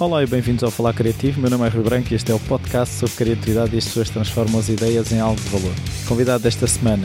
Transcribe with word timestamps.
Olá 0.00 0.22
e 0.22 0.28
bem-vindos 0.28 0.62
ao 0.62 0.70
Falar 0.70 0.92
Criativo. 0.92 1.40
Meu 1.40 1.50
nome 1.50 1.66
é 1.66 1.68
Rui 1.68 1.82
Branco 1.82 2.12
e 2.12 2.14
este 2.14 2.30
é 2.30 2.34
o 2.34 2.38
podcast 2.38 2.94
sobre 2.94 3.16
criatividade 3.16 3.74
e 3.74 3.78
as 3.78 3.84
pessoas 3.84 4.08
transformam 4.08 4.60
as 4.60 4.68
ideias 4.68 5.10
em 5.10 5.18
algo 5.18 5.40
de 5.40 5.48
valor. 5.48 5.72
O 6.04 6.06
convidado 6.06 6.44
desta 6.44 6.68
semana 6.68 7.04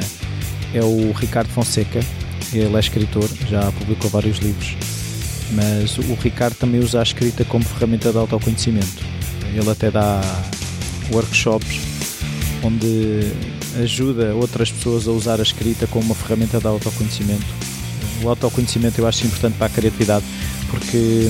é 0.75 0.83
o 0.83 1.11
Ricardo 1.13 1.49
Fonseca. 1.49 2.01
Ele 2.53 2.75
é 2.75 2.79
escritor, 2.79 3.27
já 3.49 3.71
publicou 3.71 4.11
vários 4.11 4.37
livros, 4.37 4.77
mas 5.53 5.97
o 5.97 6.13
Ricardo 6.21 6.53
também 6.53 6.81
usa 6.81 6.99
a 6.99 7.03
escrita 7.03 7.43
como 7.43 7.63
ferramenta 7.63 8.11
de 8.11 8.17
autoconhecimento. 8.19 9.03
Ele 9.55 9.71
até 9.71 9.89
dá 9.89 10.21
workshops 11.11 11.79
onde 12.63 13.21
ajuda 13.81 14.35
outras 14.35 14.71
pessoas 14.71 15.07
a 15.07 15.11
usar 15.11 15.39
a 15.39 15.43
escrita 15.43 15.87
como 15.87 16.05
uma 16.05 16.15
ferramenta 16.15 16.59
de 16.59 16.67
autoconhecimento. 16.67 17.47
O 18.21 18.29
autoconhecimento 18.29 19.01
eu 19.01 19.07
acho 19.07 19.25
importante 19.25 19.57
para 19.57 19.65
a 19.65 19.69
criatividade 19.69 20.23
porque 20.69 21.27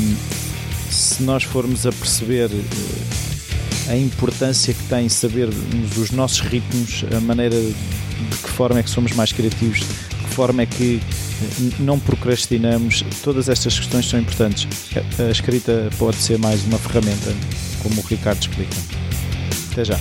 se 0.93 1.23
nós 1.23 1.43
formos 1.43 1.87
a 1.87 1.91
perceber 1.91 2.49
eh, 2.51 3.91
a 3.91 3.97
importância 3.97 4.73
que 4.73 4.83
tem 4.83 5.09
saber 5.09 5.49
os 5.97 6.11
nossos 6.11 6.39
ritmos, 6.41 7.03
a 7.15 7.19
maneira 7.19 7.55
de 7.55 8.37
que 8.41 8.49
forma 8.49 8.79
é 8.79 8.83
que 8.83 8.89
somos 8.89 9.11
mais 9.13 9.31
criativos, 9.31 9.79
de 9.79 9.85
que 9.87 10.29
forma 10.29 10.61
é 10.61 10.65
que 10.67 10.99
eh, 10.99 11.75
não 11.79 11.99
procrastinamos, 11.99 13.03
todas 13.23 13.49
estas 13.49 13.77
questões 13.77 14.07
são 14.07 14.19
importantes. 14.19 14.67
A 15.19 15.31
escrita 15.31 15.89
pode 15.97 16.17
ser 16.17 16.37
mais 16.37 16.63
uma 16.65 16.77
ferramenta, 16.77 17.33
como 17.81 17.99
o 17.99 18.03
Ricardo 18.05 18.41
explica. 18.41 18.75
Até 19.71 19.85
já. 19.85 19.99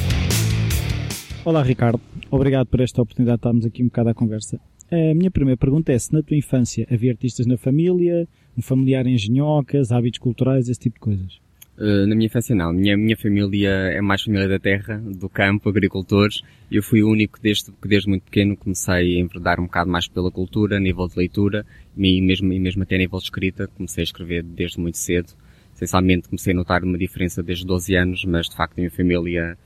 Olá 1.44 1.62
Ricardo, 1.62 2.00
obrigado 2.30 2.66
por 2.66 2.80
esta 2.80 3.00
oportunidade 3.00 3.36
de 3.36 3.40
estarmos 3.40 3.64
aqui 3.64 3.82
um 3.82 3.86
bocado 3.86 4.10
à 4.10 4.14
conversa. 4.14 4.60
A 4.90 5.14
minha 5.14 5.30
primeira 5.30 5.56
pergunta 5.56 5.90
é 5.90 5.98
se 5.98 6.12
na 6.12 6.22
tua 6.22 6.36
infância 6.36 6.86
havia 6.90 7.12
artistas 7.12 7.46
na 7.46 7.56
família, 7.56 8.28
um 8.56 8.62
familiar 8.62 9.06
em 9.06 9.14
engenhocas, 9.14 9.92
hábitos 9.92 10.18
culturais, 10.18 10.68
esse 10.68 10.80
tipo 10.80 10.94
de 10.94 11.00
coisas? 11.00 11.40
Uh, 11.76 12.06
na 12.06 12.14
minha 12.14 12.26
infância 12.26 12.54
não. 12.54 12.72
Minha, 12.72 12.96
minha 12.96 13.16
família 13.16 13.70
é 13.70 14.00
mais 14.00 14.22
família 14.22 14.46
da 14.46 14.58
terra, 14.58 14.98
do 14.98 15.28
campo, 15.28 15.68
agricultores. 15.68 16.42
Eu 16.70 16.82
fui 16.82 17.02
o 17.02 17.10
único 17.10 17.38
que 17.38 17.42
desde, 17.42 17.72
que 17.72 17.88
desde 17.88 18.08
muito 18.08 18.24
pequeno 18.24 18.56
comecei 18.56 19.16
a 19.16 19.20
enverdar 19.20 19.58
um 19.58 19.64
bocado 19.64 19.90
mais 19.90 20.06
pela 20.06 20.30
cultura, 20.30 20.76
a 20.76 20.80
nível 20.80 21.08
de 21.08 21.16
leitura, 21.16 21.64
e 21.96 22.20
mesmo, 22.20 22.52
e 22.52 22.60
mesmo 22.60 22.82
até 22.82 22.96
a 22.96 22.98
nível 22.98 23.18
de 23.18 23.24
escrita. 23.24 23.66
Comecei 23.68 24.02
a 24.02 24.04
escrever 24.04 24.42
desde 24.42 24.78
muito 24.78 24.98
cedo. 24.98 25.32
Essencialmente 25.74 26.28
comecei 26.28 26.52
a 26.52 26.56
notar 26.56 26.84
uma 26.84 26.98
diferença 26.98 27.42
desde 27.42 27.66
12 27.66 27.96
anos, 27.96 28.24
mas 28.26 28.48
de 28.48 28.54
facto 28.54 28.78
a 28.78 28.80
minha 28.80 28.90
família 28.90 29.56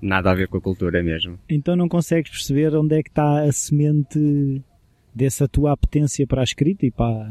nada 0.00 0.30
a 0.30 0.34
ver 0.34 0.48
com 0.48 0.56
a 0.56 0.60
cultura 0.60 1.02
mesmo. 1.02 1.38
Então 1.48 1.76
não 1.76 1.88
consegues 1.88 2.30
perceber 2.30 2.74
onde 2.74 2.98
é 2.98 3.02
que 3.02 3.10
está 3.10 3.42
a 3.42 3.52
semente 3.52 4.62
dessa 5.14 5.46
tua 5.46 5.72
apetência 5.72 6.26
para 6.26 6.40
a 6.40 6.44
escrita 6.44 6.86
e 6.86 6.90
para... 6.90 7.30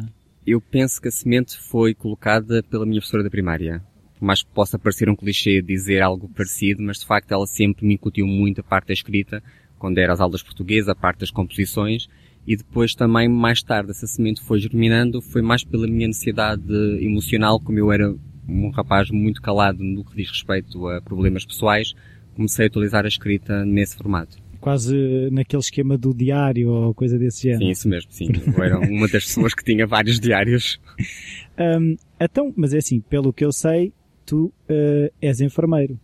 Eu 0.52 0.59
penso 0.59 1.00
que 1.00 1.08
a 1.08 1.11
semente 1.11 1.55
foi 1.55 1.94
colocada 1.94 2.64
pela 2.64 2.83
minha 2.83 3.00
professora 3.00 3.22
da 3.22 3.30
primária. 3.30 3.83
Por 4.17 4.25
mais 4.25 4.42
que 4.42 4.50
possa 4.50 4.80
parecer 4.80 5.08
um 5.08 5.16
clichê 5.16 5.61
dizer 5.61 6.02
algo 6.02 6.28
parecido, 6.28 6.81
mas 6.81 6.97
de 6.97 7.06
facto 7.06 7.31
ela 7.31 7.45
sempre 7.45 7.86
me 7.86 7.94
incutiu 7.94 8.25
muito 8.25 8.59
a 8.59 8.64
parte 8.64 8.88
da 8.88 8.94
escrita, 8.95 9.44
quando 9.78 10.00
era 10.00 10.11
as 10.11 10.19
aulas 10.19 10.41
portuguesas, 10.41 10.89
a 10.89 10.95
parte 10.95 11.19
das 11.19 11.30
composições, 11.30 12.08
e 12.47 12.58
depois 12.58 12.95
também 12.95 13.30
mais 13.30 13.61
tarde 13.61 13.91
essa 13.91 14.08
semente 14.08 14.41
foi 14.41 14.59
germinando, 14.59 15.22
foi 15.22 15.44
mais 15.44 15.64
pela 15.64 15.86
minha 15.86 16.08
necessidade 16.08 16.73
emocional, 17.00 17.59
como 17.59 17.78
eu 17.78 17.91
era 17.91 18.11
um 18.47 18.72
rapaz 18.72 19.11
muito 19.11 19.44
calado 19.44 19.84
no 19.84 20.03
que 20.03 20.16
diz 20.16 20.31
respeito 20.31 20.88
a 20.88 21.00
problemas 21.00 21.45
pessoais, 21.45 21.94
comecei 22.34 22.66
a 22.66 22.69
utilizar 22.69 23.06
a 23.06 23.08
escrita 23.08 23.63
nesse 23.63 23.95
formato 23.95 24.48
quase 24.60 24.96
naquele 25.32 25.62
esquema 25.62 25.98
do 25.98 26.14
diário 26.14 26.70
ou 26.70 26.94
coisa 26.94 27.18
desse 27.18 27.44
género. 27.44 27.66
Sim, 27.66 27.72
isso 27.72 27.90
mesmo, 27.90 28.12
sim. 28.12 28.28
Eu 28.56 28.64
era 28.64 28.80
uma 28.80 29.08
das 29.08 29.26
pessoas 29.26 29.54
que 29.54 29.64
tinha 29.64 29.86
vários 29.88 30.20
diários. 30.20 30.80
Um, 31.62 31.98
então, 32.18 32.54
mas 32.56 32.74
é 32.74 32.78
assim, 32.78 33.02
pelo 33.02 33.34
que 33.34 33.44
eu 33.44 33.52
sei, 33.52 33.92
tu 34.26 34.46
uh, 34.46 35.14
és 35.22 35.42
enfermeiro. 35.42 36.00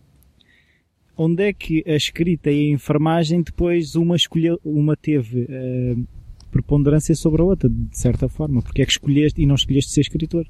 Onde 1.16 1.44
é 1.44 1.52
que 1.54 1.82
a 1.86 1.94
escrita 1.94 2.50
e 2.50 2.66
a 2.66 2.74
enfermagem 2.74 3.40
depois 3.40 3.94
uma 3.94 4.16
escolheu, 4.16 4.60
uma 4.62 4.94
teve 4.94 5.44
uh, 5.44 6.06
preponderância 6.50 7.14
sobre 7.14 7.40
a 7.40 7.44
outra, 7.46 7.70
de 7.70 7.98
certa 7.98 8.28
forma? 8.28 8.60
Porque 8.60 8.82
é 8.82 8.84
que 8.84 8.92
escolheste 8.92 9.40
e 9.40 9.46
não 9.46 9.54
escolheste 9.54 9.92
ser 9.92 10.02
escritor? 10.02 10.46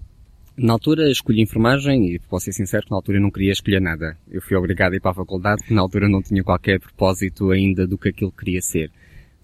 Na 0.59 0.73
altura 0.73 1.11
escolhi 1.11 1.43
enfermagem 1.43 2.15
e 2.15 2.19
posso 2.19 2.47
ser 2.47 2.53
sincero 2.53 2.87
na 2.91 2.97
altura 2.97 3.21
não 3.21 3.31
queria 3.31 3.53
escolher 3.53 3.79
nada. 3.79 4.17
Eu 4.27 4.41
fui 4.41 4.57
obrigado 4.57 4.95
a 4.95 4.97
ir 4.97 5.01
para 5.01 5.11
a 5.11 5.15
faculdade, 5.15 5.63
na 5.69 5.83
altura 5.83 6.09
não 6.09 6.23
tinha 6.23 6.43
qualquer 6.43 6.81
propósito 6.81 7.51
ainda 7.51 7.87
do 7.87 7.99
que 7.99 8.09
aquilo 8.09 8.33
queria 8.33 8.63
ser. 8.63 8.91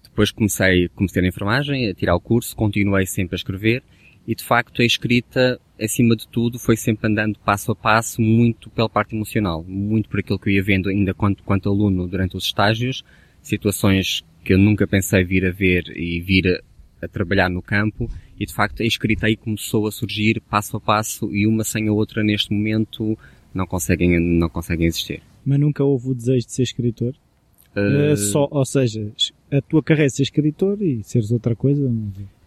Depois 0.01 0.31
comecei, 0.31 0.89
comecei 0.89 1.21
na 1.21 1.27
enfermagem, 1.27 1.87
a 1.87 1.93
tirar 1.93 2.15
o 2.15 2.19
curso, 2.19 2.55
continuei 2.55 3.05
sempre 3.05 3.35
a 3.35 3.37
escrever 3.37 3.83
e 4.27 4.33
de 4.33 4.43
facto 4.43 4.81
a 4.81 4.85
escrita, 4.85 5.59
acima 5.79 6.15
de 6.15 6.27
tudo, 6.27 6.57
foi 6.57 6.75
sempre 6.75 7.07
andando 7.07 7.37
passo 7.37 7.71
a 7.71 7.75
passo, 7.75 8.19
muito 8.19 8.71
pela 8.71 8.89
parte 8.89 9.15
emocional, 9.15 9.63
muito 9.67 10.09
por 10.09 10.19
aquilo 10.19 10.39
que 10.39 10.49
eu 10.49 10.53
ia 10.53 10.63
vendo 10.63 10.89
ainda 10.89 11.13
quanto, 11.13 11.43
quanto 11.43 11.69
aluno 11.69 12.07
durante 12.07 12.35
os 12.35 12.45
estágios, 12.45 13.03
situações 13.39 14.23
que 14.43 14.51
eu 14.51 14.57
nunca 14.57 14.87
pensei 14.87 15.23
vir 15.23 15.45
a 15.45 15.51
ver 15.51 15.95
e 15.95 16.19
vir 16.21 16.47
a, 16.47 17.05
a 17.05 17.07
trabalhar 17.07 17.51
no 17.51 17.61
campo 17.61 18.09
e 18.43 18.45
de 18.45 18.53
facto 18.53 18.83
a 18.83 18.85
escrita 18.85 19.27
aí 19.27 19.37
começou 19.37 19.87
a 19.87 19.91
surgir 19.91 20.41
passo 20.41 20.77
a 20.77 20.79
passo 20.79 21.33
e 21.33 21.47
uma 21.47 21.63
sem 21.63 21.87
a 21.87 21.93
outra 21.93 22.21
neste 22.23 22.53
momento 22.53 23.17
não 23.53 23.65
conseguem, 23.65 24.19
não 24.19 24.49
conseguem 24.49 24.87
existir. 24.87 25.21
Mas 25.45 25.59
nunca 25.59 25.83
houve 25.83 26.09
o 26.09 26.13
desejo 26.13 26.45
de 26.45 26.51
ser 26.51 26.63
escritor? 26.63 27.13
Uh... 27.75 28.15
Só, 28.17 28.47
ou 28.51 28.65
seja, 28.65 29.11
a 29.51 29.61
tua 29.61 29.81
carreira 29.81 30.07
é 30.07 30.09
ser 30.09 30.23
escritor 30.23 30.81
e 30.81 31.03
seres 31.03 31.31
outra 31.31 31.55
coisa? 31.55 31.89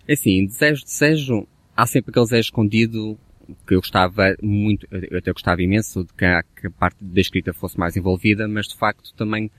É 0.06 0.12
assim, 0.12 0.44
desejo, 0.44 0.84
desejo, 0.84 1.46
há 1.76 1.86
sempre 1.86 2.10
aquele 2.10 2.26
desejo 2.26 2.46
escondido 2.46 3.18
que 3.66 3.74
eu 3.74 3.80
gostava 3.80 4.36
muito, 4.42 4.86
eu 4.90 5.18
até 5.18 5.32
gostava 5.32 5.62
imenso 5.62 6.04
de 6.04 6.12
que 6.12 6.24
a, 6.24 6.42
que 6.42 6.66
a 6.66 6.70
parte 6.70 6.96
da 7.00 7.20
escrita 7.20 7.52
fosse 7.52 7.78
mais 7.78 7.96
envolvida, 7.96 8.46
mas 8.48 8.66
de 8.66 8.76
facto 8.76 9.14
também 9.14 9.50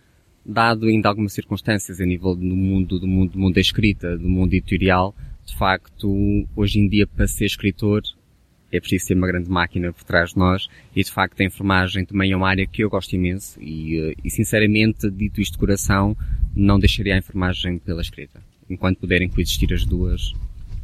dado 0.45 0.85
ainda 0.85 1.09
algumas 1.09 1.33
circunstâncias 1.33 1.99
a 1.99 2.05
nível 2.05 2.35
do 2.35 2.43
mundo, 2.43 2.99
do 2.99 3.07
mundo, 3.07 3.31
do 3.31 3.39
mundo 3.39 3.55
da 3.55 3.61
escrita, 3.61 4.17
do 4.17 4.29
mundo 4.29 4.53
editorial, 4.53 5.15
de 5.47 5.55
facto, 5.55 6.45
hoje 6.55 6.79
em 6.79 6.87
dia, 6.87 7.07
para 7.07 7.25
ser 7.25 7.45
escritor, 7.45 8.03
é 8.71 8.79
preciso 8.79 9.07
ter 9.07 9.13
uma 9.15 9.27
grande 9.27 9.49
máquina 9.49 9.93
por 9.93 10.03
trás 10.03 10.31
de 10.31 10.37
nós 10.37 10.67
e 10.93 11.01
de 11.01 11.09
facto 11.09 11.39
a 11.39 11.45
enfermagem 11.45 12.05
também 12.05 12.33
é 12.33 12.35
uma 12.35 12.49
área 12.49 12.67
que 12.67 12.83
eu 12.83 12.89
gosto 12.89 13.13
imenso 13.13 13.57
e, 13.61 13.97
eh, 13.97 14.13
e 14.23 14.29
sinceramente, 14.29 15.09
dito 15.09 15.39
isto 15.39 15.53
de 15.53 15.59
coração, 15.59 16.15
não 16.53 16.77
deixaria 16.77 17.15
a 17.15 17.17
enfermagem 17.17 17.79
pela 17.79 18.01
escrita. 18.01 18.41
Enquanto 18.69 18.99
puderem 18.99 19.29
coexistir 19.29 19.73
as 19.73 19.85
duas, 19.85 20.33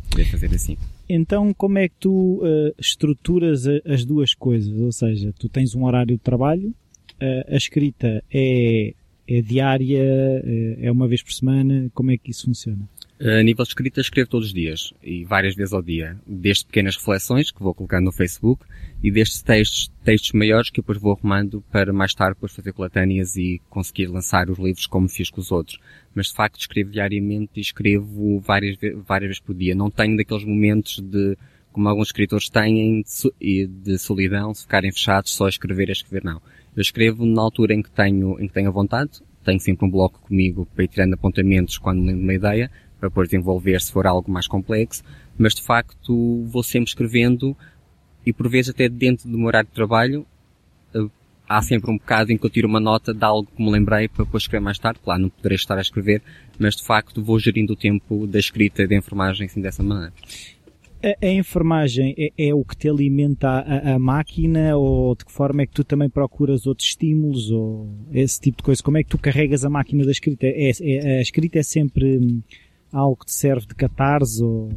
poder 0.09 0.25
fazer 0.25 0.47
assim. 0.55 0.77
Então, 1.09 1.53
como 1.53 1.77
é 1.77 1.89
que 1.89 1.95
tu 1.99 2.41
uh, 2.41 2.73
estruturas 2.79 3.67
a, 3.67 3.81
as 3.85 4.05
duas 4.05 4.33
coisas? 4.33 4.73
Ou 4.79 4.91
seja, 4.93 5.33
tu 5.37 5.49
tens 5.49 5.75
um 5.75 5.83
horário 5.83 6.15
de 6.15 6.23
trabalho, 6.23 6.69
uh, 6.69 7.53
a 7.53 7.57
escrita 7.57 8.23
é, 8.33 8.93
é 9.27 9.41
diária, 9.41 10.01
é 10.79 10.89
uma 10.89 11.07
vez 11.09 11.21
por 11.21 11.33
semana, 11.33 11.91
como 11.93 12.11
é 12.11 12.17
que 12.17 12.31
isso 12.31 12.45
funciona? 12.45 12.87
A 13.21 13.43
nível 13.43 13.63
de 13.63 13.69
escrita, 13.69 14.01
escrevo 14.01 14.29
todos 14.29 14.47
os 14.47 14.53
dias 14.53 14.91
e 15.01 15.23
várias 15.23 15.55
vezes 15.55 15.71
ao 15.71 15.83
dia. 15.83 16.17
Desde 16.25 16.65
pequenas 16.65 16.97
reflexões 16.97 17.51
que 17.51 17.61
vou 17.61 17.73
colocando 17.73 18.05
no 18.05 18.11
Facebook 18.11 18.65
e 19.03 19.11
destes 19.11 19.41
textos, 19.41 19.91
textos 20.03 20.31
maiores 20.31 20.71
que 20.71 20.81
depois 20.81 20.97
vou 20.97 21.13
arrumando 21.13 21.63
para 21.71 21.93
mais 21.93 22.13
tarde 22.13 22.33
depois 22.33 22.51
fazer 22.51 22.73
coletâneas 22.73 23.35
e 23.37 23.61
conseguir 23.69 24.07
lançar 24.07 24.49
os 24.49 24.57
livros 24.57 24.87
como 24.87 25.07
fiz 25.07 25.29
com 25.29 25.39
os 25.39 25.51
outros. 25.51 25.79
Mas 26.13 26.27
de 26.27 26.33
facto 26.33 26.59
escrevo 26.59 26.89
diariamente 26.89 27.51
e 27.55 27.61
escrevo 27.61 28.39
várias, 28.39 28.77
várias 29.05 29.29
vezes 29.29 29.39
por 29.39 29.53
dia. 29.53 29.75
Não 29.75 29.91
tenho 29.91 30.17
daqueles 30.17 30.43
momentos 30.43 30.99
de, 30.99 31.37
como 31.71 31.87
alguns 31.87 32.07
escritores 32.07 32.49
têm, 32.49 33.03
de, 33.03 33.67
de 33.67 33.97
solidão, 33.99 34.53
de 34.53 34.61
ficarem 34.61 34.91
fechados 34.91 35.31
só 35.31 35.45
a 35.45 35.49
escrever 35.49 35.89
a 35.89 35.93
escrever, 35.93 36.23
não. 36.25 36.41
Eu 36.75 36.81
escrevo 36.81 37.25
na 37.25 37.43
altura 37.43 37.75
em 37.75 37.83
que 37.83 37.91
tenho, 37.91 38.39
em 38.39 38.47
que 38.47 38.53
tenho 38.53 38.69
a 38.69 38.73
vontade, 38.73 39.21
tenho 39.43 39.59
sempre 39.59 39.85
um 39.85 39.89
bloco 39.89 40.19
comigo 40.21 40.65
para 40.73 40.83
ir 40.83 40.87
tirando 40.87 41.13
apontamentos 41.13 41.77
quando 41.77 42.03
lembro 42.03 42.23
uma 42.23 42.33
ideia, 42.33 42.71
para 43.03 43.09
depois 43.09 43.27
desenvolver 43.27 43.81
se 43.81 43.91
for 43.91 44.07
algo 44.07 44.31
mais 44.31 44.47
complexo, 44.47 45.03
mas 45.37 45.53
de 45.53 45.61
facto 45.61 46.45
vou 46.45 46.63
sempre 46.63 46.87
escrevendo 46.89 47.55
e 48.25 48.31
por 48.31 48.47
vezes 48.47 48.69
até 48.69 48.87
dentro 48.87 49.29
do 49.29 49.37
meu 49.37 49.47
horário 49.47 49.67
de 49.67 49.75
trabalho 49.75 50.25
eh, 50.95 51.05
há 51.49 51.61
sempre 51.61 51.91
um 51.91 51.97
bocado 51.97 52.31
em 52.31 52.37
que 52.37 52.45
eu 52.45 52.49
tiro 52.49 52.67
uma 52.67 52.79
nota 52.79 53.13
de 53.13 53.25
algo 53.25 53.49
que 53.53 53.61
me 53.61 53.69
lembrei 53.69 54.07
para 54.07 54.23
depois 54.23 54.43
escrever 54.43 54.63
mais 54.63 54.79
tarde. 54.79 54.99
Claro, 55.03 55.23
não 55.23 55.29
poderei 55.29 55.55
estar 55.55 55.77
a 55.77 55.81
escrever, 55.81 56.21
mas 56.57 56.77
de 56.77 56.83
facto 56.85 57.21
vou 57.21 57.37
gerindo 57.37 57.73
o 57.73 57.75
tempo 57.75 58.25
da 58.25 58.39
escrita 58.39 58.83
e 58.83 58.87
da 58.87 58.95
enfermagem 58.95 59.47
assim 59.47 59.59
dessa 59.59 59.83
maneira. 59.83 60.13
A, 61.03 61.25
a 61.25 61.29
enfermagem 61.29 62.15
é, 62.17 62.31
é, 62.37 62.53
o 62.53 62.63
que 62.63 62.77
te 62.77 62.87
alimenta 62.87 63.49
a, 63.49 63.95
a, 63.95 63.99
máquina 63.99 64.77
ou 64.77 65.13
de 65.13 65.25
que 65.25 65.31
forma 65.33 65.63
é 65.63 65.65
que 65.65 65.73
tu 65.73 65.83
também 65.83 66.09
procuras 66.09 66.65
outros 66.65 66.87
estímulos 66.87 67.51
ou 67.51 67.89
esse 68.13 68.39
tipo 68.39 68.59
de 68.59 68.63
coisa? 68.63 68.81
Como 68.81 68.97
é 68.97 69.03
que 69.03 69.09
tu 69.09 69.17
carregas 69.17 69.65
a 69.65 69.69
máquina 69.69 70.05
da 70.05 70.11
escrita? 70.11 70.47
É, 70.47 70.71
é 70.81 71.17
a 71.17 71.21
escrita 71.21 71.59
é 71.59 71.63
sempre 71.63 72.41
algo 72.93 73.17
que 73.17 73.25
te 73.25 73.33
serve 73.33 73.65
de 73.65 73.75
catarse 73.75 74.43
ou... 74.43 74.69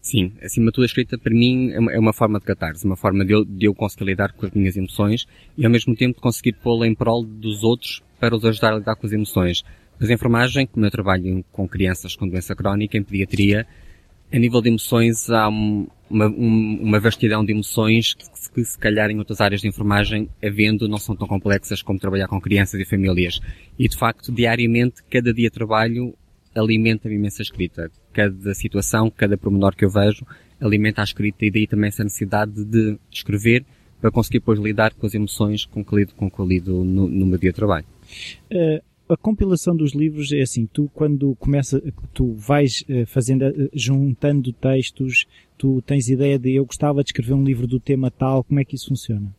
Sim, 0.00 0.32
acima 0.42 0.66
de 0.66 0.72
tudo 0.72 0.82
a 0.82 0.86
escrita 0.86 1.16
para 1.16 1.32
mim 1.32 1.70
é 1.70 1.78
uma, 1.78 2.10
é 2.10 2.12
forma 2.12 2.38
de 2.38 2.44
catarse, 2.44 2.84
uma 2.84 2.96
forma 2.96 3.24
de 3.24 3.32
eu, 3.32 3.42
de 3.42 3.66
eu 3.66 3.74
conseguir 3.74 4.04
lidar 4.04 4.32
com 4.32 4.44
as 4.44 4.52
minhas 4.52 4.76
emoções 4.76 5.26
e 5.56 5.64
ao 5.64 5.70
mesmo 5.70 5.96
tempo 5.96 6.20
conseguir 6.20 6.52
pô-la 6.54 6.86
em 6.86 6.94
prol 6.94 7.24
dos 7.24 7.62
outros 7.62 8.02
para 8.20 8.36
os 8.36 8.44
ajudar 8.44 8.74
a 8.74 8.78
lidar 8.78 8.96
com 8.96 9.06
as 9.06 9.12
emoções. 9.12 9.64
Mas 9.98 10.10
a 10.10 10.12
enfermagem, 10.12 10.66
como 10.66 10.84
eu 10.84 10.90
trabalho 10.90 11.42
com 11.52 11.66
crianças 11.66 12.16
com 12.16 12.28
doença 12.28 12.54
crónica, 12.54 12.98
em 12.98 13.02
pediatria, 13.02 13.66
a 14.32 14.38
nível 14.38 14.60
de 14.60 14.68
emoções 14.68 15.30
há 15.30 15.48
uma, 15.48 16.26
um, 16.26 16.80
uma 16.82 17.00
vastidão 17.00 17.44
de 17.44 17.52
emoções 17.52 18.14
que, 18.14 18.26
que, 18.52 18.64
se 18.64 18.76
calhar 18.76 19.10
em 19.10 19.18
outras 19.18 19.40
áreas 19.40 19.60
de 19.60 19.68
enfermagem, 19.68 20.28
havendo, 20.42 20.88
não 20.88 20.98
são 20.98 21.14
tão 21.16 21.26
complexas 21.26 21.80
como 21.80 21.98
trabalhar 21.98 22.28
com 22.28 22.40
crianças 22.40 22.80
e 22.80 22.84
famílias. 22.84 23.40
E 23.78 23.88
de 23.88 23.96
facto, 23.96 24.32
diariamente, 24.32 25.02
cada 25.08 25.32
dia 25.32 25.50
trabalho 25.50 26.14
alimenta-me 26.54 27.14
imensa 27.14 27.42
escrita. 27.42 27.90
Cada 28.12 28.54
situação, 28.54 29.10
cada 29.10 29.36
pormenor 29.36 29.74
que 29.74 29.84
eu 29.84 29.90
vejo, 29.90 30.26
alimenta 30.60 31.00
a 31.00 31.04
escrita 31.04 31.44
e 31.44 31.50
daí 31.50 31.66
também 31.66 31.88
essa 31.88 32.04
necessidade 32.04 32.64
de 32.64 32.98
escrever 33.10 33.64
para 34.00 34.10
conseguir 34.10 34.38
depois 34.38 34.58
lidar 34.58 34.92
com 34.94 35.06
as 35.06 35.14
emoções 35.14 35.64
com 35.64 35.84
que 35.84 35.96
lido, 35.96 36.14
com 36.14 36.30
que 36.30 36.42
lido 36.42 36.84
no, 36.84 37.08
no 37.08 37.26
meu 37.26 37.38
dia 37.38 37.50
de 37.50 37.56
trabalho. 37.56 37.86
Uh, 38.52 38.82
a 39.08 39.16
compilação 39.16 39.74
dos 39.74 39.94
livros 39.94 40.32
é 40.32 40.42
assim, 40.42 40.66
tu 40.66 40.90
quando 40.94 41.34
começa, 41.36 41.82
tu 42.12 42.34
vais 42.34 42.84
uh, 42.88 43.06
fazendo, 43.06 43.46
uh, 43.46 43.70
juntando 43.72 44.52
textos, 44.52 45.26
tu 45.56 45.82
tens 45.82 46.08
ideia 46.08 46.38
de 46.38 46.54
eu 46.54 46.64
gostava 46.66 47.02
de 47.02 47.08
escrever 47.08 47.34
um 47.34 47.44
livro 47.44 47.66
do 47.66 47.80
tema 47.80 48.10
tal, 48.10 48.44
como 48.44 48.60
é 48.60 48.64
que 48.64 48.76
isso 48.76 48.88
funciona? 48.88 49.34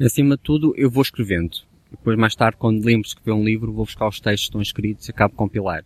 Acima 0.00 0.36
de 0.36 0.42
tudo, 0.42 0.74
eu 0.76 0.90
vou 0.90 1.02
escrevendo. 1.02 1.58
Depois, 1.90 2.18
mais 2.18 2.34
tarde, 2.34 2.56
quando 2.58 2.84
lembro 2.84 3.02
de 3.02 3.08
escrever 3.08 3.32
um 3.32 3.44
livro, 3.44 3.72
vou 3.72 3.84
buscar 3.84 4.08
os 4.08 4.20
textos 4.20 4.44
que 4.44 4.48
estão 4.48 4.62
escritos 4.62 5.08
e 5.08 5.10
acabo 5.10 5.32
de 5.32 5.36
compilar. 5.36 5.84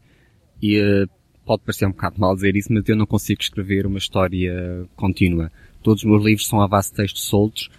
E 0.63 0.81
uh, 0.81 1.09
pode 1.45 1.63
parecer 1.63 1.87
um 1.87 1.91
bocado 1.91 2.21
mal 2.21 2.35
dizer 2.35 2.57
isso, 2.57 2.73
mas 2.73 2.89
eu 2.89 2.97
não 2.97 3.07
consigo 3.07 3.41
escrever 3.41 3.87
uma 3.87 3.99
história 3.99 4.87
contínua. 4.97 5.51
Todos 5.83 6.03
os 6.03 6.11
meus 6.11 6.25
livros 6.25 6.47
são 6.47 6.61
à 6.61 6.67
base 6.67 6.91
de 6.91 6.97
textos 6.97 7.23
soltos, 7.23 7.71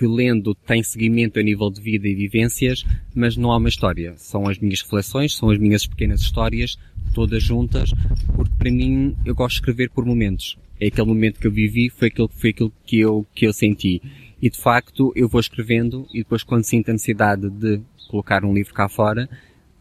que 0.00 0.06
lendo 0.06 0.54
tem 0.54 0.82
seguimento 0.82 1.38
a 1.38 1.42
nível 1.42 1.70
de 1.70 1.82
vida 1.82 2.08
e 2.08 2.14
vivências, 2.14 2.86
mas 3.14 3.36
não 3.36 3.52
há 3.52 3.58
uma 3.58 3.68
história. 3.68 4.14
São 4.16 4.48
as 4.48 4.58
minhas 4.58 4.80
reflexões, 4.80 5.36
são 5.36 5.50
as 5.50 5.58
minhas 5.58 5.86
pequenas 5.86 6.22
histórias, 6.22 6.78
todas 7.14 7.42
juntas, 7.42 7.92
porque 8.34 8.54
para 8.58 8.70
mim 8.70 9.14
eu 9.26 9.34
gosto 9.34 9.56
de 9.56 9.60
escrever 9.60 9.90
por 9.90 10.06
momentos. 10.06 10.58
É 10.80 10.86
aquele 10.86 11.06
momento 11.06 11.38
que 11.38 11.46
eu 11.46 11.52
vivi, 11.52 11.90
foi 11.90 12.08
aquilo, 12.08 12.30
foi 12.34 12.48
aquilo 12.48 12.72
que 12.86 12.98
eu, 12.98 13.26
que 13.34 13.46
eu 13.46 13.52
senti. 13.52 14.00
E 14.40 14.48
de 14.48 14.56
facto 14.56 15.12
eu 15.14 15.28
vou 15.28 15.40
escrevendo 15.40 16.06
e 16.14 16.20
depois 16.20 16.42
quando 16.42 16.64
sinto 16.64 16.88
a 16.88 16.92
necessidade 16.92 17.50
de 17.50 17.82
colocar 18.08 18.42
um 18.42 18.54
livro 18.54 18.72
cá 18.72 18.88
fora, 18.88 19.28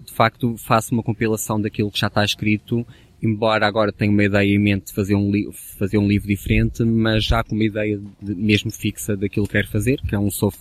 de 0.09 0.15
facto 0.15 0.55
faço 0.57 0.93
uma 0.93 1.03
compilação 1.03 1.61
daquilo 1.61 1.91
que 1.91 1.99
já 1.99 2.07
está 2.07 2.23
escrito 2.23 2.85
embora 3.21 3.67
agora 3.67 3.91
tenha 3.91 4.11
uma 4.11 4.23
ideia 4.23 4.55
em 4.55 4.59
mente 4.59 4.87
de 4.87 4.93
fazer 4.93 5.15
um, 5.15 5.31
fazer 5.77 5.97
um 5.97 6.07
livro 6.07 6.27
diferente, 6.27 6.83
mas 6.83 7.23
já 7.23 7.43
com 7.43 7.53
uma 7.53 7.63
ideia 7.63 7.99
de, 8.21 8.35
mesmo 8.35 8.71
fixa 8.71 9.15
daquilo 9.15 9.45
que 9.45 9.53
quero 9.53 9.67
fazer, 9.67 9.99
que 10.01 10.15
é 10.15 10.19
um 10.19 10.31
sobre, 10.31 10.57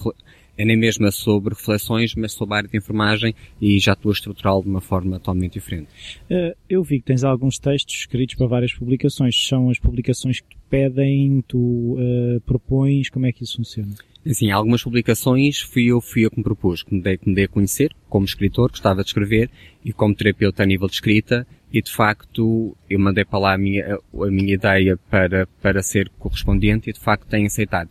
é 0.58 0.64
nem 0.64 0.76
mesmo 0.76 1.10
sobre 1.12 1.54
reflexões, 1.54 2.14
mas 2.16 2.32
sobre 2.32 2.54
a 2.54 2.56
área 2.58 2.68
de 2.68 2.76
enfermagem 2.76 3.32
e 3.60 3.78
já 3.78 3.92
estou 3.92 4.10
a 4.10 4.12
estrutural 4.12 4.60
de 4.60 4.68
uma 4.68 4.80
forma 4.80 5.18
totalmente 5.18 5.52
diferente. 5.54 5.88
Uh, 6.28 6.54
eu 6.68 6.82
vi 6.82 6.98
que 6.98 7.06
tens 7.06 7.22
alguns 7.22 7.58
textos 7.60 7.94
escritos 7.94 8.34
para 8.34 8.48
várias 8.48 8.74
publicações. 8.74 9.36
São 9.46 9.70
as 9.70 9.78
publicações 9.78 10.40
que 10.40 10.56
pedem, 10.68 11.42
tu 11.46 11.58
uh, 11.58 12.40
propões, 12.44 13.08
como 13.08 13.26
é 13.26 13.32
que 13.32 13.44
isso 13.44 13.56
funciona? 13.56 13.94
Assim, 14.28 14.50
algumas 14.50 14.82
publicações 14.82 15.60
fui 15.60 15.86
eu, 15.86 16.00
fui 16.00 16.26
eu 16.26 16.30
que 16.30 16.38
me 16.38 16.42
propus, 16.42 16.82
que 16.82 16.92
me 16.92 17.00
dei, 17.00 17.16
que 17.16 17.28
me 17.28 17.34
dei 17.34 17.44
a 17.44 17.48
conhecer 17.48 17.92
como 18.08 18.26
escritor, 18.26 18.70
gostava 18.70 19.02
de 19.02 19.08
escrever 19.08 19.48
e 19.84 19.92
como 19.92 20.14
terapeuta 20.14 20.64
a 20.64 20.66
nível 20.66 20.88
de 20.88 20.94
escrita 20.94 21.46
e 21.72 21.80
de 21.80 21.90
facto 21.90 22.76
eu 22.90 22.98
mandei 22.98 23.24
para 23.24 23.38
lá 23.38 23.54
a 23.54 23.58
minha, 23.58 23.96
a 23.96 24.30
minha 24.30 24.54
ideia 24.54 24.98
para, 25.08 25.46
para 25.62 25.82
ser 25.82 26.10
correspondente 26.18 26.90
e 26.90 26.92
de 26.92 27.00
facto 27.00 27.26
têm 27.28 27.46
aceitado. 27.46 27.90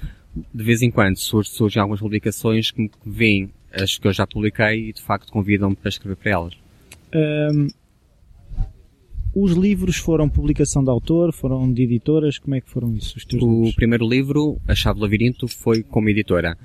De 0.54 0.64
vez 0.64 0.82
em 0.82 0.92
quando 0.92 1.18
surgem, 1.18 1.54
surgem 1.54 1.82
algumas 1.82 2.00
publicações 2.00 2.72
que 2.72 2.82
me 2.82 2.92
veem 3.06 3.50
as 3.72 3.98
que 3.98 4.08
eu 4.08 4.14
já 4.14 4.26
publiquei 4.26 4.90
e 4.90 4.94
de 4.94 5.02
facto 5.02 5.32
convidam-me 5.32 5.76
para 5.76 5.90
escrever 5.90 6.16
para 6.16 6.32
elas. 6.32 6.54
Um, 7.14 7.68
os 9.36 9.52
livros 9.52 9.98
foram 9.98 10.28
publicação 10.28 10.84
de 10.84 10.90
autor, 10.90 11.32
foram 11.32 11.72
de 11.72 11.84
editoras, 11.84 12.40
como 12.40 12.56
é 12.56 12.62
que 12.62 12.70
foram 12.70 12.96
isso? 12.96 13.16
o 13.34 13.38
livros? 13.38 13.76
primeiro 13.76 14.08
livro, 14.08 14.60
A 14.68 14.74
Chave 14.74 14.98
do 14.98 15.04
Labirinto, 15.04 15.48
foi 15.48 15.84
como 15.84 16.10
editora. 16.10 16.58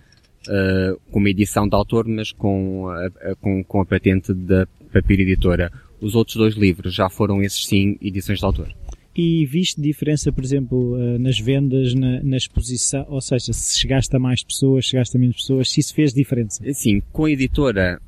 Uh, 0.48 0.98
com 1.10 1.20
uma 1.20 1.30
edição 1.30 1.68
de 1.68 1.74
autor, 1.76 2.08
mas 2.08 2.32
com 2.32 2.88
a, 2.88 3.06
a, 3.30 3.34
com, 3.36 3.62
com 3.62 3.80
a 3.80 3.86
patente 3.86 4.34
da 4.34 4.66
Papiro 4.92 5.22
Editora. 5.22 5.70
Os 6.00 6.16
outros 6.16 6.36
dois 6.36 6.56
livros 6.56 6.92
já 6.92 7.08
foram 7.08 7.42
esses 7.42 7.64
sim 7.64 7.96
edições 8.02 8.40
de 8.40 8.44
autor. 8.44 8.74
E 9.14 9.44
viste 9.44 9.80
diferença, 9.80 10.32
por 10.32 10.42
exemplo, 10.42 10.96
eh, 10.98 11.18
nas 11.18 11.38
vendas, 11.38 11.92
na, 11.94 12.22
na, 12.22 12.36
exposição, 12.36 13.04
ou 13.08 13.20
seja, 13.20 13.52
se 13.52 13.78
chegaste 13.78 14.14
a 14.16 14.18
mais 14.18 14.42
pessoas, 14.42 14.86
chegaste 14.86 15.16
a 15.16 15.20
menos 15.20 15.36
pessoas, 15.36 15.70
se 15.70 15.80
isso 15.80 15.94
fez 15.94 16.14
diferença? 16.14 16.62
Sim, 16.72 17.02
com 17.12 17.26
a 17.26 17.30
editora 17.30 18.00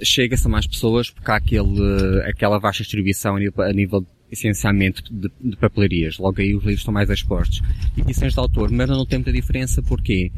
chega-se 0.00 0.46
a 0.46 0.50
mais 0.50 0.66
pessoas 0.66 1.10
porque 1.10 1.30
há 1.30 1.36
aquele, 1.36 2.22
aquela 2.24 2.58
vasta 2.58 2.82
distribuição 2.82 3.36
a 3.36 3.40
nível, 3.40 3.64
a 3.64 3.72
nível 3.72 4.06
essencialmente 4.30 5.02
de, 5.10 5.30
de, 5.40 5.56
papelarias. 5.56 6.18
Logo 6.18 6.40
aí 6.40 6.54
os 6.54 6.62
livros 6.62 6.80
estão 6.80 6.94
mais 6.94 7.10
expostos. 7.10 7.60
Edições 7.96 8.32
de 8.32 8.38
autor, 8.38 8.70
mas 8.70 8.88
não 8.88 9.04
tem 9.04 9.18
muita 9.18 9.32
diferença 9.32 9.82
porque 9.82 10.32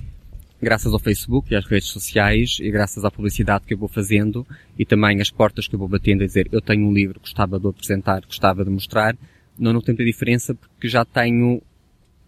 graças 0.61 0.93
ao 0.93 0.99
Facebook 0.99 1.53
e 1.53 1.57
às 1.57 1.67
redes 1.67 1.89
sociais 1.89 2.59
e 2.61 2.71
graças 2.71 3.05
à 3.05 3.11
publicidade 3.11 3.65
que 3.67 3.75
eu 3.75 3.79
vou 3.79 3.89
fazendo 3.89 4.47
e 4.79 4.85
também 4.85 5.21
as 5.21 5.31
portas 5.31 5.69
que 5.69 5.75
eu 5.75 5.79
vou 5.79 5.89
batendo 5.89 6.25
a 6.25 6.27
dizer 6.27 6.49
eu 6.51 6.61
tenho 6.61 6.87
um 6.87 6.93
livro, 6.93 7.21
gostava 7.21 7.61
de 7.61 7.69
apresentar, 7.69 8.25
gostava 8.25 8.65
de 8.65 8.71
mostrar, 8.71 9.17
não 9.59 9.81
tem 9.81 9.93
muita 9.93 10.05
diferença 10.05 10.55
porque 10.55 10.89
já 10.89 11.05
tenho, 11.05 11.63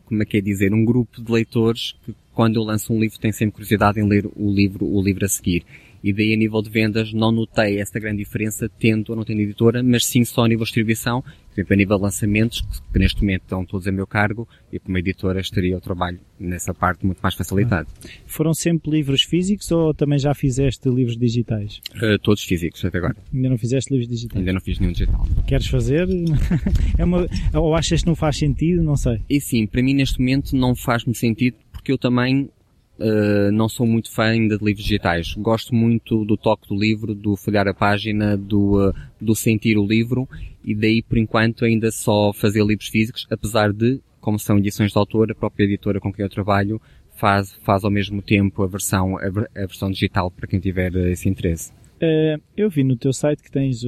como 0.05 0.23
é 0.23 0.27
que 0.27 0.39
é 0.39 0.41
dizer, 0.41 0.73
um 0.73 0.85
grupo 0.85 1.23
de 1.23 1.31
leitores 1.31 1.95
que 2.05 2.15
quando 2.33 2.57
eu 2.57 2.63
lanço 2.63 2.93
um 2.93 3.01
livro 3.01 3.19
têm 3.19 3.33
sempre 3.33 3.55
curiosidade 3.55 3.99
em 3.99 4.07
ler 4.07 4.27
o 4.37 4.53
livro, 4.53 4.87
o 4.87 5.03
livro 5.03 5.25
a 5.25 5.29
seguir. 5.29 5.65
E 6.05 6.13
daí 6.13 6.35
a 6.35 6.37
nível 6.37 6.61
de 6.63 6.71
vendas 6.71 7.13
não 7.13 7.33
notei 7.33 7.81
essa 7.81 7.99
grande 7.99 8.19
diferença 8.19 8.71
tendo 8.79 9.11
ou 9.11 9.17
não 9.17 9.25
tendo 9.25 9.41
editora, 9.41 9.83
mas 9.83 10.05
sim 10.05 10.25
só 10.25 10.45
a 10.45 10.49
nível 10.49 10.65
de 10.65 10.67
distribuição, 10.67 11.25
por 11.57 11.61
exemplo, 11.61 11.73
a 11.73 11.77
nível 11.77 11.97
de 11.97 12.03
lançamentos, 12.03 12.61
que 12.93 12.99
neste 12.99 13.23
momento 13.23 13.43
estão 13.43 13.65
todos 13.65 13.89
a 13.89 13.93
meu 13.93 14.07
cargo, 14.07 14.47
e 14.71 14.79
como 14.79 14.99
editora 14.99 15.41
estaria 15.41 15.77
o 15.77 15.81
trabalho 15.81 16.21
nessa 16.39 16.75
parte 16.75 17.07
muito 17.07 17.19
mais 17.23 17.35
facilitado. 17.35 17.89
Ah. 18.05 18.09
Foram 18.27 18.53
sempre 18.53 18.91
livros 18.91 19.23
físicos 19.23 19.71
ou 19.71 19.95
também 19.95 20.19
já 20.19 20.35
fizeste 20.35 20.89
livros 20.91 21.17
digitais? 21.17 21.81
Uh, 21.95 22.19
todos 22.19 22.43
físicos 22.43 22.85
até 22.85 22.99
agora. 22.99 23.17
Ainda 23.33 23.49
não 23.49 23.57
fizeste 23.57 23.91
livros 23.91 24.09
digitais? 24.09 24.39
Ainda 24.39 24.53
não 24.53 24.61
fiz 24.61 24.79
nenhum 24.79 24.93
digital. 24.93 25.27
Queres 25.47 25.67
fazer? 25.67 26.07
é 26.99 27.05
uma, 27.05 27.27
ou 27.55 27.75
achas 27.75 28.03
que 28.03 28.07
não 28.07 28.15
faz 28.15 28.37
sentido? 28.37 28.83
Não 28.83 28.97
sei. 28.97 29.23
E 29.29 29.41
sim, 29.41 29.67
para 29.67 29.83
mim 29.83 29.95
neste 29.95 30.19
momento 30.19 30.55
não 30.55 30.77
faz-me 30.77 31.15
sentido 31.15 31.57
porque 31.73 31.91
eu 31.91 31.99
também 31.99 32.51
Uh, 32.99 33.53
não 33.53 33.69
sou 33.69 33.87
muito 33.87 34.11
fã 34.11 34.25
ainda 34.25 34.57
de 34.57 34.65
livros 34.65 34.83
digitais. 34.83 35.35
Gosto 35.35 35.75
muito 35.75 36.25
do 36.25 36.35
toque 36.35 36.67
do 36.67 36.75
livro, 36.75 37.15
do 37.15 37.37
folhar 37.37 37.69
a 37.69 37.75
página, 37.75 38.39
do, 38.39 38.89
uh, 38.89 38.95
do 39.21 39.35
sentir 39.37 39.77
o 39.77 39.87
livro 39.87 40.27
e 40.67 40.75
daí 40.75 41.03
por 41.03 41.17
enquanto 41.17 41.65
ainda 41.65 41.91
só 41.91 42.33
fazer 42.33 42.65
livros 42.65 42.89
físicos, 42.89 43.27
apesar 43.31 43.73
de, 43.73 44.01
como 44.21 44.39
são 44.39 44.59
edições 44.59 44.93
de 44.93 44.99
autor, 44.99 45.31
a 45.31 45.35
própria 45.35 45.65
editora 45.65 46.01
com 46.01 46.13
quem 46.13 46.25
eu 46.25 46.29
trabalho 46.29 46.81
faz, 47.15 47.55
faz 47.63 47.85
ao 47.85 47.91
mesmo 47.91 48.21
tempo 48.21 48.63
a 48.63 48.67
versão, 48.67 49.17
a, 49.17 49.27
a 49.27 49.67
versão 49.67 49.91
digital 49.91 50.31
para 50.31 50.47
quem 50.47 50.59
tiver 50.59 50.95
esse 51.11 51.29
interesse. 51.29 51.73
Uh, 51.97 52.43
eu 52.57 52.69
vi 52.69 52.85
no 52.85 52.97
teu 52.97 53.13
site 53.13 53.43
que 53.43 53.51
tens 53.51 53.83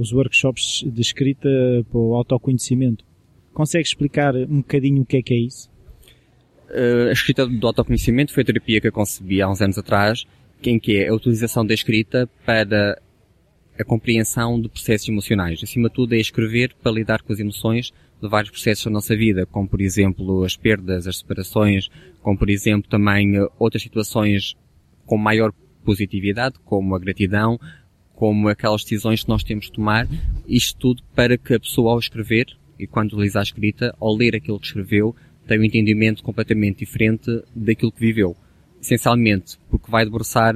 os 0.00 0.12
workshops 0.12 0.84
de 0.84 1.00
escrita 1.00 1.48
para 1.90 2.00
o 2.00 2.14
autoconhecimento. 2.14 3.04
Consegues 3.52 3.90
explicar 3.90 4.34
um 4.34 4.58
bocadinho 4.58 5.02
o 5.02 5.06
que 5.06 5.18
é 5.18 5.22
que 5.22 5.34
é 5.34 5.38
isso? 5.38 5.70
uh, 6.70 7.08
a 7.08 7.12
escrita 7.12 7.46
do 7.46 7.66
autoconhecimento 7.66 8.32
foi 8.32 8.42
a 8.42 8.46
terapia 8.46 8.80
que 8.80 8.88
eu 8.88 8.92
concebi 8.92 9.40
há 9.40 9.48
uns 9.48 9.60
anos 9.60 9.78
atrás, 9.78 10.24
em 10.62 10.78
que 10.78 10.96
é 10.96 11.08
a 11.08 11.14
utilização 11.14 11.64
da 11.64 11.74
escrita 11.74 12.28
para 12.44 13.00
a 13.78 13.84
compreensão 13.84 14.60
de 14.60 14.68
processos 14.68 15.08
emocionais. 15.08 15.60
Acima 15.62 15.88
de 15.88 15.94
tudo 15.94 16.14
é 16.14 16.18
escrever 16.18 16.74
para 16.82 16.92
lidar 16.92 17.22
com 17.22 17.32
as 17.32 17.38
emoções 17.38 17.92
de 18.20 18.28
vários 18.28 18.50
processos 18.50 18.84
da 18.84 18.90
nossa 18.90 19.16
vida, 19.16 19.46
como 19.46 19.68
por 19.68 19.80
exemplo 19.80 20.42
as 20.44 20.56
perdas, 20.56 21.06
as 21.06 21.18
separações, 21.18 21.88
como 22.22 22.38
por 22.38 22.48
exemplo 22.48 22.88
também 22.88 23.36
eh, 23.36 23.46
outras 23.58 23.82
situações 23.82 24.56
com 25.04 25.18
maior 25.18 25.52
positividade, 25.84 26.56
como 26.64 26.94
a 26.94 26.98
gratidão, 26.98 27.60
como 28.14 28.48
aquelas 28.48 28.82
decisões 28.82 29.22
que 29.22 29.28
nós 29.28 29.44
temos 29.44 29.66
de 29.66 29.72
tomar, 29.72 30.08
isto 30.48 30.78
tudo 30.78 31.02
para 31.14 31.36
que 31.36 31.54
a 31.54 31.60
pessoa 31.60 31.92
ao 31.92 31.98
escrever, 31.98 32.46
e 32.78 32.86
quando 32.86 33.12
utiliza 33.12 33.38
a 33.38 33.42
escrita, 33.42 33.94
ao 34.00 34.14
ler 34.14 34.34
aquilo 34.34 34.58
que 34.58 34.66
escreveu, 34.66 35.14
tem 35.46 35.60
um 35.60 35.64
entendimento 35.64 36.22
completamente 36.22 36.80
diferente 36.80 37.30
daquilo 37.54 37.92
que 37.92 38.00
viveu. 38.00 38.36
Essencialmente, 38.80 39.58
porque 39.70 39.90
vai 39.90 40.04
debruçar 40.04 40.54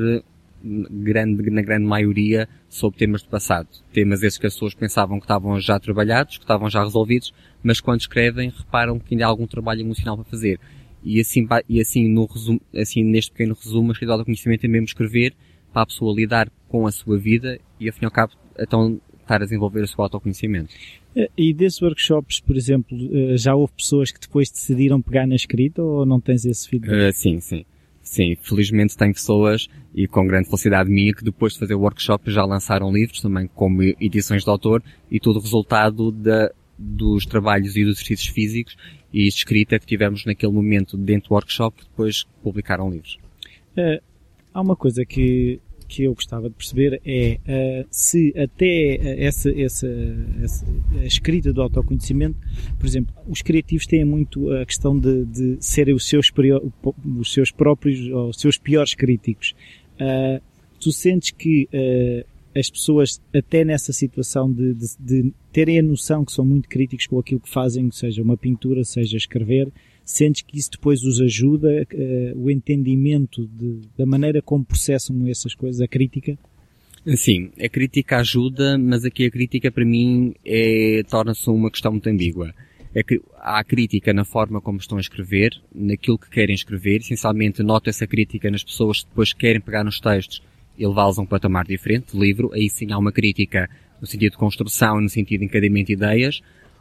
grande, 0.63 1.51
na 1.51 1.63
grande 1.63 1.87
maioria 1.87 2.49
sobre 2.69 2.99
temas 2.99 3.23
do 3.23 3.29
passado. 3.29 3.69
Temas 3.93 4.23
esses 4.23 4.39
que 4.39 4.47
as 4.47 4.55
pessoas 4.55 4.75
pensavam 4.75 5.19
que 5.19 5.25
estavam 5.25 5.59
já 5.61 5.79
trabalhados, 5.79 6.39
que 6.39 6.45
estavam 6.45 6.69
já 6.69 6.83
resolvidos, 6.83 7.33
mas 7.63 7.81
quando 7.81 8.01
escrevem 8.01 8.53
reparam 8.57 8.99
que 8.99 9.15
ainda 9.15 9.25
há 9.25 9.29
algum 9.29 9.47
trabalho 9.47 9.81
emocional 9.81 10.17
para 10.17 10.25
fazer. 10.25 10.59
E 11.03 11.19
assim, 11.21 11.47
e 11.69 11.81
assim, 11.81 12.09
no 12.09 12.27
resumo, 12.27 12.61
assim 12.75 13.03
neste 13.03 13.31
pequeno 13.33 13.55
resumo, 13.55 13.91
a 13.91 13.93
escrita 13.93 14.17
do 14.17 14.25
conhecimento 14.25 14.65
é 14.65 14.69
mesmo 14.69 14.85
escrever 14.85 15.35
para 15.73 15.83
a 15.83 15.87
pessoa 15.87 16.15
lidar 16.15 16.51
com 16.69 16.87
a 16.87 16.93
sua 16.93 17.19
vida 17.19 17.59
e, 17.79 17.89
ao 17.89 17.95
fim 17.95 18.05
e 18.05 18.07
ao 18.07 18.11
cabo, 18.11 18.33
então 18.59 19.01
estar 19.21 19.37
a 19.37 19.45
desenvolver 19.45 19.83
o 19.83 19.87
seu 19.87 20.03
autoconhecimento. 20.03 20.75
Eh, 21.15 21.31
e 21.37 21.55
desses 21.55 21.81
workshops, 21.81 22.41
por 22.41 22.57
exemplo, 22.57 22.97
eh, 23.13 23.37
já 23.37 23.55
houve 23.55 23.73
pessoas 23.73 24.11
que 24.11 24.21
depois 24.21 24.51
decidiram 24.51 25.01
pegar 25.01 25.27
na 25.27 25.37
escrita 25.37 25.83
ou 25.83 26.05
não 26.05 26.21
tens 26.21 26.45
esse 26.45 26.69
feedback? 26.69 27.11
Uh, 27.11 27.13
sim, 27.13 27.41
sim. 27.41 27.65
Sim, 28.03 28.37
felizmente 28.43 28.97
tem 28.97 29.13
pessoas, 29.13 29.69
e 29.95 30.07
com 30.07 30.27
grande 30.27 30.49
felicidade 30.49 30.91
minha, 30.91 31.13
que 31.13 31.23
depois 31.23 31.53
de 31.53 31.59
fazer 31.59 31.75
o 31.75 31.81
workshop 31.81 32.31
já 32.31 32.45
lançaram 32.45 32.93
livros 32.93 33.21
também 33.21 33.49
como 33.55 33.83
edições 33.83 34.43
de 34.43 34.51
autor 34.51 34.83
e 35.11 35.21
tudo 35.21 35.39
resultado 35.39 36.11
da, 36.11 36.51
dos 36.79 37.27
trabalhos 37.27 37.77
e 37.77 37.85
dos 37.85 37.97
exercícios 37.97 38.33
físicos 38.33 38.77
e 39.13 39.27
escrita 39.27 39.79
que 39.79 39.87
tivemos 39.87 40.25
naquele 40.25 40.53
momento 40.53 40.97
dentro 40.97 41.29
do 41.29 41.35
workshop 41.35 41.83
depois 41.83 42.25
publicaram 42.43 42.91
livros. 42.91 43.19
Uh, 43.77 44.03
há 44.55 44.61
uma 44.61 44.77
coisa 44.77 45.05
que, 45.05 45.61
que 45.91 46.05
eu 46.05 46.15
gostava 46.15 46.49
de 46.49 46.55
perceber 46.55 47.03
é 47.05 47.39
uh, 47.83 47.87
se 47.91 48.33
até 48.39 49.25
essa, 49.25 49.51
essa, 49.51 49.89
essa, 50.41 50.65
a 51.01 51.05
escrita 51.05 51.53
do 51.53 51.61
autoconhecimento, 51.61 52.37
por 52.79 52.87
exemplo, 52.87 53.13
os 53.29 53.43
criativos 53.43 53.87
têm 53.87 54.05
muito 54.05 54.51
a 54.53 54.65
questão 54.65 54.97
de, 54.97 55.25
de 55.25 55.57
serem 55.59 55.93
os 55.93 56.09
seus, 56.09 56.31
os 57.19 57.33
seus 57.33 57.51
próprios, 57.51 58.09
ou 58.09 58.29
os 58.29 58.41
seus 58.41 58.57
piores 58.57 58.95
críticos. 58.95 59.53
Uh, 59.97 60.41
tu 60.79 60.93
sentes 60.93 61.33
que 61.33 61.69
uh, 61.75 62.25
as 62.59 62.71
pessoas, 62.71 63.21
até 63.35 63.65
nessa 63.65 63.93
situação 63.93 64.51
de, 64.51 64.75
de, 64.75 64.87
de, 64.99 65.33
terem 65.53 65.81
a 65.81 65.83
noção 65.83 66.25
que 66.25 66.33
são 66.33 66.45
muito 66.45 66.69
críticos 66.69 67.09
com 67.09 67.19
aquilo 67.19 67.41
que 67.41 67.51
fazem, 67.51 67.91
seja 67.91 68.23
uma 68.23 68.37
pintura, 68.37 68.85
seja 68.85 69.17
escrever, 69.17 69.69
sentes 70.11 70.43
que 70.43 70.59
isso 70.59 70.73
depois 70.73 71.03
os 71.03 71.21
ajuda, 71.21 71.87
uh, 71.93 72.39
o 72.39 72.51
entendimento 72.51 73.47
de, 73.47 73.81
da 73.97 74.05
maneira 74.05 74.43
como 74.43 74.65
processam 74.65 75.27
essas 75.29 75.55
coisas, 75.55 75.81
a 75.81 75.89
crítica? 75.89 76.39
Sim, 77.17 77.51
a 77.59 77.69
crítica 77.69 78.19
ajuda, 78.19 78.77
mas 78.77 79.05
aqui 79.05 79.25
a 79.25 79.31
crítica 79.31 79.71
para 79.71 79.85
mim 79.85 80.35
é, 80.45 81.03
torna-se 81.09 81.49
uma 81.49 81.71
questão 81.71 81.93
muito 81.93 82.09
ambígua. 82.09 82.53
É 82.95 83.03
que 83.03 83.21
há 83.39 83.63
crítica 83.63 84.13
na 84.13 84.25
forma 84.25 84.61
como 84.61 84.79
estão 84.79 84.99
a 84.99 85.01
escrever, 85.01 85.53
naquilo 85.73 86.19
que 86.19 86.29
querem 86.29 86.55
escrever, 86.55 86.99
essencialmente 86.99 87.63
noto 87.63 87.89
essa 87.89 88.07
crítica 88.07 88.51
nas 88.51 88.65
pessoas 88.65 89.03
que 89.03 89.09
depois 89.09 89.33
querem 89.33 89.61
pegar 89.61 89.85
nos 89.85 90.01
textos 90.01 90.43
e 90.77 90.87
levá-los 90.87 91.19
a 91.19 91.23
um 91.23 91.27
patamar 91.27 91.65
diferente 91.65 92.19
livro, 92.19 92.51
aí 92.53 92.69
sim 92.69 92.91
há 92.93 92.99
uma 92.99 93.13
crítica 93.13 93.71
no 94.01 94.07
sentido 94.07 94.33
de 94.33 94.39
construção, 94.39 95.01
no 95.01 95.09
sentido 95.09 95.41
de 95.41 95.47
encadimento 95.47 95.87
de 95.87 95.93
ideias, 95.93 96.41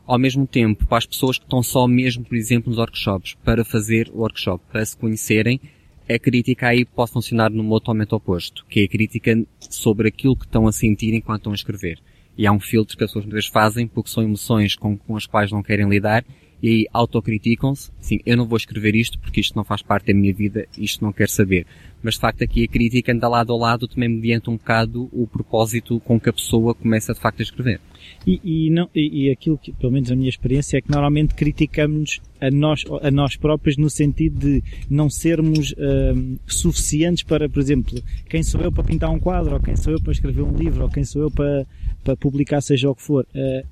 ao 0.09 0.17
mesmo 0.17 0.47
tempo 0.47 0.87
para 0.87 0.97
as 0.97 1.05
pessoas 1.05 1.37
que 1.37 1.45
estão 1.45 1.61
só 1.61 1.87
mesmo, 1.87 2.25
por 2.25 2.35
exemplo, 2.35 2.71
nos 2.71 2.79
workshops, 2.79 3.37
para 3.45 3.63
fazer 3.63 4.09
o 4.11 4.21
workshop, 4.21 4.63
para 4.71 4.83
se 4.83 4.97
conhecerem, 4.97 5.61
a 6.09 6.17
crítica 6.17 6.69
aí 6.69 6.83
pode 6.83 7.11
funcionar 7.11 7.51
num 7.51 7.69
totalmente 7.69 8.15
oposto, 8.15 8.65
que 8.67 8.79
é 8.79 8.83
a 8.85 8.87
crítica 8.87 9.45
sobre 9.59 10.07
aquilo 10.07 10.35
que 10.35 10.45
estão 10.45 10.67
a 10.67 10.71
sentir 10.71 11.13
enquanto 11.13 11.41
estão 11.41 11.51
a 11.51 11.55
escrever. 11.55 11.99
E 12.35 12.47
há 12.47 12.51
um 12.51 12.59
filtro 12.59 12.97
que 12.97 13.03
as 13.03 13.11
pessoas 13.11 13.25
muitas 13.25 13.43
vezes 13.43 13.53
fazem 13.53 13.85
porque 13.85 14.09
são 14.09 14.23
emoções 14.23 14.75
com, 14.75 14.97
com 14.97 15.15
as 15.15 15.27
quais 15.27 15.51
não 15.51 15.61
querem 15.61 15.87
lidar 15.87 16.25
e 16.61 16.67
aí 16.67 16.87
autocriticam-se, 16.93 17.91
sim, 17.99 18.19
eu 18.25 18.35
não 18.35 18.45
vou 18.45 18.57
escrever 18.57 18.95
isto 18.95 19.17
porque 19.19 19.39
isto 19.39 19.55
não 19.55 19.63
faz 19.63 19.81
parte 19.81 20.07
da 20.07 20.13
minha 20.13 20.33
vida, 20.33 20.67
isto 20.77 21.03
não 21.03 21.13
quero 21.13 21.31
saber. 21.31 21.65
Mas 22.01 22.15
de 22.15 22.21
facto 22.21 22.43
aqui 22.43 22.63
a 22.63 22.67
crítica 22.67 23.11
anda 23.11 23.27
lado 23.27 23.53
a 23.53 23.57
lado 23.57 23.87
também 23.87 24.09
mediante 24.09 24.49
um 24.49 24.57
bocado 24.57 25.09
o 25.11 25.27
propósito 25.27 25.99
com 26.01 26.19
que 26.19 26.29
a 26.29 26.33
pessoa 26.33 26.73
começa 26.73 27.13
de 27.13 27.19
facto 27.19 27.39
a 27.39 27.43
escrever. 27.43 27.79
E, 28.25 28.39
e, 28.43 28.69
não, 28.69 28.89
e, 28.93 29.25
e 29.25 29.31
aquilo 29.31 29.57
que, 29.57 29.71
pelo 29.73 29.91
menos 29.91 30.11
a 30.11 30.15
minha 30.15 30.29
experiência, 30.29 30.77
é 30.77 30.81
que 30.81 30.89
normalmente 30.89 31.35
criticamos 31.35 32.21
a 32.39 32.49
nós, 32.49 32.83
a 33.01 33.11
nós 33.11 33.35
próprios 33.35 33.77
no 33.77 33.89
sentido 33.89 34.39
de 34.39 34.63
não 34.89 35.09
sermos 35.09 35.73
hum, 35.77 36.37
suficientes 36.47 37.23
para, 37.23 37.49
por 37.49 37.59
exemplo, 37.59 38.01
quem 38.29 38.43
sou 38.43 38.61
eu 38.61 38.71
para 38.71 38.83
pintar 38.83 39.09
um 39.09 39.19
quadro, 39.19 39.53
ou 39.53 39.59
quem 39.59 39.75
sou 39.75 39.93
eu 39.93 40.01
para 40.01 40.11
escrever 40.11 40.41
um 40.41 40.55
livro, 40.55 40.83
ou 40.83 40.89
quem 40.89 41.03
sou 41.03 41.23
eu 41.23 41.31
para, 41.31 41.65
para 42.03 42.15
publicar 42.15 42.61
seja 42.61 42.89
o 42.89 42.95
que 42.95 43.01
for. 43.01 43.25
Uh, 43.35 43.65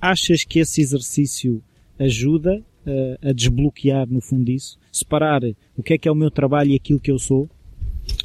achas 0.00 0.44
que 0.44 0.58
esse 0.58 0.80
exercício 0.80 1.62
ajuda 1.98 2.62
uh, 2.86 3.28
a 3.28 3.32
desbloquear, 3.32 4.06
no 4.08 4.20
fundo, 4.20 4.50
isso? 4.50 4.78
Separar 4.92 5.42
o 5.76 5.82
que 5.82 5.94
é 5.94 5.98
que 5.98 6.08
é 6.08 6.12
o 6.12 6.14
meu 6.14 6.30
trabalho 6.30 6.70
e 6.70 6.76
aquilo 6.76 7.00
que 7.00 7.10
eu 7.10 7.18
sou? 7.18 7.48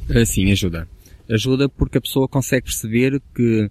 Uh, 0.08 0.24
sim, 0.26 0.50
ajuda. 0.50 0.88
Ajuda 1.28 1.68
porque 1.68 1.98
a 1.98 2.00
pessoa 2.00 2.28
consegue 2.28 2.64
perceber 2.64 3.20
que, 3.34 3.70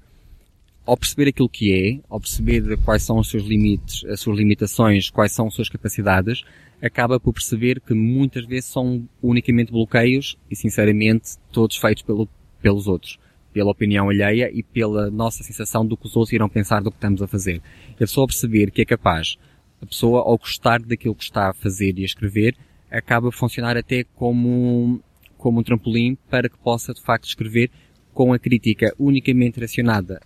ao 0.85 0.97
perceber 0.97 1.29
aquilo 1.29 1.49
que 1.49 1.73
é, 1.73 1.99
ao 2.09 2.19
perceber 2.19 2.77
quais 2.77 3.03
são 3.03 3.19
os 3.19 3.29
seus 3.29 3.43
limites, 3.43 4.05
as 4.05 4.19
suas 4.19 4.37
limitações, 4.37 5.09
quais 5.09 5.31
são 5.31 5.47
as 5.47 5.53
suas 5.53 5.69
capacidades, 5.69 6.43
acaba 6.81 7.19
por 7.19 7.33
perceber 7.33 7.81
que 7.81 7.93
muitas 7.93 8.45
vezes 8.45 8.69
são 8.69 9.07
unicamente 9.21 9.71
bloqueios 9.71 10.37
e, 10.49 10.55
sinceramente, 10.55 11.37
todos 11.51 11.75
feitos 11.75 12.03
pelo, 12.03 12.27
pelos 12.61 12.87
outros 12.87 13.19
pela 13.53 13.71
opinião 13.71 14.09
alheia 14.09 14.49
e 14.53 14.61
pela 14.61 15.09
nossa 15.09 15.43
sensação 15.43 15.85
do 15.85 15.97
que 15.97 16.05
os 16.05 16.15
outros 16.15 16.33
irão 16.33 16.47
pensar 16.47 16.81
do 16.81 16.91
que 16.91 16.97
estamos 16.97 17.21
a 17.21 17.27
fazer. 17.27 17.61
A 17.91 17.97
pessoa 17.97 18.27
perceber 18.27 18.71
que 18.71 18.81
é 18.81 18.85
capaz 18.85 19.37
a 19.81 19.85
pessoa, 19.85 20.21
ao 20.21 20.37
gostar 20.37 20.79
daquilo 20.81 21.15
que 21.15 21.23
está 21.23 21.49
a 21.49 21.53
fazer 21.53 21.97
e 21.97 22.03
a 22.03 22.05
escrever, 22.05 22.55
acaba 22.89 23.29
a 23.29 23.31
funcionar 23.31 23.77
até 23.77 24.03
como, 24.15 25.01
como 25.37 25.59
um 25.59 25.63
trampolim 25.63 26.17
para 26.29 26.49
que 26.49 26.57
possa, 26.57 26.93
de 26.93 27.01
facto, 27.01 27.25
escrever 27.25 27.69
com 28.13 28.33
a 28.33 28.39
crítica 28.39 28.93
unicamente 28.99 29.55
direcionada 29.55 30.21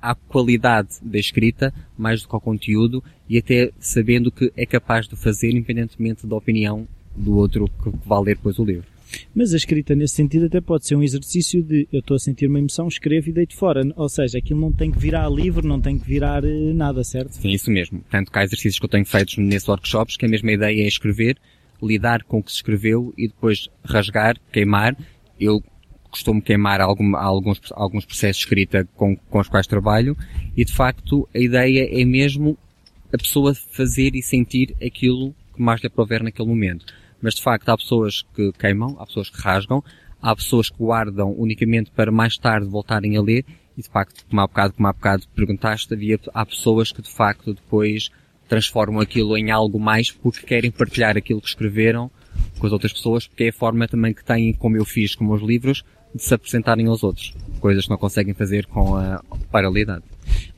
à 0.00 0.14
qualidade 0.14 0.96
da 1.02 1.18
escrita, 1.18 1.72
mais 1.96 2.22
do 2.22 2.28
que 2.28 2.34
ao 2.34 2.40
conteúdo, 2.40 3.02
e 3.28 3.38
até 3.38 3.70
sabendo 3.78 4.30
que 4.30 4.52
é 4.56 4.64
capaz 4.64 5.08
de 5.08 5.16
fazer 5.16 5.50
independentemente 5.50 6.26
da 6.26 6.36
opinião 6.36 6.86
do 7.16 7.36
outro 7.36 7.68
que 7.68 7.90
vai 8.06 8.20
ler 8.20 8.36
depois 8.36 8.58
o 8.58 8.64
livro. 8.64 8.97
Mas 9.34 9.52
a 9.52 9.56
escrita 9.56 9.94
nesse 9.94 10.14
sentido 10.14 10.46
até 10.46 10.60
pode 10.60 10.86
ser 10.86 10.96
um 10.96 11.02
exercício 11.02 11.62
de 11.62 11.88
eu 11.92 12.00
estou 12.00 12.14
a 12.14 12.18
sentir 12.18 12.46
uma 12.46 12.58
emoção, 12.58 12.88
escrevo 12.88 13.28
e 13.28 13.32
deito 13.32 13.54
fora. 13.54 13.82
Ou 13.96 14.08
seja, 14.08 14.38
aquilo 14.38 14.60
não 14.60 14.72
tem 14.72 14.90
que 14.90 14.98
virar 14.98 15.28
livro, 15.28 15.66
não 15.66 15.80
tem 15.80 15.98
que 15.98 16.06
virar 16.06 16.44
eh, 16.44 16.72
nada, 16.74 17.02
certo? 17.04 17.32
Sim, 17.32 17.50
isso 17.50 17.70
mesmo. 17.70 18.02
Tanto 18.10 18.30
que 18.30 18.38
há 18.38 18.44
exercícios 18.44 18.78
que 18.78 18.84
eu 18.84 18.90
tenho 18.90 19.04
feitos 19.04 19.36
nesses 19.38 19.68
workshops 19.68 20.16
que 20.16 20.26
a 20.26 20.28
mesma 20.28 20.52
ideia 20.52 20.82
é 20.82 20.86
escrever, 20.86 21.36
lidar 21.82 22.24
com 22.24 22.38
o 22.38 22.42
que 22.42 22.50
se 22.50 22.56
escreveu 22.56 23.12
e 23.16 23.28
depois 23.28 23.68
rasgar, 23.84 24.36
queimar. 24.52 24.96
Eu 25.38 25.62
costumo 26.10 26.40
queimar 26.42 26.80
algum, 26.80 27.16
alguns, 27.16 27.60
alguns 27.72 28.04
processos 28.04 28.38
de 28.38 28.44
escrita 28.44 28.88
com, 28.96 29.16
com 29.16 29.38
os 29.38 29.48
quais 29.48 29.66
trabalho 29.66 30.16
e 30.56 30.64
de 30.64 30.72
facto 30.72 31.28
a 31.34 31.38
ideia 31.38 31.88
é 31.90 32.04
mesmo 32.04 32.56
a 33.12 33.18
pessoa 33.18 33.54
fazer 33.54 34.14
e 34.14 34.22
sentir 34.22 34.74
aquilo 34.84 35.34
que 35.54 35.62
mais 35.62 35.80
lhe 35.80 35.86
aprover 35.86 36.22
naquele 36.22 36.48
momento. 36.48 36.86
Mas 37.20 37.34
de 37.34 37.42
facto 37.42 37.68
há 37.68 37.76
pessoas 37.76 38.22
que 38.34 38.52
queimam, 38.52 38.96
há 38.98 39.06
pessoas 39.06 39.30
que 39.30 39.40
rasgam, 39.40 39.82
há 40.20 40.34
pessoas 40.34 40.70
que 40.70 40.78
guardam 40.78 41.32
unicamente 41.36 41.90
para 41.90 42.10
mais 42.10 42.36
tarde 42.36 42.66
voltarem 42.66 43.16
a 43.16 43.22
ler 43.22 43.44
e 43.76 43.82
de 43.82 43.88
facto, 43.88 44.24
como 44.28 44.40
há 44.40 44.46
bocado, 44.46 44.74
como 44.74 44.88
há 44.88 44.92
bocado 44.92 45.24
perguntaste, 45.34 45.92
havia, 45.94 46.18
há 46.34 46.44
pessoas 46.44 46.90
que 46.92 47.02
de 47.02 47.10
facto 47.10 47.54
depois 47.54 48.10
transformam 48.48 49.00
aquilo 49.00 49.36
em 49.36 49.50
algo 49.50 49.78
mais 49.78 50.10
porque 50.10 50.46
querem 50.46 50.70
partilhar 50.70 51.16
aquilo 51.16 51.40
que 51.40 51.48
escreveram 51.48 52.10
com 52.58 52.66
as 52.66 52.72
outras 52.72 52.92
pessoas, 52.92 53.26
porque 53.26 53.44
é 53.44 53.48
a 53.48 53.52
forma 53.52 53.86
também 53.86 54.12
que 54.12 54.24
têm, 54.24 54.52
como 54.54 54.76
eu 54.76 54.84
fiz 54.84 55.14
com 55.14 55.28
os 55.30 55.42
livros, 55.42 55.84
de 56.14 56.22
se 56.22 56.34
apresentarem 56.34 56.86
aos 56.86 57.02
outros. 57.02 57.34
Coisas 57.60 57.84
que 57.84 57.90
não 57.90 57.98
conseguem 57.98 58.34
fazer 58.34 58.66
com 58.66 58.96
a 58.96 59.22
paralelidade. 59.50 60.04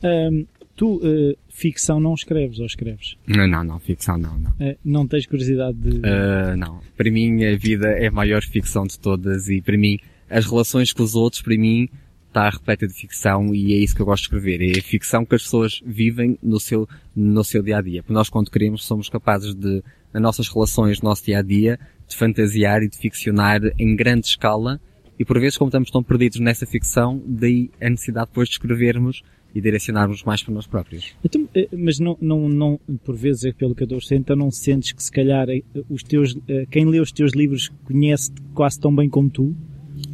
Um, 0.03 0.47
Tu, 0.81 0.97
uh, 0.97 1.37
ficção 1.51 2.01
não 2.01 2.15
escreves 2.15 2.59
ou 2.59 2.65
escreves? 2.65 3.15
Não, 3.27 3.47
não, 3.47 3.63
não, 3.63 3.79
ficção 3.79 4.17
não, 4.17 4.39
não. 4.39 4.51
Uh, 4.53 4.79
não 4.83 5.07
tens 5.07 5.27
curiosidade 5.27 5.77
de... 5.77 5.99
Uh, 5.99 6.57
não. 6.57 6.81
Para 6.97 7.11
mim 7.11 7.45
a 7.45 7.55
vida 7.55 7.89
é 7.89 8.07
a 8.07 8.11
maior 8.11 8.41
ficção 8.41 8.85
de 8.87 8.99
todas 8.99 9.51
e 9.51 9.61
para 9.61 9.77
mim 9.77 9.99
as 10.31 10.47
relações 10.47 10.91
com 10.95 11.03
os 11.03 11.15
outros, 11.15 11.43
para 11.43 11.55
mim, 11.55 11.87
está 12.29 12.49
repleta 12.49 12.89
de 12.89 12.95
ficção 12.95 13.55
e 13.55 13.75
é 13.75 13.77
isso 13.77 13.95
que 13.95 14.01
eu 14.01 14.07
gosto 14.07 14.23
de 14.23 14.29
escrever. 14.29 14.75
É 14.75 14.79
a 14.79 14.83
ficção 14.83 15.27
que 15.27 15.35
as 15.35 15.43
pessoas 15.43 15.83
vivem 15.85 16.39
no 16.43 16.59
seu, 16.59 16.89
no 17.15 17.45
seu 17.45 17.63
dia 17.63 17.77
a 17.77 17.83
dia. 17.83 18.03
Porque 18.03 18.15
nós 18.15 18.31
quando 18.31 18.51
queremos 18.51 18.83
somos 18.83 19.11
capazes 19.11 19.55
de, 19.55 19.85
nas 20.15 20.23
nossas 20.23 20.49
relações, 20.49 21.03
no 21.03 21.11
nosso 21.11 21.27
dia 21.27 21.41
a 21.41 21.43
dia, 21.43 21.79
de 22.09 22.17
fantasiar 22.17 22.83
e 22.83 22.89
de 22.89 22.97
ficcionar 22.97 23.61
em 23.79 23.95
grande 23.95 24.29
escala 24.29 24.81
e 25.19 25.27
por 25.27 25.39
vezes 25.39 25.59
como 25.59 25.69
estamos 25.69 25.91
tão 25.91 26.03
perdidos 26.03 26.41
nessa 26.41 26.65
ficção, 26.65 27.23
daí 27.27 27.71
a 27.83 27.91
necessidade 27.91 28.29
depois 28.29 28.49
de 28.49 28.55
escrevermos 28.55 29.23
e 29.55 29.61
direcionarmos 29.61 30.23
mais 30.23 30.43
para 30.43 30.55
nós 30.55 30.67
próprios. 30.67 31.15
Então, 31.25 31.49
eh, 31.55 31.69
mas 31.73 31.99
não, 31.99 32.17
não, 32.21 32.49
não, 32.49 32.81
por 33.05 33.17
vezes, 33.17 33.45
é 33.45 33.53
pelo 33.53 33.75
que 33.75 33.83
eu 33.83 33.87
estou 33.87 33.99
a 33.99 34.01
dizer, 34.01 34.17
então 34.17 34.37
não 34.37 34.51
sentes 34.51 34.93
que 34.93 35.03
se 35.03 35.11
calhar 35.11 35.49
eh, 35.49 35.63
os 35.89 36.03
teus, 36.03 36.37
quem 36.71 36.87
lê 36.87 37.01
os 37.01 37.13
teus 37.13 37.33
livros 37.33 37.71
conhece 37.85 38.31
quase 38.55 38.79
tão 38.79 38.95
bem 38.95 39.09
como 39.09 39.29
tu? 39.29 39.55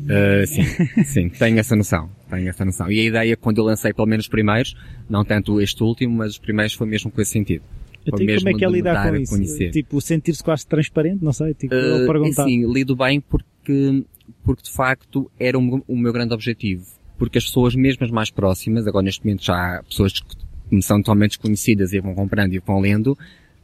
Uh, 0.06 0.46
sim, 0.46 0.64
sim, 1.04 1.28
tenho 1.28 1.58
essa 1.58 1.74
noção, 1.74 2.08
tenho 2.30 2.48
essa 2.48 2.64
noção. 2.64 2.90
E 2.90 3.00
a 3.00 3.04
ideia, 3.04 3.36
quando 3.36 3.58
eu 3.58 3.64
lancei 3.64 3.92
pelo 3.92 4.06
menos 4.06 4.26
os 4.26 4.28
primeiros, 4.28 4.74
não 5.08 5.24
tanto 5.24 5.60
este 5.60 5.82
último, 5.82 6.16
mas 6.16 6.32
os 6.32 6.38
primeiros 6.38 6.74
foi 6.74 6.86
mesmo 6.86 7.10
com 7.10 7.20
esse 7.20 7.32
sentido. 7.32 7.62
Então, 8.02 8.18
como 8.18 8.48
é 8.48 8.54
que 8.54 8.64
é 8.64 8.68
lidar 8.68 9.10
com 9.10 9.16
isso? 9.16 9.32
Conhecer. 9.32 9.70
Tipo, 9.72 10.00
sentir-se 10.00 10.42
quase 10.42 10.64
transparente, 10.64 11.24
não 11.24 11.32
sei, 11.32 11.54
tipo, 11.54 11.74
uh, 11.74 12.06
perguntar. 12.06 12.44
Sim, 12.44 12.72
lido 12.72 12.94
bem 12.94 13.20
porque, 13.20 14.04
porque 14.44 14.62
de 14.62 14.70
facto 14.70 15.28
era 15.38 15.58
o, 15.58 15.84
o 15.88 15.96
meu 15.96 16.12
grande 16.12 16.32
objetivo 16.32 16.86
porque 17.18 17.38
as 17.38 17.44
pessoas 17.44 17.74
mesmo 17.74 18.04
as 18.04 18.10
mais 18.10 18.30
próximas, 18.30 18.86
agora 18.86 19.04
neste 19.04 19.24
momento 19.24 19.44
já 19.44 19.78
há 19.78 19.82
pessoas 19.82 20.20
que 20.20 20.36
me 20.70 20.82
são 20.82 20.98
totalmente 20.98 21.30
desconhecidas 21.30 21.92
e 21.92 22.00
vão 22.00 22.14
comprando 22.14 22.52
e 22.52 22.58
vão 22.58 22.80
lendo, 22.80 23.16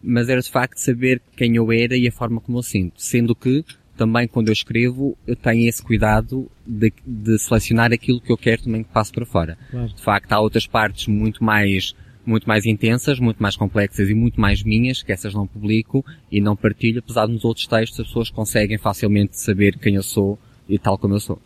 mas 0.02 0.28
era 0.28 0.40
de 0.40 0.50
facto 0.50 0.78
saber 0.78 1.20
quem 1.36 1.56
eu 1.56 1.70
era 1.70 1.96
e 1.96 2.08
a 2.08 2.12
forma 2.12 2.40
como 2.40 2.58
eu 2.58 2.62
sinto. 2.62 3.00
Sendo 3.00 3.34
que, 3.34 3.64
também 3.96 4.26
quando 4.26 4.48
eu 4.48 4.52
escrevo, 4.52 5.16
eu 5.26 5.36
tenho 5.36 5.68
esse 5.68 5.82
cuidado 5.82 6.50
de, 6.66 6.92
de 7.06 7.38
selecionar 7.38 7.92
aquilo 7.92 8.20
que 8.20 8.32
eu 8.32 8.36
quero 8.36 8.62
também 8.62 8.82
que 8.82 8.90
passe 8.90 9.12
para 9.12 9.26
fora. 9.26 9.56
Claro. 9.70 9.88
De 9.88 10.02
facto, 10.02 10.32
há 10.32 10.40
outras 10.40 10.66
partes 10.66 11.06
muito 11.06 11.44
mais, 11.44 11.94
muito 12.24 12.48
mais 12.48 12.66
intensas, 12.66 13.20
muito 13.20 13.40
mais 13.40 13.56
complexas 13.56 14.08
e 14.08 14.14
muito 14.14 14.40
mais 14.40 14.62
minhas, 14.62 15.02
que 15.02 15.12
essas 15.12 15.34
não 15.34 15.46
publico 15.46 16.04
e 16.30 16.40
não 16.40 16.56
partilho, 16.56 16.98
apesar 16.98 17.26
de 17.26 17.32
nos 17.32 17.44
outros 17.44 17.66
textos 17.66 18.00
as 18.00 18.06
pessoas 18.06 18.30
conseguem 18.30 18.78
facilmente 18.78 19.38
saber 19.38 19.78
quem 19.78 19.94
eu 19.94 20.02
sou 20.02 20.38
e 20.68 20.78
tal 20.78 20.98
como 20.98 21.14
eu 21.14 21.20
sou. 21.20 21.40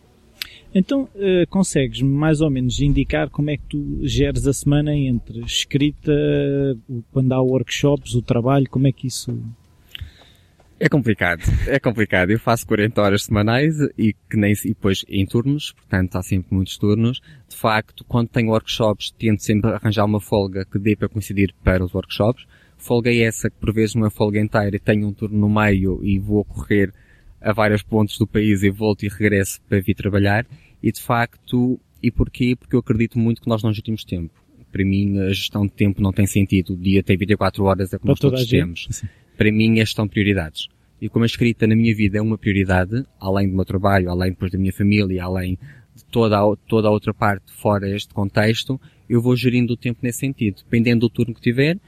Então, 0.73 1.03
uh, 1.15 1.47
consegues 1.49 2.01
mais 2.01 2.41
ou 2.41 2.49
menos 2.49 2.79
indicar 2.79 3.29
como 3.29 3.49
é 3.49 3.57
que 3.57 3.63
tu 3.69 3.99
geres 4.03 4.45
a 4.45 4.53
semana 4.53 4.95
entre 4.95 5.39
escrita, 5.39 6.11
quando 7.11 7.31
há 7.31 7.41
workshops, 7.41 8.13
o 8.15 8.21
trabalho, 8.21 8.69
como 8.69 8.87
é 8.87 8.91
que 8.91 9.07
isso... 9.07 9.37
É 10.79 10.87
complicado, 10.87 11.41
é 11.65 11.79
complicado. 11.79 12.29
Eu 12.29 12.39
faço 12.39 12.67
40 12.67 13.01
horas 13.01 13.23
semanais 13.23 13.75
e 13.97 14.13
que 14.29 14.37
nem, 14.37 14.53
e 14.63 14.69
depois 14.69 15.03
em 15.09 15.25
turnos, 15.25 15.71
portanto 15.71 16.15
há 16.15 16.21
sempre 16.21 16.53
muitos 16.53 16.77
turnos. 16.77 17.19
De 17.49 17.55
facto, 17.55 18.05
quando 18.07 18.27
tenho 18.27 18.51
workshops, 18.51 19.09
tento 19.17 19.43
sempre 19.43 19.71
arranjar 19.71 20.05
uma 20.05 20.21
folga 20.21 20.65
que 20.65 20.77
dê 20.77 20.95
para 20.95 21.09
coincidir 21.09 21.51
para 21.63 21.83
os 21.83 21.95
workshops. 21.95 22.45
Folga 22.77 23.09
é 23.09 23.21
essa 23.21 23.49
que 23.49 23.57
por 23.57 23.73
vezes 23.73 23.95
não 23.95 24.05
é 24.05 24.11
folga 24.11 24.39
inteira 24.39 24.77
tenho 24.77 25.07
um 25.07 25.13
turno 25.13 25.39
no 25.39 25.49
meio 25.49 25.99
e 26.03 26.19
vou 26.19 26.45
correr 26.45 26.93
a 27.47 27.53
vários 27.53 27.81
pontos 27.81 28.17
do 28.17 28.27
país 28.27 28.61
e 28.61 28.69
volto 28.69 29.03
e 29.03 29.07
regresso 29.07 29.61
para 29.69 29.79
vir 29.79 29.95
trabalhar. 29.95 30.45
E 30.83 30.91
de 30.91 31.01
facto, 31.01 31.79
e 32.03 32.11
porquê? 32.11 32.57
Porque 32.57 32.75
eu 32.75 32.81
acredito 32.81 33.17
muito 33.17 33.41
que 33.41 33.47
nós 33.47 33.63
não 33.63 33.71
gestimos 33.71 34.03
tempo. 34.03 34.33
Para 34.69 34.83
mim, 34.83 35.17
a 35.19 35.29
gestão 35.29 35.65
de 35.65 35.71
tempo 35.71 36.01
não 36.01 36.11
tem 36.11 36.27
sentido. 36.27 36.73
O 36.73 36.77
dia 36.77 37.01
tem 37.01 37.17
24 37.17 37.63
horas, 37.63 37.93
é 37.93 37.97
como 37.97 38.11
nós 38.11 38.19
todos 38.19 38.45
temos. 38.45 39.01
Para 39.37 39.49
mim, 39.49 39.79
é 39.79 39.85
gestão 39.85 40.05
de 40.05 40.11
prioridades. 40.11 40.67
E 41.01 41.07
como 41.07 41.23
a 41.23 41.25
escrita 41.25 41.65
na 41.65 41.73
minha 41.73 41.95
vida 41.95 42.17
é 42.17 42.21
uma 42.21 42.37
prioridade, 42.37 43.05
além 43.17 43.47
do 43.47 43.55
meu 43.55 43.63
trabalho, 43.63 44.09
além 44.09 44.31
depois 44.31 44.51
da 44.51 44.57
minha 44.57 44.73
família, 44.73 45.23
além 45.23 45.57
de 45.95 46.03
toda 46.11 46.37
a, 46.37 46.55
toda 46.67 46.89
a 46.89 46.91
outra 46.91 47.13
parte 47.13 47.49
fora 47.53 47.89
este 47.89 48.13
contexto, 48.13 48.79
eu 49.07 49.21
vou 49.21 49.37
gerindo 49.37 49.73
o 49.73 49.77
tempo 49.77 49.99
nesse 50.03 50.19
sentido. 50.19 50.57
Dependendo 50.65 51.07
do 51.07 51.09
turno 51.09 51.33
que 51.33 51.41
tiver, 51.41 51.79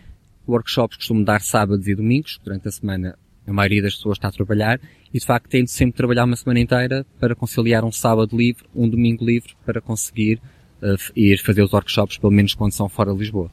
workshops 0.48 0.96
costumo 0.96 1.26
dar 1.26 1.42
sábados 1.42 1.86
e 1.86 1.94
domingos, 1.94 2.40
durante 2.42 2.70
a 2.70 2.72
semana 2.72 3.20
a 3.46 3.54
maioria 3.54 3.82
das 3.82 3.96
pessoas 3.96 4.18
está 4.18 4.30
a 4.30 4.32
trabalhar, 4.32 4.80
e 5.14 5.20
de 5.20 5.26
facto 5.26 5.50
tento 5.50 5.72
sempre 5.72 5.98
trabalhar 5.98 6.26
uma 6.26 6.36
semana 6.36 6.60
inteira 6.60 7.06
para 7.20 7.36
conciliar 7.36 7.84
um 7.84 7.92
sábado 7.92 8.38
livre, 8.38 8.66
um 8.76 8.88
domingo 8.88 9.26
livre, 9.26 9.54
para 9.66 9.82
conseguir 9.82 10.40
uh, 10.82 10.96
ir 11.16 11.40
fazer 11.40 11.64
os 11.64 11.74
workshops, 11.74 12.18
pelo 12.18 12.32
menos 12.32 12.54
quando 12.54 12.74
são 12.74 12.88
fora 12.88 13.12
de 13.14 13.20
Lisboa. 13.20 13.52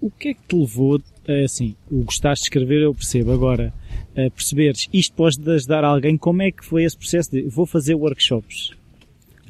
O 0.00 0.10
que 0.10 0.28
é 0.28 0.34
que 0.34 0.42
te 0.46 0.54
levou, 0.54 1.00
assim, 1.44 1.74
o 1.90 2.04
gostaste 2.04 2.44
de 2.44 2.46
escrever 2.48 2.82
eu 2.82 2.94
percebo, 2.94 3.32
agora, 3.32 3.72
a 4.12 4.30
perceberes, 4.30 4.88
isto 4.92 5.14
pode 5.14 5.38
ajudar 5.50 5.84
alguém, 5.84 6.16
como 6.16 6.42
é 6.42 6.50
que 6.50 6.64
foi 6.64 6.84
esse 6.84 6.96
processo 6.96 7.30
de, 7.30 7.42
vou 7.42 7.66
fazer 7.66 7.94
workshops? 7.94 8.72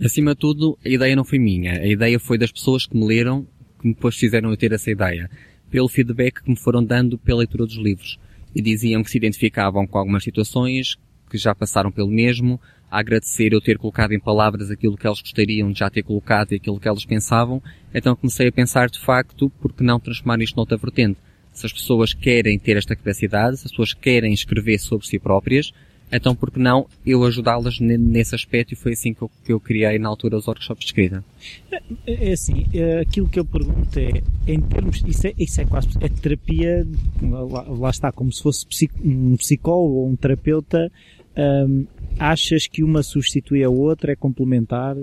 Acima 0.03 0.35
de 0.35 0.41
tudo, 0.41 0.79
a 0.85 0.89
ideia 0.89 1.17
não 1.17 1.25
foi 1.25 1.39
minha, 1.39 1.81
a 1.81 1.87
ideia 1.87 2.19
foi 2.19 2.39
das 2.39 2.53
pessoas 2.53 2.87
que 2.87 2.97
me 2.97 3.07
leram, 3.07 3.47
que 3.81 3.89
depois 3.89 4.15
fizeram 4.15 4.51
eu 4.51 4.57
ter 4.57 4.73
essa 4.73 4.91
ideia, 4.91 5.29
pelo 5.69 5.89
feedback 5.89 6.43
que 6.43 6.51
me 6.51 6.57
foram 6.57 6.83
dando 6.83 7.19
pela 7.19 7.41
leitura 7.41 7.67
dos 7.67 7.77
livros 7.77 8.19
e 8.57 8.63
diziam 8.63 9.03
que 9.03 9.11
se 9.11 9.19
identificavam 9.19 9.87
com 9.87 9.99
algumas 9.99 10.25
situações, 10.25 10.97
que 11.31 11.37
já 11.37 11.55
passaram 11.55 11.93
pelo 11.93 12.09
mesmo, 12.09 12.59
a 12.91 13.01
agradecer 13.01 13.53
eu 13.53 13.61
ter 13.61 13.77
colocado 13.77 14.13
em 14.13 14.19
palavras 14.19 14.71
aquilo 14.71 14.97
que 14.97 15.07
eles 15.07 15.21
gostariam 15.21 15.71
de 15.71 15.81
já 15.81 15.91
ter 15.91 16.03
colocado 16.03 16.53
e 16.53 16.55
aquilo 16.55 16.81
que 16.81 16.89
elas 16.89 17.05
pensavam, 17.05 17.63
então 17.93 18.17
comecei 18.17 18.49
a 18.49 18.53
pensar 18.53 18.89
de 18.89 18.99
facto, 18.99 19.51
por 19.61 19.75
que 19.75 19.85
não 19.85 20.01
transformar 20.01 20.41
isto 20.41 20.57
noutra 20.57 20.79
vertente? 20.79 21.19
Se 21.53 21.67
as 21.67 21.73
pessoas 21.73 22.15
querem 22.15 22.59
ter 22.59 22.79
esta 22.79 22.97
capacidade, 22.97 23.59
se 23.59 23.67
as 23.67 23.73
pessoas 23.73 23.93
querem 23.93 24.33
escrever 24.33 24.79
sobre 24.79 25.07
si 25.07 25.19
próprias, 25.19 25.71
então 26.11 26.35
por 26.35 26.51
que 26.51 26.59
não 26.59 26.87
eu 27.05 27.25
ajudá-las 27.25 27.81
nesse 27.81 28.35
aspecto 28.35 28.73
e 28.73 28.77
foi 28.77 28.93
assim 28.93 29.13
que 29.13 29.23
eu, 29.23 29.31
que 29.45 29.53
eu 29.53 29.61
criei 29.61 29.99
na 29.99 30.09
altura 30.09 30.37
os 30.37 30.47
workshops 30.47 30.81
de 30.81 30.87
escrita. 30.87 31.25
É, 31.71 31.77
é, 32.07 32.31
é 32.31 32.33
assim, 32.33 32.67
é, 32.73 33.01
aquilo 33.01 33.29
que 33.29 33.39
eu 33.39 33.45
pergunto 33.45 33.99
é, 33.99 34.23
em 34.47 34.61
termos, 34.61 35.03
isso 35.07 35.27
é, 35.27 35.35
isso 35.39 35.61
é 35.61 35.65
quase, 35.65 35.89
é 36.01 36.09
terapia, 36.09 36.87
lá, 37.23 37.63
lá 37.63 37.91
está, 37.91 38.13
como 38.13 38.33
se 38.33 38.43
fosse 38.43 38.67
um 39.03 39.37
psicólogo 39.37 39.95
ou 39.95 40.09
um 40.09 40.17
terapeuta, 40.17 40.91
hum, 41.37 41.87
achas 42.19 42.67
que 42.67 42.83
uma 42.83 43.03
substitui 43.03 43.65
a 43.65 43.71
outra, 43.71 44.13
é 44.13 44.17
complementar? 44.17 44.97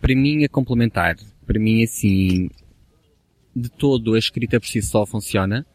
Para 0.00 0.14
mim 0.14 0.44
é 0.44 0.48
complementar. 0.48 1.16
Para 1.46 1.58
mim, 1.58 1.82
assim, 1.82 2.50
de 3.54 3.68
todo 3.70 4.14
a 4.14 4.18
escrita 4.18 4.60
por 4.60 4.66
si 4.66 4.82
só 4.82 5.06
funciona 5.06 5.66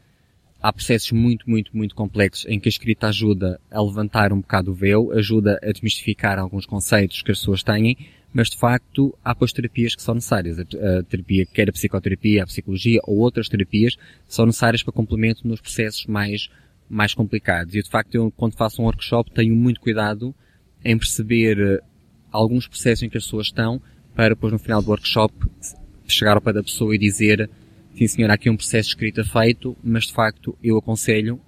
há 0.64 0.72
processos 0.72 1.12
muito, 1.12 1.50
muito, 1.50 1.76
muito 1.76 1.94
complexos 1.94 2.46
em 2.48 2.58
que 2.58 2.70
a 2.70 2.72
escrita 2.72 3.08
ajuda 3.08 3.60
a 3.70 3.82
levantar 3.84 4.32
um 4.32 4.40
bocado 4.40 4.72
o 4.72 4.74
véu, 4.74 5.12
ajuda 5.12 5.60
a 5.62 5.72
desmistificar 5.74 6.40
alguns 6.40 6.66
conceitos 6.66 7.22
que 7.22 7.32
as 7.32 7.40
pessoas 7.40 7.62
têm, 7.62 7.98
mas 8.34 8.50
de 8.50 8.58
facto 8.58 9.14
há 9.24 9.36
pois 9.36 9.52
terapias 9.52 9.94
que 9.94 10.02
são 10.02 10.16
necessárias. 10.16 10.58
A, 10.58 11.04
terapia, 11.04 11.46
quer 11.46 11.68
a 11.68 11.74
psicoterapia, 11.74 12.44
a 12.44 12.46
psicologia 12.46 13.02
ou 13.04 13.18
outras 13.18 13.50
terapias, 13.50 13.98
são 14.26 14.46
necessárias 14.46 14.82
para 14.82 14.94
complemento 14.94 15.46
nos 15.46 15.60
processos 15.60 16.06
mais, 16.06 16.50
mais 16.90 17.14
complicados. 17.14 17.76
E 17.76 17.84
de 17.84 17.90
facto 17.90 18.16
eu, 18.16 18.32
quando 18.32 18.56
faço 18.56 18.82
um 18.82 18.86
workshop, 18.86 19.32
tenho 19.32 19.54
muito 19.54 19.82
cuidado 19.82 20.34
em 20.84 20.98
perceber 20.98 21.60
eh, 21.60 21.80
alguns 22.32 22.68
processos 22.68 23.04
em 23.04 23.10
que 23.10 23.18
as 23.18 23.26
pessoas 23.26 23.48
estão, 23.48 23.82
para 24.16 24.30
depois 24.30 24.54
no 24.54 24.60
final 24.60 24.82
do 24.82 24.90
workshop 24.90 25.34
chegar 26.08 26.36
ao 26.36 26.42
pé 26.42 26.54
da 26.54 26.64
pessoa 26.64 26.96
e 26.96 26.98
dizer 26.98 27.50
sim 27.96 28.08
senhor, 28.08 28.30
há 28.30 28.34
aqui 28.34 28.50
um 28.50 28.56
processo 28.56 28.90
de 28.90 28.96
escrita 28.96 29.24
feito, 29.24 29.76
mas 29.84 30.06
de 30.06 30.14
facto 30.14 30.58
eu 30.64 30.78
aconselho, 30.78 31.40